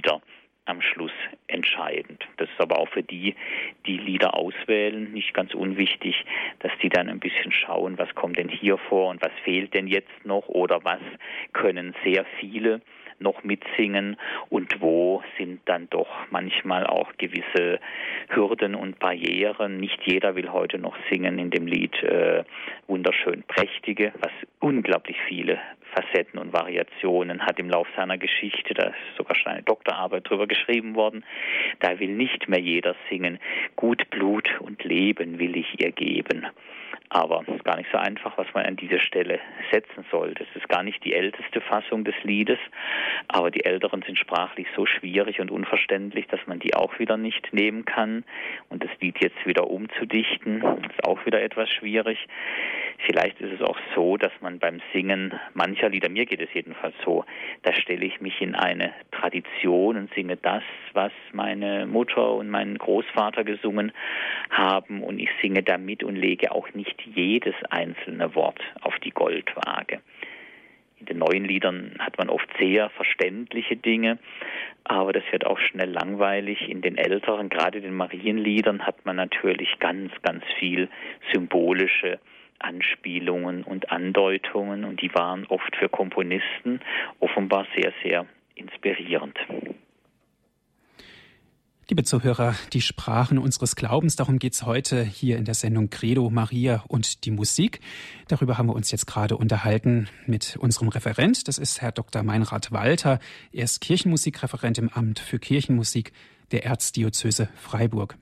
am 0.66 0.80
Schluss 0.80 1.12
entscheidend. 1.46 2.24
Das 2.38 2.48
ist 2.48 2.60
aber 2.60 2.78
auch 2.78 2.88
für 2.88 3.02
die, 3.02 3.34
die 3.86 3.98
Lieder 3.98 4.34
auswählen, 4.34 5.12
nicht 5.12 5.34
ganz 5.34 5.54
unwichtig, 5.54 6.24
dass 6.60 6.72
die 6.82 6.88
dann 6.88 7.08
ein 7.08 7.20
bisschen 7.20 7.52
schauen, 7.52 7.98
was 7.98 8.14
kommt 8.14 8.38
denn 8.38 8.48
hier 8.48 8.78
vor 8.78 9.10
und 9.10 9.20
was 9.22 9.32
fehlt 9.44 9.74
denn 9.74 9.86
jetzt 9.86 10.24
noch 10.24 10.48
oder 10.48 10.82
was 10.84 11.00
können 11.52 11.94
sehr 12.02 12.24
viele 12.40 12.80
noch 13.18 13.44
mitsingen 13.44 14.16
und 14.48 14.80
wo 14.80 15.22
sind 15.38 15.60
dann 15.66 15.88
doch 15.90 16.08
manchmal 16.30 16.86
auch 16.86 17.12
gewisse 17.16 17.78
Hürden 18.28 18.74
und 18.74 18.98
Barrieren. 18.98 19.78
Nicht 19.78 20.00
jeder 20.04 20.34
will 20.34 20.50
heute 20.50 20.78
noch 20.78 20.96
singen 21.10 21.38
in 21.38 21.50
dem 21.50 21.66
Lied 21.66 21.94
äh, 22.02 22.42
Wunderschön 22.88 23.44
Prächtige, 23.44 24.12
was 24.20 24.32
unglaublich 24.58 25.16
viele 25.28 25.60
Facetten 25.94 26.38
und 26.38 26.52
Variationen 26.52 27.46
hat 27.46 27.58
im 27.58 27.70
Lauf 27.70 27.86
seiner 27.96 28.18
Geschichte. 28.18 28.74
Da 28.74 28.84
ist 28.84 29.16
sogar 29.16 29.36
schon 29.36 29.52
eine 29.52 29.62
Doktorarbeit 29.62 30.28
drüber 30.28 30.46
geschrieben 30.46 30.94
worden. 30.94 31.24
Da 31.80 31.98
will 31.98 32.10
nicht 32.10 32.48
mehr 32.48 32.60
jeder 32.60 32.94
singen, 33.08 33.38
Gut 33.76 34.10
Blut 34.10 34.48
und 34.60 34.82
Leben 34.84 35.38
will 35.38 35.56
ich 35.56 35.80
ihr 35.80 35.92
geben. 35.92 36.46
Aber 37.14 37.44
es 37.46 37.54
ist 37.54 37.64
gar 37.64 37.76
nicht 37.76 37.88
so 37.92 37.98
einfach, 37.98 38.36
was 38.36 38.48
man 38.54 38.66
an 38.66 38.74
diese 38.74 38.98
Stelle 38.98 39.38
setzen 39.70 40.04
soll. 40.10 40.34
Das 40.34 40.48
ist 40.56 40.68
gar 40.68 40.82
nicht 40.82 41.04
die 41.04 41.14
älteste 41.14 41.60
Fassung 41.60 42.02
des 42.02 42.16
Liedes, 42.24 42.58
aber 43.28 43.52
die 43.52 43.64
älteren 43.64 44.02
sind 44.02 44.18
sprachlich 44.18 44.66
so 44.74 44.84
schwierig 44.84 45.38
und 45.38 45.52
unverständlich, 45.52 46.26
dass 46.26 46.40
man 46.48 46.58
die 46.58 46.74
auch 46.74 46.98
wieder 46.98 47.16
nicht 47.16 47.52
nehmen 47.52 47.84
kann. 47.84 48.24
Und 48.68 48.82
das 48.82 48.90
Lied 49.00 49.22
jetzt 49.22 49.46
wieder 49.46 49.70
umzudichten, 49.70 50.56
ist 50.90 51.04
auch 51.04 51.24
wieder 51.24 51.40
etwas 51.40 51.70
schwierig. 51.70 52.18
Vielleicht 53.06 53.40
ist 53.40 53.52
es 53.52 53.62
auch 53.62 53.78
so, 53.94 54.16
dass 54.16 54.32
man 54.40 54.58
beim 54.58 54.80
Singen 54.92 55.38
mancher 55.52 55.90
Lieder, 55.90 56.08
mir 56.08 56.26
geht 56.26 56.40
es 56.40 56.52
jedenfalls 56.52 56.94
so, 57.04 57.24
da 57.62 57.72
stelle 57.74 58.04
ich 58.04 58.20
mich 58.20 58.40
in 58.40 58.56
eine 58.56 58.92
Tradition 59.12 59.96
und 59.96 60.14
singe 60.14 60.36
das, 60.36 60.62
was 60.94 61.12
meine 61.32 61.86
Mutter 61.86 62.32
und 62.32 62.50
mein 62.50 62.76
Großvater 62.76 63.44
gesungen 63.44 63.92
haben 64.50 65.02
und 65.02 65.20
ich 65.20 65.30
singe 65.40 65.62
damit 65.62 66.02
und 66.02 66.16
lege 66.16 66.50
auch 66.50 66.72
nicht 66.74 67.03
jedes 67.04 67.54
einzelne 67.70 68.34
Wort 68.34 68.60
auf 68.80 68.98
die 69.00 69.10
Goldwaage. 69.10 70.00
In 71.00 71.06
den 71.06 71.18
neuen 71.18 71.44
Liedern 71.44 71.96
hat 71.98 72.16
man 72.18 72.30
oft 72.30 72.48
sehr 72.58 72.88
verständliche 72.90 73.76
Dinge, 73.76 74.18
aber 74.84 75.12
das 75.12 75.24
wird 75.30 75.44
auch 75.46 75.58
schnell 75.58 75.90
langweilig. 75.90 76.68
In 76.68 76.80
den 76.80 76.96
älteren, 76.96 77.48
gerade 77.48 77.80
den 77.80 77.94
Marienliedern, 77.94 78.86
hat 78.86 79.04
man 79.04 79.16
natürlich 79.16 79.78
ganz, 79.80 80.12
ganz 80.22 80.44
viel 80.58 80.88
symbolische 81.32 82.20
Anspielungen 82.58 83.64
und 83.64 83.90
Andeutungen 83.90 84.84
und 84.84 85.02
die 85.02 85.14
waren 85.14 85.44
oft 85.48 85.76
für 85.76 85.88
Komponisten 85.88 86.80
offenbar 87.20 87.66
sehr, 87.76 87.92
sehr 88.02 88.26
inspirierend. 88.54 89.38
Liebe 91.90 92.02
Zuhörer, 92.02 92.54
die 92.72 92.80
Sprachen 92.80 93.36
unseres 93.36 93.76
Glaubens, 93.76 94.16
darum 94.16 94.38
geht 94.38 94.54
es 94.54 94.64
heute 94.64 95.04
hier 95.04 95.36
in 95.36 95.44
der 95.44 95.52
Sendung 95.52 95.90
Credo, 95.90 96.30
Maria 96.30 96.82
und 96.88 97.26
die 97.26 97.30
Musik. 97.30 97.80
Darüber 98.26 98.56
haben 98.56 98.68
wir 98.68 98.74
uns 98.74 98.90
jetzt 98.90 99.06
gerade 99.06 99.36
unterhalten 99.36 100.08
mit 100.26 100.56
unserem 100.56 100.88
Referent. 100.88 101.46
Das 101.46 101.58
ist 101.58 101.82
Herr 101.82 101.92
Dr. 101.92 102.22
Meinrad 102.22 102.72
Walter. 102.72 103.18
Er 103.52 103.64
ist 103.64 103.82
Kirchenmusikreferent 103.82 104.78
im 104.78 104.88
Amt 104.88 105.18
für 105.18 105.38
Kirchenmusik 105.38 106.14
der 106.52 106.64
Erzdiözese 106.64 107.50
Freiburg. 107.54 108.16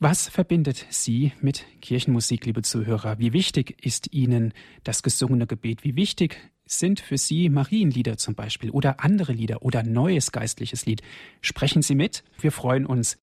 Was 0.00 0.28
verbindet 0.28 0.86
Sie 0.88 1.32
mit 1.42 1.66
Kirchenmusik, 1.82 2.46
liebe 2.46 2.62
Zuhörer? 2.62 3.18
Wie 3.18 3.34
wichtig 3.34 3.84
ist 3.84 4.10
Ihnen 4.14 4.54
das 4.84 5.02
gesungene 5.02 5.46
Gebet? 5.46 5.84
Wie 5.84 5.96
wichtig 5.96 6.38
sind 6.78 7.00
für 7.00 7.18
Sie 7.18 7.48
Marienlieder 7.48 8.16
zum 8.16 8.34
Beispiel 8.34 8.70
oder 8.70 9.00
andere 9.00 9.32
Lieder 9.32 9.62
oder 9.62 9.82
neues 9.82 10.32
geistliches 10.32 10.86
Lied? 10.86 11.02
Sprechen 11.40 11.82
Sie 11.82 11.94
mit. 11.94 12.24
Wir 12.40 12.52
freuen 12.52 12.86
uns. 12.86 13.18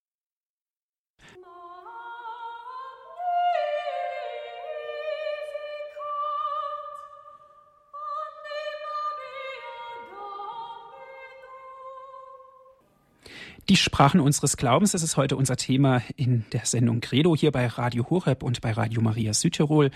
Die 13.70 13.76
Sprachen 13.76 14.20
unseres 14.20 14.58
Glaubens, 14.58 14.94
das 14.94 15.04
ist 15.04 15.16
heute 15.16 15.36
unser 15.36 15.56
Thema 15.56 16.02
in 16.18 16.44
der 16.54 16.62
Sendung 16.62 17.02
Credo 17.02 17.36
hier 17.36 17.52
bei 17.52 17.68
Radio 17.68 18.04
Horeb 18.10 18.42
und 18.42 18.62
bei 18.62 18.72
Radio 18.72 19.00
Maria 19.00 19.32
Südtirol. 19.32 19.92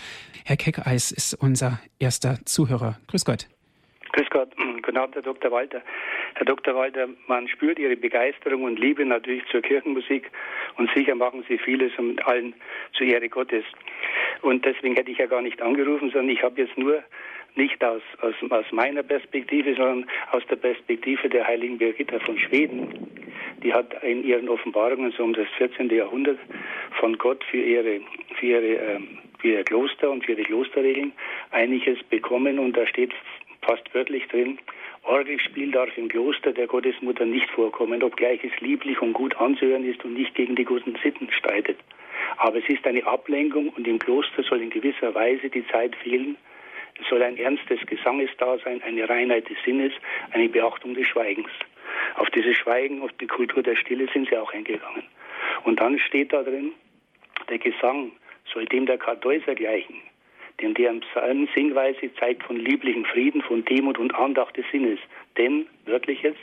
Herr 0.45 0.57
Keckeis 0.57 1.11
ist 1.11 1.33
unser 1.41 1.79
erster 1.97 2.37
Zuhörer. 2.45 2.99
Grüß 3.07 3.25
Gott. 3.25 3.47
Grüß 4.11 4.29
Gott, 4.29 4.51
guten 4.83 4.95
Abend, 4.95 5.15
Herr 5.15 5.23
Dr. 5.23 5.49
Walter. 5.49 5.81
Herr 6.35 6.45
Dr. 6.45 6.75
Walter, 6.75 7.07
man 7.25 7.47
spürt 7.47 7.79
Ihre 7.79 7.95
Begeisterung 7.95 8.61
und 8.61 8.77
Liebe 8.77 9.07
natürlich 9.07 9.43
zur 9.49 9.63
Kirchenmusik 9.63 10.29
und 10.77 10.91
sicher 10.93 11.15
machen 11.15 11.43
Sie 11.49 11.57
vieles 11.57 11.91
und 11.97 12.23
allen 12.27 12.53
zur 12.95 13.07
Ehre 13.07 13.27
Gottes. 13.27 13.65
Und 14.43 14.65
deswegen 14.65 14.95
hätte 14.95 15.09
ich 15.09 15.17
ja 15.17 15.25
gar 15.25 15.41
nicht 15.41 15.63
angerufen, 15.63 16.11
sondern 16.11 16.29
ich 16.29 16.43
habe 16.43 16.61
jetzt 16.61 16.77
nur 16.77 17.01
nicht 17.55 17.83
aus, 17.83 18.01
aus, 18.21 18.33
aus 18.49 18.65
meiner 18.71 19.03
Perspektive, 19.03 19.75
sondern 19.75 20.09
aus 20.31 20.43
der 20.49 20.55
Perspektive 20.55 21.29
der 21.29 21.45
heiligen 21.45 21.77
Birgitta 21.77 22.19
von 22.19 22.37
Schweden 22.37 23.07
die 23.63 23.73
hat 23.73 24.03
in 24.03 24.23
ihren 24.23 24.49
Offenbarungen 24.49 25.11
so 25.17 25.23
um 25.23 25.33
das 25.33 25.47
14. 25.57 25.89
Jahrhundert 25.89 26.37
von 26.99 27.17
Gott 27.17 27.43
für 27.45 27.57
ihre, 27.57 28.01
für 28.35 28.45
ihre, 28.45 28.75
ähm, 28.75 29.19
für 29.39 29.49
ihr 29.49 29.63
Kloster 29.63 30.11
und 30.11 30.25
für 30.25 30.33
ihre 30.33 30.43
Klosterregeln 30.43 31.13
einiges 31.51 32.01
bekommen 32.03 32.59
und 32.59 32.75
da 32.75 32.85
steht 32.85 33.13
fast 33.61 33.93
wörtlich 33.93 34.27
drin, 34.27 34.59
Orgelspiel 35.03 35.71
darf 35.71 35.97
im 35.97 36.07
Kloster 36.07 36.53
der 36.53 36.67
Gottesmutter 36.67 37.25
nicht 37.25 37.49
vorkommen, 37.51 38.03
obgleich 38.03 38.41
es 38.43 38.57
lieblich 38.61 39.01
und 39.01 39.13
gut 39.13 39.35
anzuhören 39.37 39.85
ist 39.85 40.03
und 40.05 40.13
nicht 40.13 40.33
gegen 40.35 40.55
die 40.55 40.63
guten 40.63 40.97
Sitten 41.03 41.29
streitet. 41.31 41.77
Aber 42.37 42.57
es 42.57 42.67
ist 42.69 42.85
eine 42.85 43.05
Ablenkung 43.05 43.69
und 43.69 43.85
im 43.85 43.99
Kloster 43.99 44.43
soll 44.43 44.61
in 44.61 44.69
gewisser 44.69 45.13
Weise 45.13 45.49
die 45.49 45.67
Zeit 45.67 45.95
fehlen. 45.97 46.37
Es 46.99 47.07
soll 47.07 47.23
ein 47.23 47.37
Ernst 47.37 47.69
des 47.69 47.79
Gesanges 47.85 48.29
da 48.37 48.57
sein, 48.59 48.81
eine 48.83 49.07
Reinheit 49.09 49.49
des 49.49 49.57
Sinnes, 49.65 49.93
eine 50.31 50.49
Beachtung 50.49 50.93
des 50.93 51.07
Schweigens. 51.07 51.49
Auf 52.15 52.29
dieses 52.31 52.55
Schweigen, 52.55 53.01
auf 53.01 53.11
die 53.13 53.27
Kultur 53.27 53.63
der 53.63 53.75
Stille 53.75 54.07
sind 54.13 54.29
sie 54.29 54.37
auch 54.37 54.53
eingegangen. 54.53 55.03
Und 55.63 55.79
dann 55.79 55.97
steht 55.99 56.33
da 56.33 56.43
drin, 56.43 56.73
der 57.49 57.57
Gesang 57.57 58.11
soll 58.53 58.65
dem 58.65 58.85
der 58.85 58.97
Kartäuser 58.97 59.55
gleichen, 59.55 59.95
denn 60.61 60.73
deren 60.73 61.01
Psalm-Singweise 61.01 62.13
zeigt 62.19 62.43
von 62.43 62.57
lieblichem 62.57 63.05
Frieden, 63.05 63.41
von 63.41 63.65
Demut 63.65 63.97
und 63.97 64.13
Andacht 64.13 64.55
des 64.57 64.65
Sinnes. 64.71 64.99
Denn, 65.37 65.65
wörtlich 65.85 66.21
jetzt, 66.21 66.39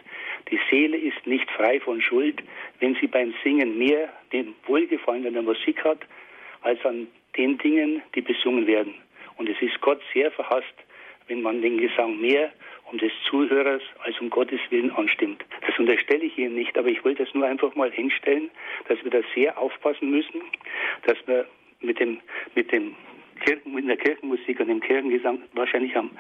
die 0.51 0.59
Seele 0.69 0.97
ist 0.97 1.27
nicht 1.27 1.49
frei 1.53 1.81
von 1.81 2.01
Schuld, 2.01 2.43
wenn 2.81 2.97
sie 2.97 3.07
beim 3.07 3.33
Singen 3.45 3.79
mehr 3.79 4.09
den 4.33 4.55
Wohlgefallen 4.67 5.27
an 5.27 5.35
der 5.35 5.43
Musik 5.43 5.85
hat, 5.85 6.01
als 6.63 6.85
an 6.85 7.07
den 7.37 7.59
Dingen, 7.59 8.03
die 8.15 8.23
besungen 8.23 8.67
werden. 8.67 8.95
Und 9.41 9.49
es 9.49 9.57
ist 9.63 9.81
Gott 9.81 10.03
sehr 10.13 10.31
verhasst, 10.33 10.75
wenn 11.27 11.41
man 11.41 11.63
den 11.63 11.79
Gesang 11.79 12.21
mehr 12.21 12.53
um 12.93 12.99
des 12.99 13.11
Zuhörers 13.27 13.81
als 14.05 14.21
um 14.21 14.29
Gottes 14.29 14.61
Willen 14.69 14.91
anstimmt. 14.91 15.43
Das 15.67 15.79
unterstelle 15.79 16.25
ich 16.25 16.37
Ihnen 16.37 16.57
nicht, 16.57 16.77
aber 16.77 16.89
ich 16.89 17.03
wollte 17.07 17.25
das 17.25 17.33
nur 17.33 17.47
einfach 17.47 17.75
mal 17.75 17.91
hinstellen, 17.91 18.51
dass 18.87 19.03
wir 19.03 19.11
da 19.11 19.21
sehr 19.35 19.57
aufpassen 19.57 20.11
müssen, 20.11 20.43
dass 21.07 21.17
wir 21.27 21.47
mit 21.81 21.99
dem, 21.99 22.21
mit 22.55 22.71
dem 22.71 22.95
Kirchen, 23.41 23.77
in 23.77 23.87
der 23.87 23.97
Kirchenmusik 23.97 24.61
und 24.61 24.69
im 24.69 24.81
Kirchengesang 24.81 25.41
wahrscheinlich 25.55 25.97
am, 25.97 26.11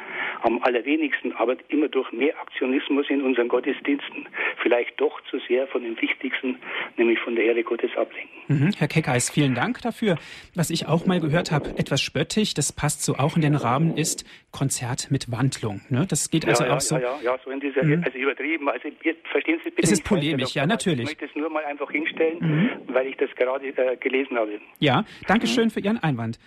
am 0.42 0.62
allerwenigsten, 0.62 1.32
aber 1.32 1.56
immer 1.68 1.88
durch 1.88 2.10
mehr 2.12 2.38
Aktionismus 2.40 3.08
in 3.08 3.22
unseren 3.22 3.48
Gottesdiensten 3.48 4.26
vielleicht 4.62 5.00
doch 5.00 5.20
zu 5.30 5.38
sehr 5.48 5.66
von 5.68 5.82
dem 5.82 6.00
Wichtigsten, 6.00 6.56
nämlich 6.96 7.18
von 7.20 7.36
der 7.36 7.44
Ehre 7.44 7.62
Gottes 7.62 7.90
ablenken. 7.96 8.30
Mhm, 8.48 8.72
Herr 8.76 8.88
Keckeis, 8.88 9.30
vielen 9.30 9.54
Dank 9.54 9.80
dafür. 9.82 10.16
Was 10.54 10.70
ich 10.70 10.86
auch 10.86 11.06
mal 11.06 11.20
gehört 11.20 11.52
habe, 11.52 11.70
etwas 11.76 12.00
spöttisch, 12.00 12.54
das 12.54 12.72
passt 12.72 13.02
so 13.02 13.14
auch 13.14 13.36
in 13.36 13.42
den 13.42 13.54
Rahmen, 13.54 13.96
ist 13.96 14.24
Konzert 14.50 15.10
mit 15.10 15.30
Wandlung. 15.30 15.80
Ne? 15.88 16.06
Das 16.08 16.30
geht 16.30 16.46
also 16.46 16.64
ja, 16.64 16.76
auch 16.76 16.80
so. 16.80 16.96
Ja, 16.96 17.02
ja, 17.02 17.32
ja, 17.32 17.38
so 17.44 17.50
in 17.50 17.60
dieser, 17.60 17.84
mhm. 17.84 18.02
also 18.04 18.18
übertrieben. 18.18 18.68
Also 18.68 18.88
verstehen 19.30 19.60
Sie 19.64 19.70
bitte. 19.70 19.82
Es 19.82 19.92
ist 19.92 20.04
polemisch, 20.04 20.54
ja, 20.54 20.66
natürlich. 20.66 21.02
Ich 21.02 21.06
möchte 21.06 21.24
es 21.26 21.36
nur 21.36 21.50
mal 21.50 21.64
einfach 21.64 21.90
hinstellen, 21.90 22.38
mhm. 22.40 22.94
weil 22.94 23.06
ich 23.06 23.16
das 23.16 23.30
gerade 23.36 23.68
äh, 23.68 23.96
gelesen 23.96 24.36
habe. 24.36 24.60
Ja, 24.78 25.04
danke 25.26 25.46
schön 25.46 25.70
für 25.70 25.80
Ihren 25.80 25.98
Einwand. 25.98 26.38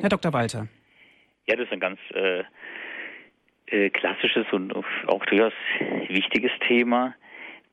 Herr 0.00 0.08
Dr. 0.08 0.21
Walter. 0.30 0.68
Ja, 1.46 1.56
das 1.56 1.66
ist 1.66 1.72
ein 1.72 1.80
ganz 1.80 1.98
äh, 2.14 2.44
äh, 3.66 3.90
klassisches 3.90 4.46
und 4.52 4.74
auch 4.74 5.24
durchaus 5.26 5.54
wichtiges 6.08 6.52
Thema, 6.68 7.14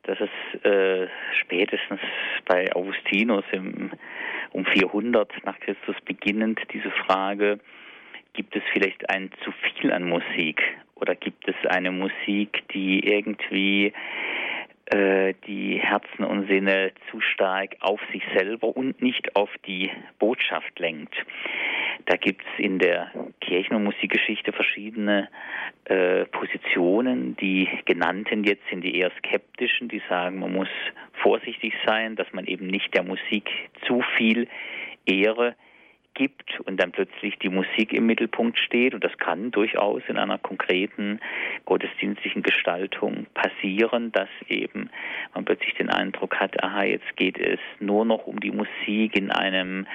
dass 0.04 0.18
es 0.20 0.64
äh, 0.64 1.08
spätestens 1.42 2.00
bei 2.46 2.74
Augustinus 2.74 3.44
im, 3.52 3.92
um 4.52 4.66
400 4.66 5.32
nach 5.46 5.60
Christus 5.60 5.96
beginnend 6.06 6.60
diese 6.72 6.90
Frage, 7.06 7.60
gibt 8.34 8.56
es 8.56 8.64
vielleicht 8.72 9.10
ein 9.10 9.30
zu 9.44 9.52
viel 9.52 9.92
an 9.92 10.08
Musik 10.08 10.62
oder 10.96 11.16
gibt 11.16 11.48
es 11.48 11.56
eine 11.68 11.92
Musik, 11.92 12.64
die 12.74 13.06
irgendwie 13.06 13.94
die 14.92 15.80
Herzen 15.80 16.24
und 16.24 16.48
Sinne 16.48 16.92
zu 17.12 17.22
stark 17.22 17.76
auf 17.80 18.00
sich 18.12 18.24
selber 18.36 18.76
und 18.76 19.02
nicht 19.02 19.36
auf 19.36 19.50
die 19.66 19.92
Botschaft 20.18 20.80
lenkt. 20.80 21.16
Da 22.06 22.16
gibt 22.16 22.42
es 22.42 22.64
in 22.64 22.80
der 22.80 23.12
Kirchen- 23.42 23.76
und 23.76 23.84
Musikgeschichte 23.84 24.52
verschiedene 24.52 25.30
äh, 25.86 26.26
Positionen. 26.26 27.36
Die 27.38 27.68
genannten 27.86 28.44
jetzt 28.44 28.68
sind 28.70 28.82
die 28.82 28.98
eher 28.98 29.12
skeptischen, 29.18 29.90
die 29.90 30.02
sagen, 30.10 30.40
man 30.40 30.54
muss 30.54 30.70
vorsichtig 31.22 31.74
sein, 31.86 32.16
dass 32.16 32.32
man 32.32 32.46
eben 32.46 32.68
nicht 32.68 32.94
der 32.94 33.04
Musik 33.04 33.50
zu 33.86 34.02
viel 34.18 34.48
Ehre 35.06 35.56
gibt 36.20 36.60
und 36.66 36.78
dann 36.82 36.92
plötzlich 36.92 37.40
die 37.40 37.48
Musik 37.48 37.94
im 37.94 38.06
Mittelpunkt 38.06 38.60
steht. 38.60 38.94
Und 38.94 39.06
das 39.06 39.18
kann 39.18 39.52
durchaus 39.52 40.02
in 40.10 40.18
einer 40.18 40.38
konkreten 40.38 41.22
gottesdienstlichen 41.64 42.44
Gestaltung 42.44 43.26
passieren, 43.34 44.12
dass 44.12 44.28
eben 44.50 44.90
man 45.34 45.46
plötzlich 45.46 45.76
den 45.76 45.90
Eindruck 45.90 46.36
hat, 46.36 46.62
aha, 46.62 46.84
jetzt 46.84 47.16
geht 47.16 47.40
es 47.40 47.60
nur 47.80 48.04
noch 48.04 48.28
um 48.28 48.42
die 48.42 48.52
Musik 48.52 49.16
in 49.16 49.32
einem 49.32 49.88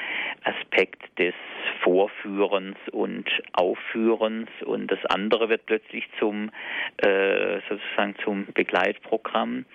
Aspekt 0.45 1.03
des 1.19 1.35
Vorführens 1.83 2.79
und 2.91 3.29
Aufführens 3.53 4.49
und 4.65 4.91
das 4.91 5.05
andere 5.07 5.51
wird 5.51 5.67
plötzlich 5.67 6.09
zum 6.19 6.51
äh, 6.97 7.61
sozusagen 7.69 8.15
zum 8.25 8.47
Begleitprogramm. 8.55 9.67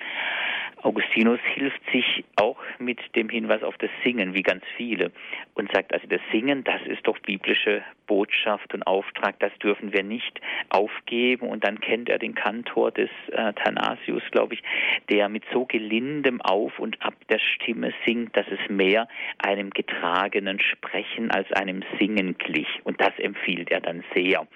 Augustinus 0.82 1.40
hilft 1.54 1.82
sich 1.92 2.24
auch 2.36 2.58
mit 2.78 3.00
dem 3.16 3.30
Hinweis 3.30 3.64
auf 3.64 3.78
das 3.78 3.90
Singen, 4.04 4.34
wie 4.34 4.44
ganz 4.44 4.64
viele, 4.78 5.12
und 5.54 5.72
sagt 5.74 5.94
also, 5.94 6.08
das 6.08 6.22
Singen, 6.32 6.64
das 6.64 6.82
ist 6.88 7.06
doch 7.06 7.18
biblische 7.20 7.84
Botschaft 8.10 8.74
und 8.74 8.84
Auftrag, 8.88 9.40
das 9.40 9.52
dürfen 9.60 9.94
wir 9.94 10.04
nicht 10.04 10.42
aufgeben. 10.70 11.48
Und 11.48 11.64
dann 11.64 11.80
kennt 11.80 12.10
er 12.10 12.18
den 12.18 12.34
Kantor 12.34 12.92
des 12.92 13.10
äh, 13.32 13.54
Thanasius, 13.54 14.24
glaube 14.32 14.56
ich, 14.56 14.64
der 15.10 15.30
mit 15.30 15.44
so 15.54 15.66
gelindem 15.66 16.42
Auf 16.42 16.80
und 16.80 17.02
Ab 17.02 17.14
der 17.30 17.40
Stimme 17.40 17.94
singt, 18.06 18.36
dass 18.36 18.48
es 18.48 18.70
mehr 18.70 19.08
einem 19.38 19.70
getragenen 19.70 20.60
Sprechen 20.60 21.30
als 21.30 21.52
einem 21.52 21.84
Singen 22.00 22.38
glich. 22.38 22.68
Und 22.84 23.00
das 23.00 23.14
empfiehlt 23.20 23.70
er 23.70 23.82
dann 23.82 24.04
sehr 24.16 24.48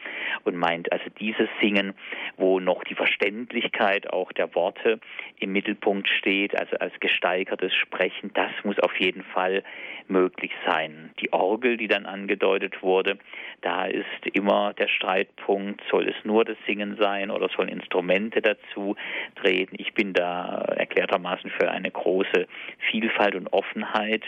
und 0.45 0.55
meint 0.55 0.91
also 0.91 1.05
dieses 1.19 1.47
Singen, 1.61 1.93
wo 2.37 2.59
noch 2.59 2.83
die 2.83 2.95
Verständlichkeit 2.95 4.11
auch 4.11 4.31
der 4.31 4.55
Worte 4.55 4.99
im 5.39 5.51
Mittelpunkt 5.51 6.09
steht, 6.17 6.57
also 6.57 6.75
als 6.77 6.93
gesteigertes 6.99 7.73
Sprechen, 7.73 8.31
das 8.33 8.51
muss 8.63 8.79
auf 8.79 8.95
jeden 8.99 9.23
Fall 9.23 9.63
möglich 10.07 10.51
sein. 10.65 11.11
Die 11.19 11.31
Orgel, 11.31 11.77
die 11.77 11.87
dann 11.87 12.05
angedeutet 12.05 12.81
wurde, 12.81 13.17
da 13.61 13.85
ist 13.85 14.05
immer 14.33 14.73
der 14.73 14.87
Streitpunkt, 14.87 15.81
soll 15.89 16.07
es 16.07 16.15
nur 16.23 16.45
das 16.45 16.57
Singen 16.65 16.97
sein 16.99 17.31
oder 17.31 17.49
sollen 17.49 17.69
Instrumente 17.69 18.41
dazu 18.41 18.95
treten. 19.35 19.75
Ich 19.79 19.93
bin 19.93 20.13
da 20.13 20.65
erklärtermaßen 20.75 21.49
für 21.51 21.71
eine 21.71 21.91
große 21.91 22.47
Vielfalt 22.91 23.35
und 23.35 23.51
Offenheit 23.53 24.23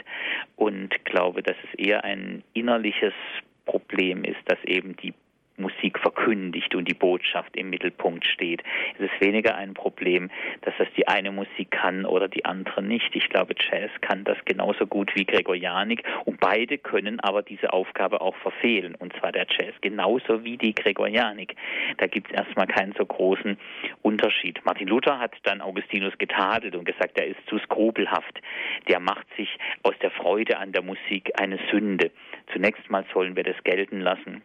und 0.56 1.04
glaube, 1.06 1.44
dass 1.44 1.58
es 1.64 1.80
eher 1.80 2.04
ein 2.04 2.44
innerliches 2.54 3.14
Problem 3.66 4.24
ist, 4.24 4.40
dass 4.46 4.64
eben 4.64 4.96
die 4.98 5.14
Musik 5.58 6.00
verkündigt 6.00 6.76
und 6.76 6.88
die 6.88 6.94
Botschaft 6.94 7.56
im 7.56 7.70
Mittelpunkt 7.70 8.26
steht. 8.26 8.62
Es 8.98 9.06
ist 9.06 9.22
weniger 9.22 9.56
ein 9.56 9.74
Problem, 9.74 10.30
dass 10.62 10.74
das 10.78 10.88
die 10.98 11.08
eine 11.08 11.32
Musik 11.32 11.72
kann 11.72 12.06
oder 12.06 12.28
die 12.28 12.46
andere 12.46 12.84
nicht. 12.84 13.16
Ich 13.16 13.30
glaube, 13.30 13.56
Jazz 13.58 13.90
kann 14.02 14.24
das 14.24 14.38
genauso 14.46 14.86
gut 14.86 15.16
wie 15.16 15.26
Gregorianik 15.26 16.04
und 16.26 16.40
beide 16.40 16.78
können 16.78 17.20
aber 17.20 17.42
diese 17.42 17.72
Aufgabe 17.74 18.22
auch 18.22 18.36
verfehlen 18.38 18.96
und 18.96 19.14
zwar 19.18 19.32
der 19.32 19.48
Jazz 19.50 19.74
genauso 19.82 20.44
wie 20.44 20.58
die 20.58 20.76
Gregorianik. 20.76 21.56
Da 21.98 22.08
gibt 22.08 22.32
es 22.32 22.38
erstmal 22.38 22.68
keinen 22.68 22.94
so 22.94 23.06
großen 23.06 23.58
Unterschied. 24.02 24.60
Martin 24.66 24.88
Luther 24.88 25.20
hat 25.20 25.36
dann 25.44 25.62
Augustinus 25.62 26.18
getadelt 26.18 26.76
und 26.76 26.86
gesagt, 26.86 27.18
er 27.18 27.28
ist 27.28 27.40
zu 27.48 27.60
skrupelhaft. 27.60 28.42
Der 28.88 29.00
macht 29.00 29.28
sich 29.38 29.58
aus 29.84 29.96
der 30.02 30.12
Freude 30.12 30.58
an 30.58 30.72
der 30.72 30.82
Musik 30.82 31.32
eine 31.40 31.60
Sünde. 31.72 32.12
Zunächst 32.52 32.90
mal 32.90 33.06
sollen 33.14 33.36
wir 33.36 33.44
das 33.44 33.62
gelten 33.64 34.02
lassen 34.02 34.44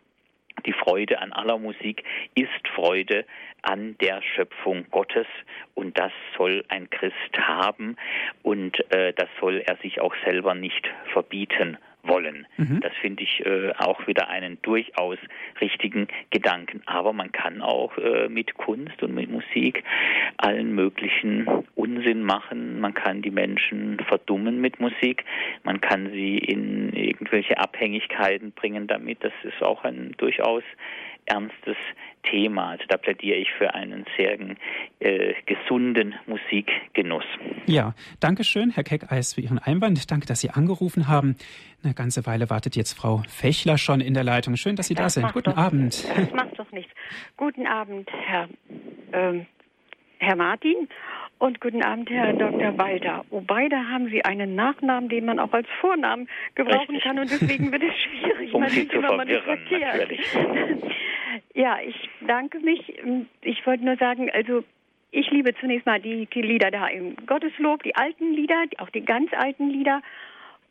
die 0.66 0.72
Freude 0.72 1.20
an 1.20 1.32
aller 1.32 1.58
Musik 1.58 2.04
ist 2.34 2.68
Freude 2.74 3.24
an 3.62 3.96
der 4.00 4.22
Schöpfung 4.22 4.86
Gottes. 4.90 5.26
Und 5.74 5.98
das 5.98 6.12
soll 6.36 6.64
ein 6.68 6.88
Christ 6.90 7.38
haben. 7.38 7.96
Und 8.42 8.78
äh, 8.92 9.12
das 9.14 9.28
soll 9.40 9.62
er 9.66 9.76
sich 9.76 10.00
auch 10.00 10.14
selber 10.24 10.54
nicht 10.54 10.88
verbieten 11.12 11.78
wollen. 12.02 12.46
Mhm. 12.56 12.80
Das 12.80 12.92
finde 13.00 13.22
ich 13.22 13.44
äh, 13.44 13.72
auch 13.78 14.06
wieder 14.06 14.28
einen 14.28 14.58
durchaus 14.62 15.18
richtigen 15.60 16.08
Gedanken. 16.30 16.82
Aber 16.86 17.12
man 17.12 17.32
kann 17.32 17.62
auch 17.62 17.96
äh, 17.98 18.28
mit 18.28 18.54
Kunst 18.54 19.02
und 19.02 19.14
mit 19.14 19.30
Musik 19.30 19.84
allen 20.36 20.74
möglichen 20.74 21.46
Unsinn 21.74 22.22
machen. 22.22 22.80
Man 22.80 22.94
kann 22.94 23.22
die 23.22 23.30
Menschen 23.30 23.98
verdummen 24.06 24.60
mit 24.60 24.80
Musik. 24.80 25.24
Man 25.64 25.80
kann 25.80 26.10
sie 26.10 26.38
in 26.38 26.92
irgendwelche 26.92 27.58
Abhängigkeiten 27.58 28.52
bringen 28.52 28.86
damit. 28.86 29.22
Das 29.22 29.32
ist 29.42 29.62
auch 29.62 29.84
ein 29.84 30.14
durchaus 30.18 30.62
ernstes 31.30 31.76
Thema. 32.22 32.70
Also 32.70 32.84
da 32.88 32.96
plädiere 32.96 33.38
ich 33.38 33.48
für 33.56 33.74
einen 33.74 34.04
sehr 34.16 34.38
äh, 34.98 35.34
gesunden 35.46 36.14
Musikgenuss. 36.26 37.24
Ja, 37.66 37.94
danke 38.20 38.44
schön, 38.44 38.70
Herr 38.70 38.84
Keckeis, 38.84 39.34
für 39.34 39.40
Ihren 39.40 39.58
Einwand. 39.58 40.10
Danke, 40.10 40.26
dass 40.26 40.40
Sie 40.40 40.50
angerufen 40.50 41.08
haben. 41.08 41.36
Eine 41.82 41.94
ganze 41.94 42.26
Weile 42.26 42.50
wartet 42.50 42.76
jetzt 42.76 42.92
Frau 42.92 43.22
Fechler 43.28 43.78
schon 43.78 44.00
in 44.00 44.14
der 44.14 44.24
Leitung. 44.24 44.56
Schön, 44.56 44.76
dass 44.76 44.88
Sie 44.88 44.94
das 44.94 45.14
da 45.14 45.20
sind. 45.20 45.32
Guten 45.32 45.52
Abend. 45.52 46.04
Das 46.16 46.32
macht 46.32 46.58
doch 46.58 46.70
nichts. 46.72 46.92
Guten 47.36 47.66
Abend, 47.66 48.10
Herr, 48.12 48.48
ähm, 49.12 49.46
Herr 50.18 50.36
Martin. 50.36 50.88
Und 51.40 51.58
guten 51.58 51.82
Abend, 51.82 52.10
Herr 52.10 52.34
Dr. 52.34 52.76
Walter. 52.76 53.24
Oh, 53.30 53.40
beide 53.40 53.88
haben 53.88 54.10
Sie 54.10 54.22
einen 54.26 54.54
Nachnamen, 54.56 55.08
den 55.08 55.24
man 55.24 55.38
auch 55.38 55.54
als 55.54 55.66
Vornamen 55.80 56.28
gebrauchen 56.54 56.96
Richtig. 56.96 57.02
kann 57.02 57.18
und 57.18 57.30
deswegen 57.30 57.72
wird 57.72 57.82
es 57.82 57.96
schwierig. 58.02 58.52
um 58.52 58.60
man 58.60 58.68
Sie 58.68 58.86
zu 58.86 59.00
verwirren, 59.00 59.58
natürlich. 59.70 60.20
ja, 61.54 61.78
ich 61.80 62.10
danke 62.26 62.60
mich. 62.60 62.92
Ich 63.40 63.66
wollte 63.66 63.86
nur 63.86 63.96
sagen, 63.96 64.30
also 64.30 64.64
ich 65.12 65.30
liebe 65.30 65.54
zunächst 65.54 65.86
mal 65.86 65.98
die, 65.98 66.26
die 66.26 66.42
Lieder 66.42 66.70
da 66.70 66.86
im 66.88 67.16
Gotteslob, 67.24 67.84
die 67.84 67.96
alten 67.96 68.34
Lieder, 68.34 68.64
auch 68.76 68.90
die 68.90 69.04
ganz 69.04 69.32
alten 69.32 69.70
Lieder 69.70 70.02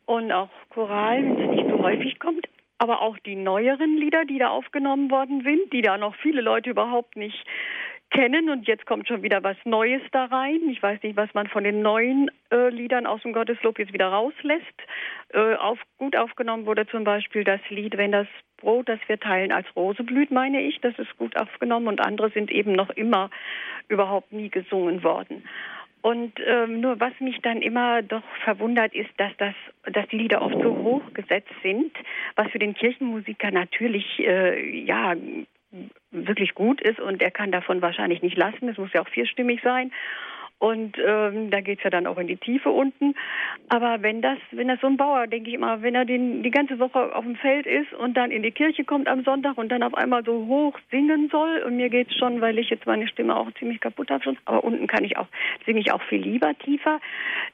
und 0.06 0.30
auch 0.30 0.50
Choral, 0.68 1.24
wenn 1.24 1.50
es 1.50 1.50
nicht 1.56 1.68
so 1.68 1.82
häufig 1.82 2.20
kommt. 2.20 2.48
Aber 2.78 3.02
auch 3.02 3.18
die 3.18 3.34
neueren 3.34 3.96
Lieder, 3.96 4.24
die 4.24 4.38
da 4.38 4.50
aufgenommen 4.50 5.10
worden 5.10 5.42
sind, 5.42 5.72
die 5.72 5.82
da 5.82 5.98
noch 5.98 6.14
viele 6.14 6.40
Leute 6.40 6.70
überhaupt 6.70 7.16
nicht 7.16 7.44
kennen 8.10 8.50
und 8.50 8.66
jetzt 8.66 8.86
kommt 8.86 9.08
schon 9.08 9.22
wieder 9.22 9.42
was 9.42 9.56
Neues 9.64 10.02
da 10.12 10.26
rein. 10.26 10.60
Ich 10.70 10.82
weiß 10.82 11.02
nicht, 11.02 11.16
was 11.16 11.32
man 11.34 11.46
von 11.46 11.64
den 11.64 11.82
neuen 11.82 12.30
äh, 12.50 12.68
Liedern 12.68 13.06
aus 13.06 13.22
dem 13.22 13.32
Gotteslob 13.32 13.78
jetzt 13.78 13.92
wieder 13.92 14.08
rauslässt. 14.08 14.64
Äh, 15.32 15.54
auf, 15.54 15.78
gut 15.98 16.16
aufgenommen 16.16 16.66
wurde 16.66 16.86
zum 16.86 17.04
Beispiel 17.04 17.44
das 17.44 17.60
Lied, 17.68 17.96
wenn 17.96 18.12
das 18.12 18.26
Brot, 18.58 18.88
das 18.88 19.00
wir 19.06 19.18
teilen, 19.18 19.52
als 19.52 19.66
Rose 19.76 20.02
blüht, 20.02 20.30
meine 20.30 20.60
ich. 20.60 20.80
Das 20.80 20.98
ist 20.98 21.16
gut 21.16 21.36
aufgenommen 21.36 21.88
und 21.88 22.00
andere 22.00 22.30
sind 22.30 22.50
eben 22.50 22.72
noch 22.72 22.90
immer 22.90 23.30
überhaupt 23.88 24.32
nie 24.32 24.50
gesungen 24.50 25.02
worden. 25.02 25.44
Und 26.02 26.32
ähm, 26.46 26.80
nur 26.80 26.98
was 26.98 27.12
mich 27.20 27.40
dann 27.42 27.60
immer 27.60 28.02
doch 28.02 28.22
verwundert 28.44 28.94
ist, 28.94 29.10
dass 29.18 29.32
das, 29.36 29.54
dass 29.92 30.08
die 30.08 30.16
Lieder 30.16 30.40
oft 30.40 30.54
so 30.54 30.76
hoch 30.76 31.02
gesetzt 31.12 31.52
sind, 31.62 31.92
was 32.36 32.50
für 32.50 32.58
den 32.58 32.74
Kirchenmusiker 32.74 33.50
natürlich 33.50 34.18
äh, 34.20 34.84
ja 34.84 35.14
wirklich 36.10 36.54
gut 36.54 36.80
ist 36.80 37.00
und 37.00 37.22
er 37.22 37.30
kann 37.30 37.52
davon 37.52 37.82
wahrscheinlich 37.82 38.22
nicht 38.22 38.36
lassen. 38.36 38.68
Es 38.68 38.78
muss 38.78 38.92
ja 38.92 39.02
auch 39.02 39.08
vierstimmig 39.08 39.60
sein. 39.62 39.92
Und 40.60 40.98
ähm, 41.02 41.50
da 41.50 41.62
geht's 41.62 41.82
ja 41.82 41.88
dann 41.88 42.06
auch 42.06 42.18
in 42.18 42.26
die 42.26 42.36
Tiefe 42.36 42.68
unten. 42.68 43.14
Aber 43.70 44.02
wenn 44.02 44.20
das, 44.20 44.36
wenn 44.50 44.68
das 44.68 44.78
so 44.80 44.88
ein 44.88 44.98
Bauer, 44.98 45.26
denke 45.26 45.48
ich 45.48 45.54
immer, 45.54 45.80
wenn 45.80 45.94
er 45.94 46.04
den, 46.04 46.42
die 46.42 46.50
ganze 46.50 46.78
Woche 46.78 47.16
auf 47.16 47.24
dem 47.24 47.36
Feld 47.36 47.64
ist 47.64 47.94
und 47.94 48.14
dann 48.14 48.30
in 48.30 48.42
die 48.42 48.50
Kirche 48.50 48.84
kommt 48.84 49.08
am 49.08 49.24
Sonntag 49.24 49.56
und 49.56 49.72
dann 49.72 49.82
auf 49.82 49.94
einmal 49.94 50.22
so 50.22 50.46
hoch 50.46 50.78
singen 50.90 51.30
soll, 51.30 51.62
und 51.66 51.76
mir 51.76 51.88
geht's 51.88 52.14
schon, 52.14 52.42
weil 52.42 52.58
ich 52.58 52.68
jetzt 52.68 52.84
meine 52.84 53.08
Stimme 53.08 53.36
auch 53.36 53.50
ziemlich 53.52 53.80
kaputt 53.80 54.10
habe 54.10 54.22
schon, 54.22 54.36
aber 54.44 54.62
unten 54.62 54.86
kann 54.86 55.02
ich 55.02 55.16
auch, 55.16 55.28
singe 55.64 55.80
ich 55.80 55.92
auch 55.92 56.02
viel 56.02 56.20
lieber 56.20 56.52
tiefer, 56.58 57.00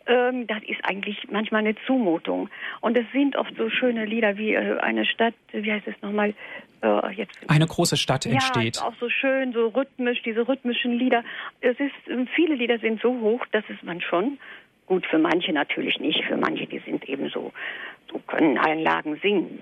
ähm, 0.08 0.48
das 0.48 0.64
ist 0.64 0.84
eigentlich 0.84 1.28
manchmal 1.30 1.60
eine 1.60 1.76
Zumutung. 1.86 2.50
Und 2.80 2.98
es 2.98 3.06
sind 3.12 3.36
oft 3.36 3.54
so 3.56 3.70
schöne 3.70 4.04
Lieder 4.04 4.36
wie 4.36 4.54
äh, 4.54 4.78
eine 4.80 5.04
Stadt, 5.04 5.34
wie 5.52 5.72
heißt 5.72 5.86
es 5.86 6.02
nochmal, 6.02 6.34
äh, 6.82 7.12
jetzt. 7.14 7.36
Eine 7.48 7.66
große 7.66 7.96
Stadt 7.96 8.26
entsteht. 8.26 8.76
Ja, 8.76 8.82
auch 8.82 8.94
so 9.00 9.08
schön, 9.08 9.52
so 9.52 9.68
rhythmisch, 9.68 10.22
diese 10.22 10.46
rhythmischen 10.46 10.98
Lieder. 10.98 11.24
Es 11.60 11.78
ist, 11.78 11.92
ähm, 12.08 12.28
viele 12.34 12.54
Lieder 12.54 12.78
sind 12.78 13.00
so 13.00 13.18
hoch, 13.20 13.44
dass 13.52 13.64
es 13.68 13.82
man 13.82 14.00
schon, 14.00 14.38
gut, 14.86 15.06
für 15.06 15.18
manche 15.18 15.52
natürlich 15.52 15.98
nicht, 16.00 16.24
für 16.24 16.36
manche, 16.36 16.66
die 16.66 16.78
sind 16.80 17.08
eben 17.08 17.28
so, 17.28 17.52
so 18.10 18.18
können 18.26 18.58
allen 18.58 18.80
Lagen 18.80 19.18
singen. 19.22 19.58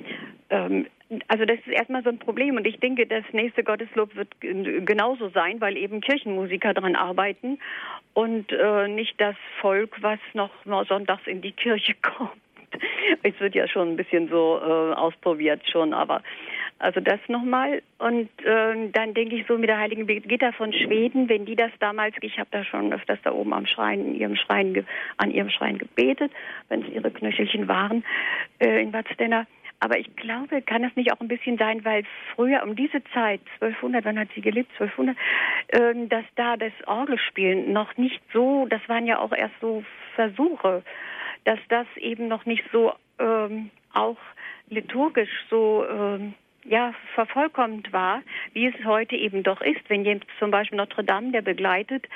Ähm, 0.51 0.87
also 1.29 1.45
das 1.45 1.59
ist 1.59 1.69
erstmal 1.69 2.03
so 2.03 2.09
ein 2.09 2.19
Problem 2.19 2.57
und 2.57 2.67
ich 2.67 2.79
denke, 2.81 3.07
das 3.07 3.25
nächste 3.33 3.63
Gotteslob 3.63 4.15
wird 4.17 4.29
genauso 4.41 5.29
sein, 5.29 5.61
weil 5.61 5.77
eben 5.77 6.01
Kirchenmusiker 6.01 6.75
daran 6.75 6.97
arbeiten 6.97 7.59
und 8.15 8.51
äh, 8.53 8.89
nicht 8.89 9.21
das 9.21 9.37
Volk, 9.61 9.97
was 10.01 10.19
noch 10.33 10.51
mal 10.65 10.85
sonntags 10.87 11.27
in 11.27 11.43
die 11.43 11.53
Kirche 11.53 11.95
kommt. 12.03 12.33
Es 13.23 13.39
wird 13.41 13.55
ja 13.55 13.67
schon 13.69 13.93
ein 13.93 13.97
bisschen 13.97 14.29
so 14.29 14.61
äh, 14.61 14.95
ausprobiert 14.95 15.63
schon, 15.71 15.95
aber 15.95 16.23
also 16.79 17.01
das 17.01 17.21
nochmal. 17.29 17.83
Und 17.99 18.29
äh, 18.45 18.91
dann 18.93 19.15
denke 19.15 19.37
ich 19.37 19.47
so 19.47 19.57
mit 19.57 19.69
der 19.69 19.79
heiligen 19.79 20.07
Brigitta 20.07 20.53
von 20.53 20.73
Schweden, 20.73 21.29
wenn 21.29 21.47
die 21.47 21.57
das 21.57 21.71
damals, 21.79 22.15
ich 22.21 22.39
habe 22.39 22.49
da 22.51 22.65
schon 22.65 22.93
öfters 22.93 23.19
da 23.23 23.33
oben 23.33 23.55
am 23.55 23.67
Schrein, 23.67 24.01
in 24.01 24.15
ihrem 24.17 24.37
Schrein, 24.37 24.85
an 25.17 25.31
ihrem 25.31 25.51
Schrein 25.51 25.79
gebetet, 25.79 26.33
wenn 26.69 26.83
es 26.83 26.89
ihre 26.89 27.11
Knöchelchen 27.11 27.69
waren 27.69 28.05
äh, 28.59 28.83
in 28.83 28.93
Vadstena. 28.93 29.47
Aber 29.81 29.99
ich 29.99 30.15
glaube, 30.17 30.63
kann 30.63 30.83
das 30.83 30.97
nicht 30.97 31.13
auch 31.13 31.21
ein 31.21 31.29
bisschen 31.29 31.59
sein, 31.59 31.85
weil 31.85 32.05
früher 32.35 32.63
um 32.63 32.75
diese 32.75 33.03
Zeit, 33.13 33.41
1200, 33.61 34.05
wann 34.05 34.19
hat 34.19 34.29
sie 34.35 34.41
gelebt, 34.41 34.71
1200, 34.81 35.17
äh, 35.69 36.07
dass 36.09 36.25
da 36.37 36.57
das 36.57 36.73
Orgelspielen 36.87 37.73
noch 37.73 37.97
nicht 37.97 38.21
so, 38.33 38.67
das 38.69 38.81
waren 38.89 39.07
ja 39.07 39.19
auch 39.19 39.33
erst 39.33 39.55
so 39.61 39.85
Versuche, 40.15 40.83
dass 41.45 41.59
das 41.69 41.87
eben 41.97 42.29
noch 42.29 42.47
nicht 42.47 42.65
so 42.73 42.93
ähm, 43.19 43.71
auch 43.93 44.19
liturgisch 44.69 45.31
so 45.51 45.85
ähm, 45.89 46.35
ja, 46.65 46.95
vervollkommt 47.15 47.93
war, 47.93 48.23
wie 48.53 48.67
es 48.67 48.85
heute 48.85 49.17
eben 49.17 49.43
doch 49.43 49.61
ist. 49.61 49.83
Wenn 49.89 50.05
jetzt 50.05 50.27
zum 50.39 50.51
Beispiel 50.51 50.79
Notre 50.79 51.05
Dame, 51.05 51.31
der 51.31 51.43
begleitet, 51.43 52.07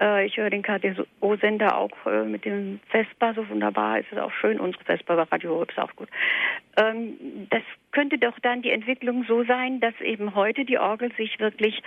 äh, 0.00 0.26
ich 0.26 0.36
höre 0.36 0.50
den 0.50 0.62
KTO-Sender 0.62 1.76
auch 1.78 2.06
äh, 2.06 2.24
mit 2.24 2.44
dem 2.44 2.80
Vespa, 2.88 3.32
so 3.34 3.48
wunderbar 3.48 4.00
ist 4.00 4.10
es 4.10 4.18
auch 4.18 4.32
schön, 4.32 4.58
unsere 4.58 4.84
Vespa 4.84 5.14
bei 5.14 5.22
Radio 5.22 5.62
ist 5.62 5.78
auch 5.78 5.94
gut. 5.94 6.08
Ähm, 6.76 7.48
das 7.50 7.62
könnte 7.92 8.18
doch 8.18 8.38
dann 8.40 8.62
die 8.62 8.70
Entwicklung 8.70 9.24
so 9.28 9.44
sein, 9.44 9.80
dass 9.80 9.94
eben 10.00 10.34
heute 10.34 10.64
die 10.64 10.78
Orgel 10.78 11.12
sich 11.16 11.38
wirklich, 11.38 11.82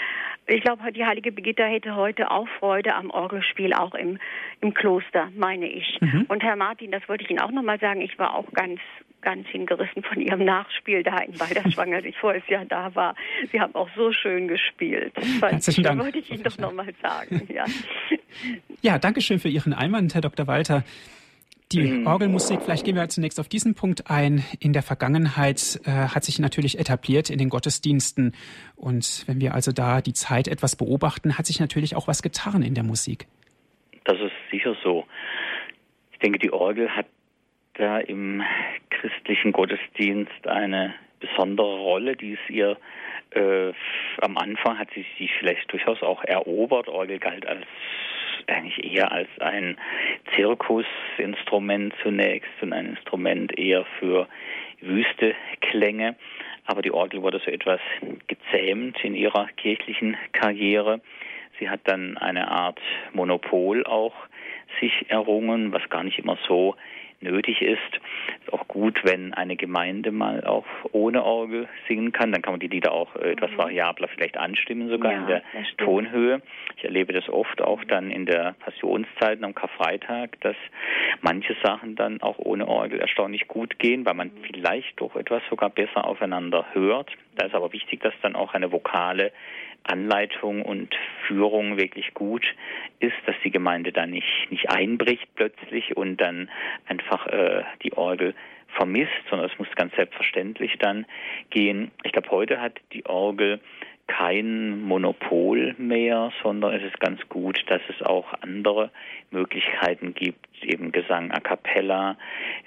ich 0.48 0.62
glaube, 0.62 0.92
die 0.92 1.06
heilige 1.06 1.32
Brigitta 1.32 1.64
hätte 1.64 1.96
heute 1.96 2.30
auch 2.30 2.48
Freude 2.60 2.94
am 2.96 3.10
Orgelspiel, 3.10 3.74
auch 3.74 3.96
im, 3.96 4.20
im 4.62 4.74
Kloster, 4.74 5.30
meine 5.36 5.68
ich. 5.68 6.00
Mhm. 6.02 6.26
Und 6.28 6.44
Herr 6.44 6.56
Martin, 6.56 6.92
das 6.92 7.08
wollte 7.10 7.24
ich 7.24 7.30
Ihnen 7.32 7.40
auch 7.40 7.52
nochmal 7.52 7.80
sagen, 7.80 8.02
ich 8.02 8.18
war 8.20 8.36
auch 8.36 8.52
ganz 8.54 8.80
ganz 9.26 9.48
hingerissen 9.48 10.04
von 10.04 10.22
ihrem 10.22 10.46
Nachspiel 10.46 11.02
da 11.02 11.18
in 11.18 11.34
Balderschwang, 11.34 11.94
als 11.96 12.06
ich 12.06 12.16
voriges 12.16 12.48
Jahr 12.48 12.64
da 12.64 12.94
war. 12.94 13.16
Sie 13.52 13.60
haben 13.60 13.74
auch 13.76 13.90
so 13.96 14.14
schön 14.14 14.48
gespielt. 14.48 15.14
Herzlichen 15.42 15.84
Dank. 15.84 16.00
wollte 16.00 16.20
ich 16.20 16.32
Ihnen 16.32 16.44
doch 16.44 16.58
nochmal 16.60 16.94
sagen. 17.02 17.48
Ja. 17.52 17.66
ja, 18.82 19.00
danke 19.00 19.22
schön 19.22 19.40
für 19.40 19.50
Ihren 19.50 19.74
Einwand, 19.74 20.14
Herr 20.14 20.22
Dr. 20.22 20.46
Walter. 20.46 20.84
Die 21.72 21.82
mhm. 21.82 22.08
Orgelmusik, 22.08 22.62
vielleicht 22.62 22.86
gehen 22.86 22.96
wir 22.96 23.08
zunächst 23.10 23.40
auf 23.40 23.48
diesen 23.48 23.74
Punkt 23.74 24.10
ein. 24.10 24.44
In 24.60 24.72
der 24.72 24.84
Vergangenheit 24.84 25.80
äh, 25.86 25.90
hat 25.90 26.24
sich 26.24 26.38
natürlich 26.38 26.78
etabliert 26.78 27.30
in 27.30 27.40
den 27.40 27.50
Gottesdiensten. 27.50 28.36
Und 28.76 29.24
wenn 29.28 29.42
wir 29.42 29.56
also 29.56 29.72
da 29.72 30.02
die 30.02 30.14
Zeit 30.14 30.48
etwas 30.48 30.76
beobachten, 30.76 31.38
hat 31.38 31.48
sich 31.48 31.60
natürlich 31.60 31.96
auch 31.96 32.08
was 32.08 32.22
getan 32.22 32.62
in 32.62 32.76
der 32.76 32.84
Musik. 32.84 33.26
Das 34.04 34.20
ist 34.20 34.32
sicher 34.52 34.76
so. 34.84 35.06
Ich 36.12 36.20
denke, 36.20 36.38
die 36.38 36.54
Orgel 36.54 36.90
hat 36.90 37.08
da 37.74 37.98
im 37.98 38.44
christlichen 38.90 39.52
Gottesdienst 39.52 40.48
eine 40.48 40.94
besondere 41.20 41.80
Rolle, 41.80 42.16
die 42.16 42.34
es 42.34 42.50
ihr 42.50 42.78
äh, 43.32 43.74
am 44.22 44.38
Anfang 44.38 44.78
hat 44.78 44.90
sie 44.94 45.06
sich 45.18 45.32
vielleicht 45.40 45.72
durchaus 45.72 46.02
auch 46.02 46.24
erobert. 46.24 46.88
Orgel 46.88 47.20
galt 47.20 47.46
als 47.46 47.66
eigentlich 48.48 48.94
eher 48.94 49.12
als 49.12 49.30
ein 49.40 49.78
Zirkusinstrument 50.36 51.94
zunächst 52.02 52.52
und 52.62 52.74
ein 52.74 52.88
Instrument 52.88 53.58
eher 53.58 53.86
für 54.00 54.28
wüste 54.82 55.36
Klänge. 55.62 56.16
aber 56.68 56.82
die 56.82 56.92
Orgel 56.92 57.22
wurde 57.22 57.40
so 57.44 57.52
etwas 57.52 57.80
gezähmt 58.28 59.04
in 59.04 59.16
ihrer 59.16 59.48
kirchlichen 59.56 60.18
Karriere. 60.32 61.02
Sie 61.60 61.70
hat 61.70 61.82
dann 61.86 62.18
eine 62.18 62.50
Art 62.50 62.80
Monopol 63.14 63.86
auch 63.86 64.16
sich 64.80 65.06
errungen, 65.10 65.72
was 65.72 65.88
gar 65.90 66.04
nicht 66.04 66.20
immer 66.20 66.38
so 66.48 66.76
nötig 67.22 67.62
ist. 67.62 67.80
Ist 68.44 68.54
auch 68.54 68.68
gut, 68.68 69.02
wenn 69.04 69.34
eine 69.34 69.56
Gemeinde 69.56 70.12
mal 70.12 70.44
auch 70.46 70.66
ohne 70.92 71.24
Orgel 71.24 71.68
singen 71.88 72.12
kann. 72.12 72.32
Dann 72.32 72.42
kann 72.42 72.54
man 72.54 72.60
die 72.60 72.68
Lieder 72.68 72.92
auch 72.92 73.16
äh, 73.16 73.32
etwas 73.32 73.52
mhm. 73.52 73.58
variabler 73.58 74.08
vielleicht 74.08 74.38
anstimmen, 74.38 74.90
sogar 74.90 75.12
ja, 75.12 75.20
in 75.20 75.28
der 75.28 75.44
Tonhöhe. 75.78 76.42
Ich 76.78 76.84
erlebe 76.84 77.14
das 77.14 77.30
oft 77.30 77.62
auch 77.62 77.84
dann 77.86 78.12
in 78.12 78.26
der 78.26 78.56
Passionszeiten 78.60 79.44
am 79.44 79.56
Karfreitag, 79.56 80.40
dass 80.42 80.56
manche 81.22 81.56
Sachen 81.64 81.96
dann 81.96 82.22
auch 82.22 82.38
ohne 82.38 82.68
Orgel 82.68 83.00
erstaunlich 83.00 83.48
gut 83.48 83.80
gehen, 83.80 84.06
weil 84.06 84.14
man 84.14 84.28
mhm. 84.28 84.44
vielleicht 84.44 85.00
doch 85.00 85.16
etwas 85.16 85.42
sogar 85.50 85.70
besser 85.70 86.06
aufeinander 86.06 86.66
hört. 86.74 87.12
Da 87.36 87.46
ist 87.46 87.56
aber 87.56 87.74
wichtig, 87.74 88.02
dass 88.02 88.14
dann 88.22 88.36
auch 88.36 88.54
eine 88.54 88.72
vokale 88.72 89.32
Anleitung 89.84 90.64
und 90.64 90.96
Führung 91.28 91.78
wirklich 91.78 92.14
gut 92.14 92.46
ist, 93.00 93.16
dass 93.26 93.36
die 93.44 93.52
Gemeinde 93.52 93.92
da 93.92 94.06
nicht, 94.06 94.50
nicht 94.50 94.70
einbricht 94.70 95.28
plötzlich 95.36 95.96
und 95.96 96.18
dann 96.18 96.50
einfach 96.88 97.28
äh, 97.28 97.64
die 97.84 97.94
Orgel 97.94 98.34
vermisst, 98.76 99.12
sondern 99.30 99.50
es 99.50 99.58
muss 99.60 99.68
ganz 99.76 99.96
selbstverständlich 99.96 100.78
dann 100.80 101.06
gehen. 101.50 101.92
Ich 102.04 102.12
glaube, 102.12 102.30
heute 102.32 102.60
hat 102.60 102.80
die 102.94 103.06
Orgel 103.06 103.60
kein 104.08 104.82
Monopol 104.82 105.76
mehr, 105.78 106.32
sondern 106.44 106.74
es 106.74 106.84
ist 106.84 107.00
ganz 107.00 107.20
gut, 107.30 107.64
dass 107.68 107.82
es 107.90 108.06
auch 108.06 108.34
andere 108.42 108.92
Möglichkeiten 109.32 110.14
gibt, 110.14 110.46
eben 110.62 110.92
Gesang 110.92 111.32
a 111.32 111.40
cappella. 111.40 112.18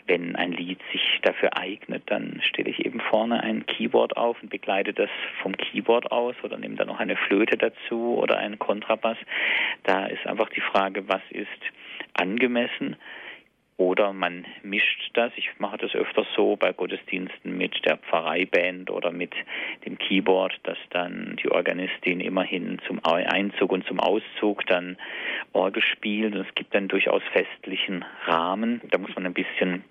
Wenn 0.07 0.37
ein 0.37 0.53
Lied 0.53 0.81
sich 0.93 1.21
dafür 1.23 1.57
eignet, 1.57 2.03
dann 2.07 2.41
stelle 2.43 2.71
ich 2.71 2.85
eben 2.85 3.01
vorne 3.01 3.43
ein 3.43 3.67
Keyboard 3.67 4.17
auf 4.17 4.43
und 4.43 4.51
begleite 4.51 4.93
das 4.93 5.11
vom 5.43 5.57
Keyboard 5.57 6.11
aus 6.11 6.35
oder 6.43 6.59
nehme 6.59 6.77
dann 6.77 6.89
noch 6.89 7.01
eine 7.01 7.17
Flöte 7.17 7.57
dazu 7.57 8.19
oder 8.19 8.39
einen 8.39 8.59
Kontrabass. 8.59 9.19
Da 9.85 10.07
ist 10.07 10.27
einfach 10.27 10.49
die 10.51 10.61
Frage, 10.61 11.09
was 11.09 11.23
ist 11.31 11.49
angemessen 12.15 12.97
oder 13.79 14.13
man 14.13 14.45
mischt 14.63 15.11
das. 15.15 15.33
Ich 15.37 15.49
mache 15.59 15.79
das 15.79 15.95
öfters 15.95 16.27
so 16.37 16.57
bei 16.57 16.73
Gottesdiensten 16.73 17.57
mit 17.57 17.85
der 17.87 17.97
Pfarreiband 17.97 18.91
oder 18.91 19.13
mit 19.13 19.33
dem 19.87 19.97
Keyboard, 19.97 20.59
dass 20.65 20.77
dann 20.91 21.37
die 21.43 21.51
Organistin 21.51 22.21
immerhin 22.21 22.81
zum 22.87 23.03
Einzug 23.05 23.73
und 23.73 23.87
zum 23.87 24.01
Auszug 24.01 24.67
dann 24.67 24.99
Orgel 25.53 25.83
spielt. 25.83 26.35
Und 26.35 26.41
es 26.47 26.55
gibt 26.55 26.75
dann 26.75 26.89
durchaus 26.89 27.23
festlichen 27.33 28.05
Rahmen. 28.27 28.83
Da 28.91 28.99
muss 28.99 29.15
man 29.15 29.25
ein 29.27 29.35
bisschen 29.35 29.85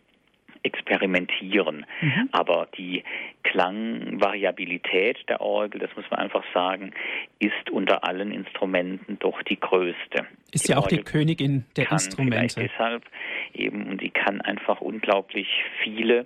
experimentieren. 0.64 1.86
Mhm. 2.02 2.30
Aber 2.32 2.68
die 2.78 3.04
Klangvariabilität 3.44 5.18
der 5.30 5.42
Orgel, 5.42 5.80
das 5.80 5.96
muss 5.96 6.06
man 6.12 6.20
einfach 6.20 6.44
sagen, 6.54 6.92
ist 7.40 7.70
unter 7.72 8.04
allen 8.04 8.32
Instrumenten 8.32 9.20
doch 9.20 9.42
die 9.44 9.60
größte. 9.60 10.28
Ist 10.52 10.68
die 10.68 10.72
ja 10.72 10.78
auch 10.78 10.84
Orgel 10.84 11.00
die 11.00 11.04
Königin 11.04 11.66
der 11.76 11.92
Instrumente. 11.92 12.62
Deshalb 12.62 13.04
eben, 13.54 13.88
und 13.88 14.02
die 14.02 14.10
kann 14.10 14.42
einfach 14.42 14.82
unglaublich 14.82 15.48
viele 15.84 16.26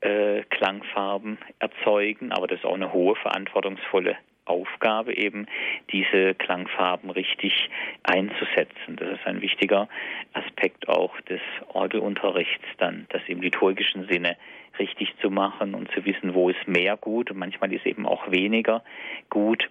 äh, 0.00 0.42
Klangfarben 0.50 1.38
erzeugen, 1.58 2.32
aber 2.32 2.46
das 2.46 2.58
ist 2.58 2.64
auch 2.64 2.74
eine 2.74 2.92
hohe, 2.92 3.14
verantwortungsvolle 3.16 4.16
Aufgabe, 4.44 5.16
eben 5.16 5.46
diese 5.92 6.34
Klangfarben 6.34 7.10
richtig 7.10 7.70
einzusetzen. 8.02 8.96
Das 8.96 9.08
ist 9.18 9.26
ein 9.26 9.40
wichtiger 9.40 9.88
Aspekt 10.32 10.88
auch 10.88 11.20
des 11.22 11.40
Orgelunterrichts, 11.72 12.64
dann 12.78 13.06
das 13.10 13.22
im 13.28 13.40
liturgischen 13.40 14.06
Sinne 14.08 14.36
richtig 14.78 15.14
zu 15.20 15.30
machen 15.30 15.74
und 15.74 15.90
zu 15.92 16.04
wissen, 16.04 16.34
wo 16.34 16.48
ist 16.48 16.66
mehr 16.66 16.96
gut 16.96 17.30
und 17.30 17.38
manchmal 17.38 17.72
ist 17.72 17.86
eben 17.86 18.06
auch 18.06 18.30
weniger 18.30 18.82
gut. 19.28 19.68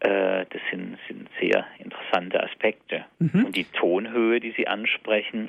Äh, 0.00 0.44
das 0.50 0.60
sind, 0.70 0.98
sind 1.08 1.28
sehr 1.40 1.66
interessante 1.78 2.42
Aspekte. 2.42 3.04
Mhm. 3.18 3.46
Und 3.46 3.56
die 3.56 3.64
Tonhöhe, 3.64 4.40
die 4.40 4.52
Sie 4.52 4.66
ansprechen, 4.66 5.48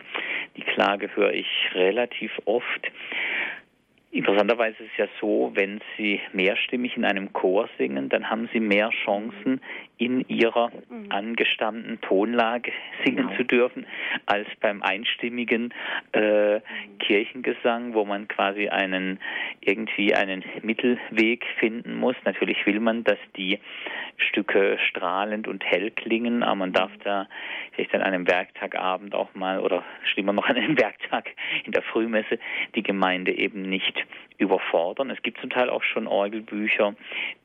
die 0.55 0.61
Klage 0.61 1.09
höre 1.15 1.33
ich 1.33 1.47
relativ 1.73 2.31
oft. 2.45 2.91
Interessanterweise 4.13 4.83
ist 4.83 4.91
es 4.91 4.97
ja 4.97 5.07
so, 5.19 5.51
wenn 5.55 5.81
Sie 5.97 6.21
mehrstimmig 6.33 6.95
in 6.95 7.03
einem 7.03 7.33
Chor 7.33 7.67
singen, 7.79 8.09
dann 8.09 8.29
haben 8.29 8.47
Sie 8.53 8.59
mehr 8.59 8.91
Chancen, 9.03 9.59
in 10.03 10.27
ihrer 10.27 10.69
mhm. 10.89 11.11
angestammten 11.11 12.01
Tonlage 12.01 12.73
singen 13.05 13.27
genau. 13.27 13.37
zu 13.37 13.45
dürfen, 13.45 13.85
als 14.25 14.47
beim 14.59 14.83
einstimmigen 14.83 15.73
äh, 16.11 16.55
mhm. 16.55 16.61
Kirchengesang, 16.99 17.93
wo 17.93 18.03
man 18.03 18.27
quasi 18.27 18.67
einen 18.67 19.19
irgendwie 19.61 20.13
einen 20.13 20.43
Mittelweg 20.61 21.45
finden 21.59 21.95
muss. 21.95 22.15
Natürlich 22.25 22.65
will 22.65 22.81
man, 22.81 23.05
dass 23.05 23.19
die 23.37 23.59
Stücke 24.17 24.77
strahlend 24.89 25.47
und 25.47 25.63
hell 25.63 25.91
klingen, 25.91 26.43
aber 26.43 26.55
man 26.55 26.73
darf 26.73 26.91
mhm. 26.91 27.03
da 27.03 27.27
vielleicht 27.71 27.95
an 27.95 28.01
einem 28.01 28.27
Werktagabend 28.27 29.15
auch 29.15 29.33
mal 29.35 29.59
oder 29.59 29.83
schlimmer 30.03 30.33
noch 30.33 30.47
an 30.47 30.57
einem 30.57 30.77
Werktag 30.79 31.29
in 31.63 31.71
der 31.71 31.81
Frühmesse 31.81 32.39
die 32.75 32.83
Gemeinde 32.83 33.31
eben 33.37 33.61
nicht 33.61 34.05
überfordern. 34.37 35.09
Es 35.09 35.21
gibt 35.21 35.39
zum 35.39 35.49
Teil 35.49 35.69
auch 35.69 35.83
schon 35.83 36.07
Orgelbücher, 36.07 36.95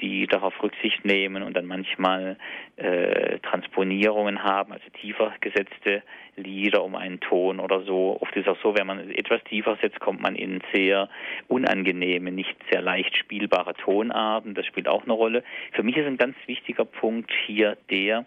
die 0.00 0.26
darauf 0.26 0.60
Rücksicht 0.62 1.04
nehmen 1.04 1.42
und 1.42 1.56
dann 1.56 1.66
manchmal 1.66 2.36
äh, 2.76 3.38
Transponierungen 3.40 4.42
haben, 4.42 4.72
also 4.72 4.84
tiefer 5.00 5.34
gesetzte 5.40 6.02
Lieder 6.36 6.84
um 6.84 6.94
einen 6.94 7.18
Ton 7.20 7.58
oder 7.58 7.82
so. 7.82 8.18
Oft 8.20 8.34
ist 8.36 8.46
es 8.46 8.48
auch 8.48 8.62
so, 8.62 8.76
wenn 8.76 8.86
man 8.86 9.10
etwas 9.10 9.42
tiefer 9.44 9.76
setzt, 9.82 9.98
kommt 10.00 10.20
man 10.20 10.36
in 10.36 10.60
sehr 10.72 11.08
unangenehme, 11.48 12.30
nicht 12.30 12.56
sehr 12.70 12.80
leicht 12.80 13.16
spielbare 13.16 13.74
Tonarten. 13.74 14.54
Das 14.54 14.66
spielt 14.66 14.88
auch 14.88 15.02
eine 15.02 15.12
Rolle. 15.12 15.42
Für 15.72 15.82
mich 15.82 15.96
ist 15.96 16.06
ein 16.06 16.18
ganz 16.18 16.36
wichtiger 16.46 16.84
Punkt 16.84 17.32
hier 17.46 17.76
der, 17.90 18.24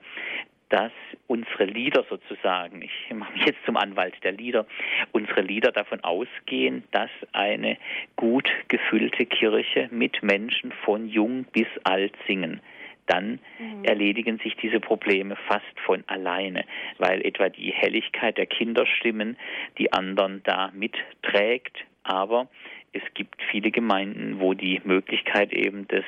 dass 0.68 0.92
unsere 1.28 1.66
Lieder 1.66 2.06
sozusagen, 2.10 2.82
ich 2.82 3.14
mache 3.14 3.34
mich 3.34 3.46
jetzt 3.46 3.64
zum 3.66 3.76
Anwalt 3.76 4.16
der 4.24 4.32
Lieder, 4.32 4.66
unsere 5.12 5.42
Lieder 5.42 5.72
davon 5.72 6.02
ausgehen, 6.02 6.84
dass 6.92 7.10
eine 7.34 7.78
gut 8.16 8.50
gefüllte 8.70 9.26
Kirche 9.26 9.90
mit 9.92 10.24
Menschen 10.24 10.72
von 10.86 11.08
jung 11.08 11.46
bis 11.52 11.68
alt 11.84 12.14
singen 12.26 12.62
dann 13.06 13.40
mhm. 13.60 13.84
erledigen 13.84 14.40
sich 14.40 14.56
diese 14.58 14.80
Probleme 14.80 15.36
fast 15.48 15.80
von 15.86 16.04
alleine, 16.08 16.66
weil 16.98 17.26
etwa 17.26 17.50
die 17.50 17.72
Helligkeit 17.72 18.38
der 18.38 18.46
Kinderstimmen 18.46 19.38
die 19.78 19.92
anderen 19.94 20.42
da 20.44 20.72
mitträgt, 20.74 21.78
aber 22.04 22.48
es 22.94 23.04
gibt 23.14 23.42
viele 23.50 23.72
Gemeinden, 23.72 24.40
wo 24.40 24.54
die 24.54 24.82
Möglichkeit 24.84 25.54
eben 25.54 25.88
des 25.88 26.04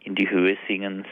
in 0.00 0.14
die 0.14 0.30
Höhe 0.30 0.56
Singens 0.66 1.06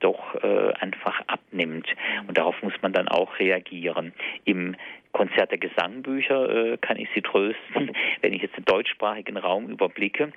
doch 0.00 0.34
äh, 0.42 0.72
einfach 0.80 1.20
abnimmt. 1.26 1.88
Und 2.26 2.36
darauf 2.36 2.60
muss 2.62 2.74
man 2.82 2.92
dann 2.92 3.08
auch 3.08 3.38
reagieren. 3.38 4.12
Im 4.44 4.76
Konzert 5.12 5.50
der 5.50 5.58
Gesangbücher 5.58 6.72
äh, 6.72 6.76
kann 6.78 6.98
ich 6.98 7.08
Sie 7.14 7.22
trösten, 7.22 7.92
wenn 8.20 8.32
ich 8.32 8.42
jetzt 8.42 8.56
den 8.56 8.64
deutschsprachigen 8.64 9.36
Raum 9.36 9.68
überblicke 9.68 10.32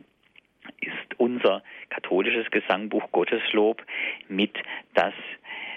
ist 0.81 1.19
unser 1.19 1.63
katholisches 1.89 2.49
Gesangbuch 2.51 3.11
Gotteslob 3.11 3.83
mit 4.27 4.57
das 4.93 5.13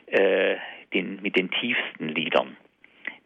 äh, 0.07 0.57
den, 0.93 1.21
mit 1.23 1.37
den 1.37 1.51
tiefsten 1.51 2.09
Liedern. 2.09 2.57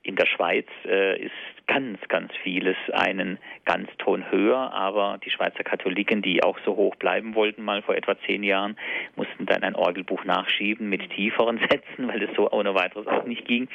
In 0.03 0.14
der 0.14 0.27
Schweiz 0.27 0.68
äh, 0.85 1.20
ist 1.20 1.33
ganz, 1.66 1.99
ganz 2.09 2.31
vieles 2.45 2.77
einen 2.93 3.39
Ganzton 3.64 4.31
höher, 4.31 4.72
aber 4.72 5.18
die 5.24 5.31
Schweizer 5.31 5.64
Katholiken, 5.64 6.22
die 6.22 6.45
auch 6.45 6.57
so 6.64 6.77
hoch 6.77 6.95
bleiben 6.95 7.35
wollten, 7.35 7.64
mal 7.64 7.83
vor 7.83 7.97
etwa 7.97 8.16
zehn 8.24 8.45
Jahren, 8.45 8.77
mussten 9.16 9.47
dann 9.47 9.64
ein 9.64 9.74
Orgelbuch 9.74 10.24
nachschieben 10.24 10.89
mit 10.89 11.11
tieferen 11.11 11.59
Sätzen, 11.70 12.07
weil 12.07 12.22
es 12.22 12.31
so 12.37 12.49
ohne 12.53 12.74
weiteres 12.77 13.09
auch 13.09 13.24
nicht 13.24 13.47
ging. 13.47 13.68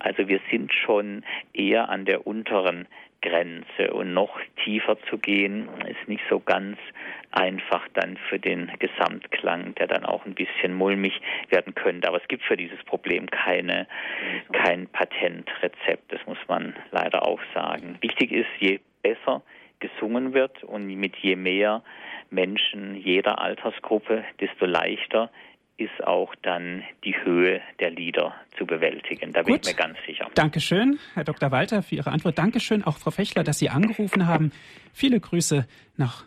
Also 0.00 0.26
wir 0.26 0.40
sind 0.50 0.72
schon 0.72 1.24
eher 1.52 1.88
an 1.88 2.04
der 2.04 2.26
unteren 2.26 2.88
Grenze 3.22 3.92
und 3.92 4.14
noch 4.14 4.38
tiefer 4.64 4.98
zu 5.08 5.18
gehen, 5.18 5.68
ist 5.86 6.08
nicht 6.08 6.22
so 6.30 6.40
ganz 6.40 6.78
einfach 7.32 7.86
dann 7.94 8.16
für 8.28 8.38
den 8.38 8.70
Gesamtklang, 8.78 9.74
der 9.76 9.86
dann 9.86 10.04
auch 10.04 10.24
ein 10.26 10.34
bisschen 10.34 10.74
mulmig 10.74 11.20
werden 11.48 11.74
könnte. 11.74 12.08
Aber 12.08 12.20
es 12.20 12.28
gibt 12.28 12.42
für 12.44 12.56
dieses 12.56 12.82
Problem 12.84 13.30
keine, 13.30 13.86
kein 14.52 14.86
Patentrezept, 14.88 16.12
das 16.12 16.20
muss 16.26 16.38
man 16.48 16.74
leider 16.90 17.26
auch 17.26 17.40
sagen. 17.54 17.98
Wichtig 18.00 18.32
ist, 18.32 18.48
je 18.58 18.80
besser 19.02 19.42
gesungen 19.78 20.34
wird 20.34 20.62
und 20.64 20.86
mit 20.86 21.16
je 21.16 21.36
mehr 21.36 21.82
Menschen 22.30 22.94
jeder 22.96 23.40
Altersgruppe, 23.40 24.24
desto 24.40 24.66
leichter 24.66 25.30
ist 25.80 26.06
auch 26.06 26.34
dann 26.42 26.82
die 27.04 27.16
Höhe 27.24 27.60
der 27.80 27.90
Lieder 27.90 28.34
zu 28.58 28.66
bewältigen. 28.66 29.32
Da 29.32 29.42
bin 29.42 29.54
Gut. 29.54 29.66
ich 29.66 29.76
mir 29.76 29.82
ganz 29.82 29.96
sicher. 30.06 30.28
Dankeschön, 30.34 30.98
Herr 31.14 31.24
Dr. 31.24 31.50
Walter, 31.50 31.82
für 31.82 31.94
Ihre 31.96 32.10
Antwort. 32.10 32.38
Dankeschön 32.38 32.84
auch 32.84 32.98
Frau 32.98 33.10
Fechler, 33.10 33.42
dass 33.42 33.58
Sie 33.58 33.70
angerufen 33.70 34.26
haben. 34.26 34.52
Viele 34.92 35.18
Grüße 35.18 35.66
nach 35.96 36.24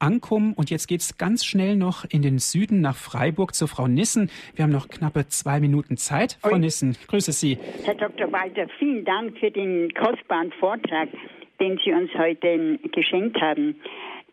Ankum. 0.00 0.52
Und 0.54 0.70
jetzt 0.70 0.88
geht 0.88 1.00
es 1.00 1.16
ganz 1.16 1.44
schnell 1.44 1.76
noch 1.76 2.04
in 2.04 2.22
den 2.22 2.38
Süden 2.38 2.80
nach 2.80 2.96
Freiburg 2.96 3.54
zu 3.54 3.68
Frau 3.68 3.86
Nissen. 3.86 4.30
Wir 4.56 4.64
haben 4.64 4.72
noch 4.72 4.88
knappe 4.88 5.28
zwei 5.28 5.60
Minuten 5.60 5.96
Zeit. 5.96 6.38
Frau 6.40 6.54
Oi. 6.54 6.58
Nissen, 6.58 6.96
grüße 7.06 7.30
Sie. 7.30 7.56
Herr 7.84 7.94
Dr. 7.94 8.32
Walter, 8.32 8.66
vielen 8.80 9.04
Dank 9.04 9.38
für 9.38 9.52
den 9.52 9.94
kostbaren 9.94 10.50
Vortrag, 10.58 11.08
den 11.60 11.78
Sie 11.84 11.92
uns 11.92 12.12
heute 12.14 12.80
geschenkt 12.90 13.40
haben. 13.40 13.76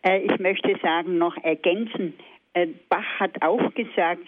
Äh, 0.02 0.22
ich 0.22 0.40
möchte 0.40 0.76
sagen, 0.82 1.18
noch 1.18 1.36
ergänzen, 1.44 2.14
Äh, 2.52 2.66
Bach 2.88 3.20
hat 3.20 3.42
auch 3.42 3.72
gesagt, 3.74 4.26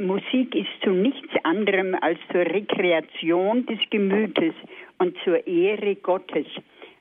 Musik 0.00 0.56
ist 0.56 0.70
zu 0.82 0.90
nichts 0.90 1.32
anderem 1.44 1.96
als 2.00 2.18
zur 2.32 2.40
Rekreation 2.40 3.64
des 3.66 3.78
Gemütes 3.90 4.54
und 4.98 5.16
zur 5.22 5.46
Ehre 5.46 5.94
Gottes. 5.96 6.46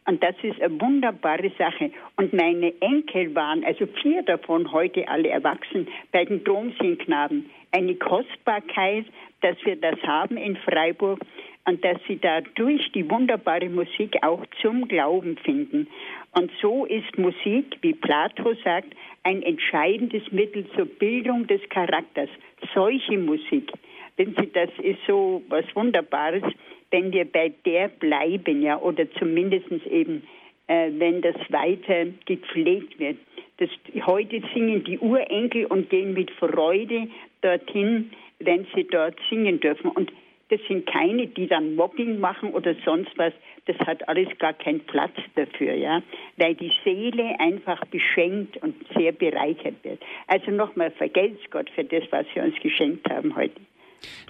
Und 0.05 0.21
das 0.21 0.35
ist 0.43 0.61
eine 0.61 0.79
wunderbare 0.79 1.51
Sache. 1.57 1.91
Und 2.17 2.33
meine 2.33 2.73
Enkel 2.81 3.33
waren, 3.33 3.63
also 3.63 3.87
vier 4.01 4.21
davon 4.21 4.71
heute 4.71 5.07
alle 5.07 5.29
erwachsen, 5.29 5.87
bei 6.11 6.25
den 6.25 6.43
Domsingknaben. 6.43 7.49
Eine 7.71 7.95
Kostbarkeit, 7.95 9.05
dass 9.41 9.55
wir 9.63 9.75
das 9.75 9.99
haben 10.03 10.37
in 10.37 10.55
Freiburg 10.57 11.19
und 11.65 11.83
dass 11.83 11.97
sie 12.07 12.17
da 12.17 12.41
durch 12.55 12.91
die 12.91 13.09
wunderbare 13.09 13.69
Musik 13.69 14.17
auch 14.21 14.45
zum 14.61 14.87
Glauben 14.87 15.37
finden. 15.37 15.87
Und 16.33 16.51
so 16.61 16.85
ist 16.85 17.17
Musik, 17.17 17.77
wie 17.81 17.93
Plato 17.93 18.53
sagt, 18.63 18.93
ein 19.23 19.41
entscheidendes 19.43 20.23
Mittel 20.31 20.65
zur 20.75 20.85
Bildung 20.85 21.47
des 21.47 21.61
Charakters. 21.69 22.29
Solche 22.73 23.17
Musik, 23.17 23.71
wenn 24.17 24.35
Sie, 24.35 24.51
das 24.51 24.69
ist 24.81 24.99
so 25.07 25.41
was 25.47 25.65
Wunderbares, 25.75 26.43
wenn 26.91 27.11
wir 27.11 27.25
bei 27.25 27.51
der 27.65 27.87
bleiben, 27.87 28.61
ja, 28.61 28.79
oder 28.79 29.09
zumindest 29.13 29.71
eben, 29.89 30.23
äh, 30.67 30.91
wenn 30.97 31.21
das 31.21 31.35
weiter 31.49 32.07
gepflegt 32.25 32.99
wird. 32.99 33.17
Das, 33.57 33.69
heute 34.05 34.41
singen 34.53 34.83
die 34.83 34.99
Urenkel 34.99 35.65
und 35.65 35.89
gehen 35.89 36.13
mit 36.13 36.29
Freude 36.31 37.07
dorthin, 37.41 38.11
wenn 38.39 38.67
sie 38.75 38.83
dort 38.83 39.15
singen 39.29 39.59
dürfen. 39.59 39.89
Und 39.91 40.11
das 40.49 40.59
sind 40.67 40.85
keine, 40.85 41.27
die 41.27 41.47
dann 41.47 41.75
Mobbing 41.75 42.19
machen 42.19 42.53
oder 42.53 42.75
sonst 42.85 43.17
was. 43.17 43.33
Das 43.65 43.77
hat 43.79 44.07
alles 44.07 44.27
gar 44.39 44.53
keinen 44.53 44.81
Platz 44.81 45.13
dafür, 45.35 45.73
ja, 45.73 46.03
weil 46.37 46.55
die 46.55 46.71
Seele 46.83 47.39
einfach 47.39 47.83
beschenkt 47.85 48.57
und 48.57 48.75
sehr 48.95 49.13
bereichert 49.13 49.75
wird. 49.83 50.01
Also 50.27 50.51
nochmal 50.51 50.91
vergelt's 50.91 51.41
Gott 51.49 51.69
für 51.69 51.83
das, 51.83 52.03
was 52.11 52.25
Sie 52.33 52.41
uns 52.41 52.59
geschenkt 52.59 53.09
haben 53.09 53.35
heute. 53.35 53.59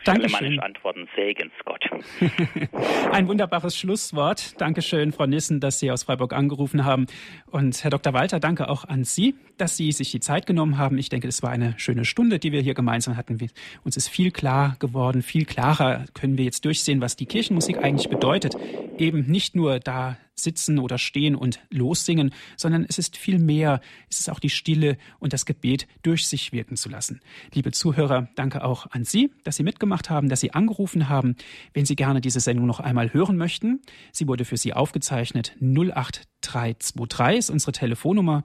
Dankeschön. 0.03 0.59
antworten, 0.59 1.07
Segens 1.15 1.53
Gott. 1.65 1.83
Ein 3.11 3.27
wunderbares 3.27 3.77
Schlusswort. 3.77 4.59
Dankeschön, 4.59 5.11
Frau 5.11 5.25
Nissen, 5.25 5.59
dass 5.59 5.79
Sie 5.79 5.91
aus 5.91 6.03
Freiburg 6.03 6.33
angerufen 6.33 6.85
haben. 6.85 7.07
Und 7.51 7.83
Herr 7.83 7.91
Dr. 7.91 8.13
Walter, 8.13 8.39
danke 8.39 8.69
auch 8.69 8.85
an 8.85 9.03
Sie, 9.03 9.35
dass 9.57 9.77
Sie 9.77 9.91
sich 9.91 10.11
die 10.11 10.19
Zeit 10.19 10.45
genommen 10.45 10.77
haben. 10.77 10.97
Ich 10.97 11.09
denke, 11.09 11.27
es 11.27 11.41
war 11.43 11.51
eine 11.51 11.73
schöne 11.77 12.05
Stunde, 12.05 12.39
die 12.39 12.51
wir 12.51 12.61
hier 12.61 12.73
gemeinsam 12.73 13.17
hatten. 13.17 13.37
Uns 13.83 13.97
ist 13.97 14.09
viel 14.09 14.31
klar 14.31 14.75
geworden, 14.79 15.21
viel 15.21 15.45
klarer 15.45 16.05
können 16.13 16.37
wir 16.37 16.45
jetzt 16.45 16.65
durchsehen, 16.65 17.01
was 17.01 17.15
die 17.15 17.25
Kirchenmusik 17.25 17.77
eigentlich 17.77 18.09
bedeutet. 18.09 18.55
Eben 18.97 19.25
nicht 19.25 19.55
nur 19.55 19.79
da 19.79 20.17
sitzen 20.35 20.79
oder 20.79 20.97
stehen 20.97 21.35
und 21.35 21.59
lossingen, 21.69 22.33
sondern 22.57 22.85
es 22.87 22.97
ist 22.97 23.17
viel 23.17 23.39
mehr. 23.39 23.81
Es 24.09 24.19
ist 24.19 24.29
auch 24.29 24.39
die 24.39 24.49
Stille 24.49 24.97
und 25.19 25.33
das 25.33 25.45
Gebet 25.45 25.87
durch 26.01 26.27
sich 26.27 26.51
wirken 26.51 26.75
zu 26.75 26.89
lassen. 26.89 27.21
Liebe 27.53 27.71
Zuhörer, 27.71 28.29
danke 28.35 28.63
auch 28.63 28.87
an 28.91 29.03
Sie, 29.05 29.31
dass 29.43 29.55
Sie 29.55 29.63
mitgemacht 29.63 30.09
haben, 30.09 30.29
dass 30.29 30.39
Sie 30.39 30.53
angerufen 30.53 31.09
haben. 31.09 31.35
Wenn 31.73 31.85
Sie 31.85 31.95
gerne 31.95 32.21
diese 32.21 32.39
Sendung 32.39 32.65
noch 32.65 32.79
einmal 32.79 33.13
hören 33.13 33.37
möchten, 33.37 33.81
sie 34.11 34.27
wurde 34.27 34.45
für 34.45 34.57
Sie 34.57 34.73
aufgezeichnet 34.73 35.55
08323 36.43 37.37
ist 37.37 37.49
unsere 37.49 37.71
Telefonnummer 37.71 38.43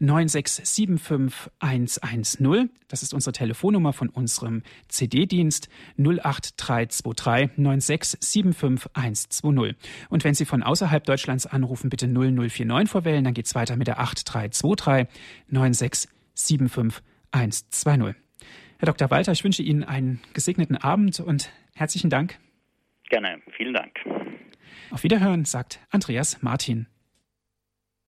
9675110. 0.00 2.70
Das 2.88 3.02
ist 3.02 3.12
unsere 3.14 3.32
Telefonnummer 3.32 3.92
von 3.92 4.08
unserem 4.08 4.62
CD-Dienst 4.88 5.68
08323 5.98 7.58
9675120. 7.58 9.74
Und 10.08 10.24
wenn 10.24 10.34
Sie 10.34 10.44
von 10.44 10.62
außerhalb 10.62 11.02
Deutschlands 11.04 11.46
anrufen, 11.46 11.90
bitte 11.90 12.08
0049 12.08 12.90
vorwählen, 12.90 13.24
dann 13.24 13.34
geht 13.34 13.46
es 13.46 13.54
weiter 13.54 13.76
mit 13.76 13.86
der 13.86 14.00
8323 14.00 15.06
9675120. 15.52 18.14
Herr 18.78 18.86
Dr. 18.86 19.10
Walter, 19.10 19.32
ich 19.32 19.44
wünsche 19.44 19.62
Ihnen 19.62 19.84
einen 19.84 20.20
gesegneten 20.32 20.76
Abend 20.76 21.20
und 21.20 21.50
herzlichen 21.74 22.10
Dank. 22.10 22.40
Gerne, 23.08 23.40
vielen 23.56 23.74
Dank. 23.74 23.94
Auf 24.90 25.04
Wiederhören, 25.04 25.44
sagt 25.44 25.78
Andreas 25.90 26.42
Martin. 26.42 26.88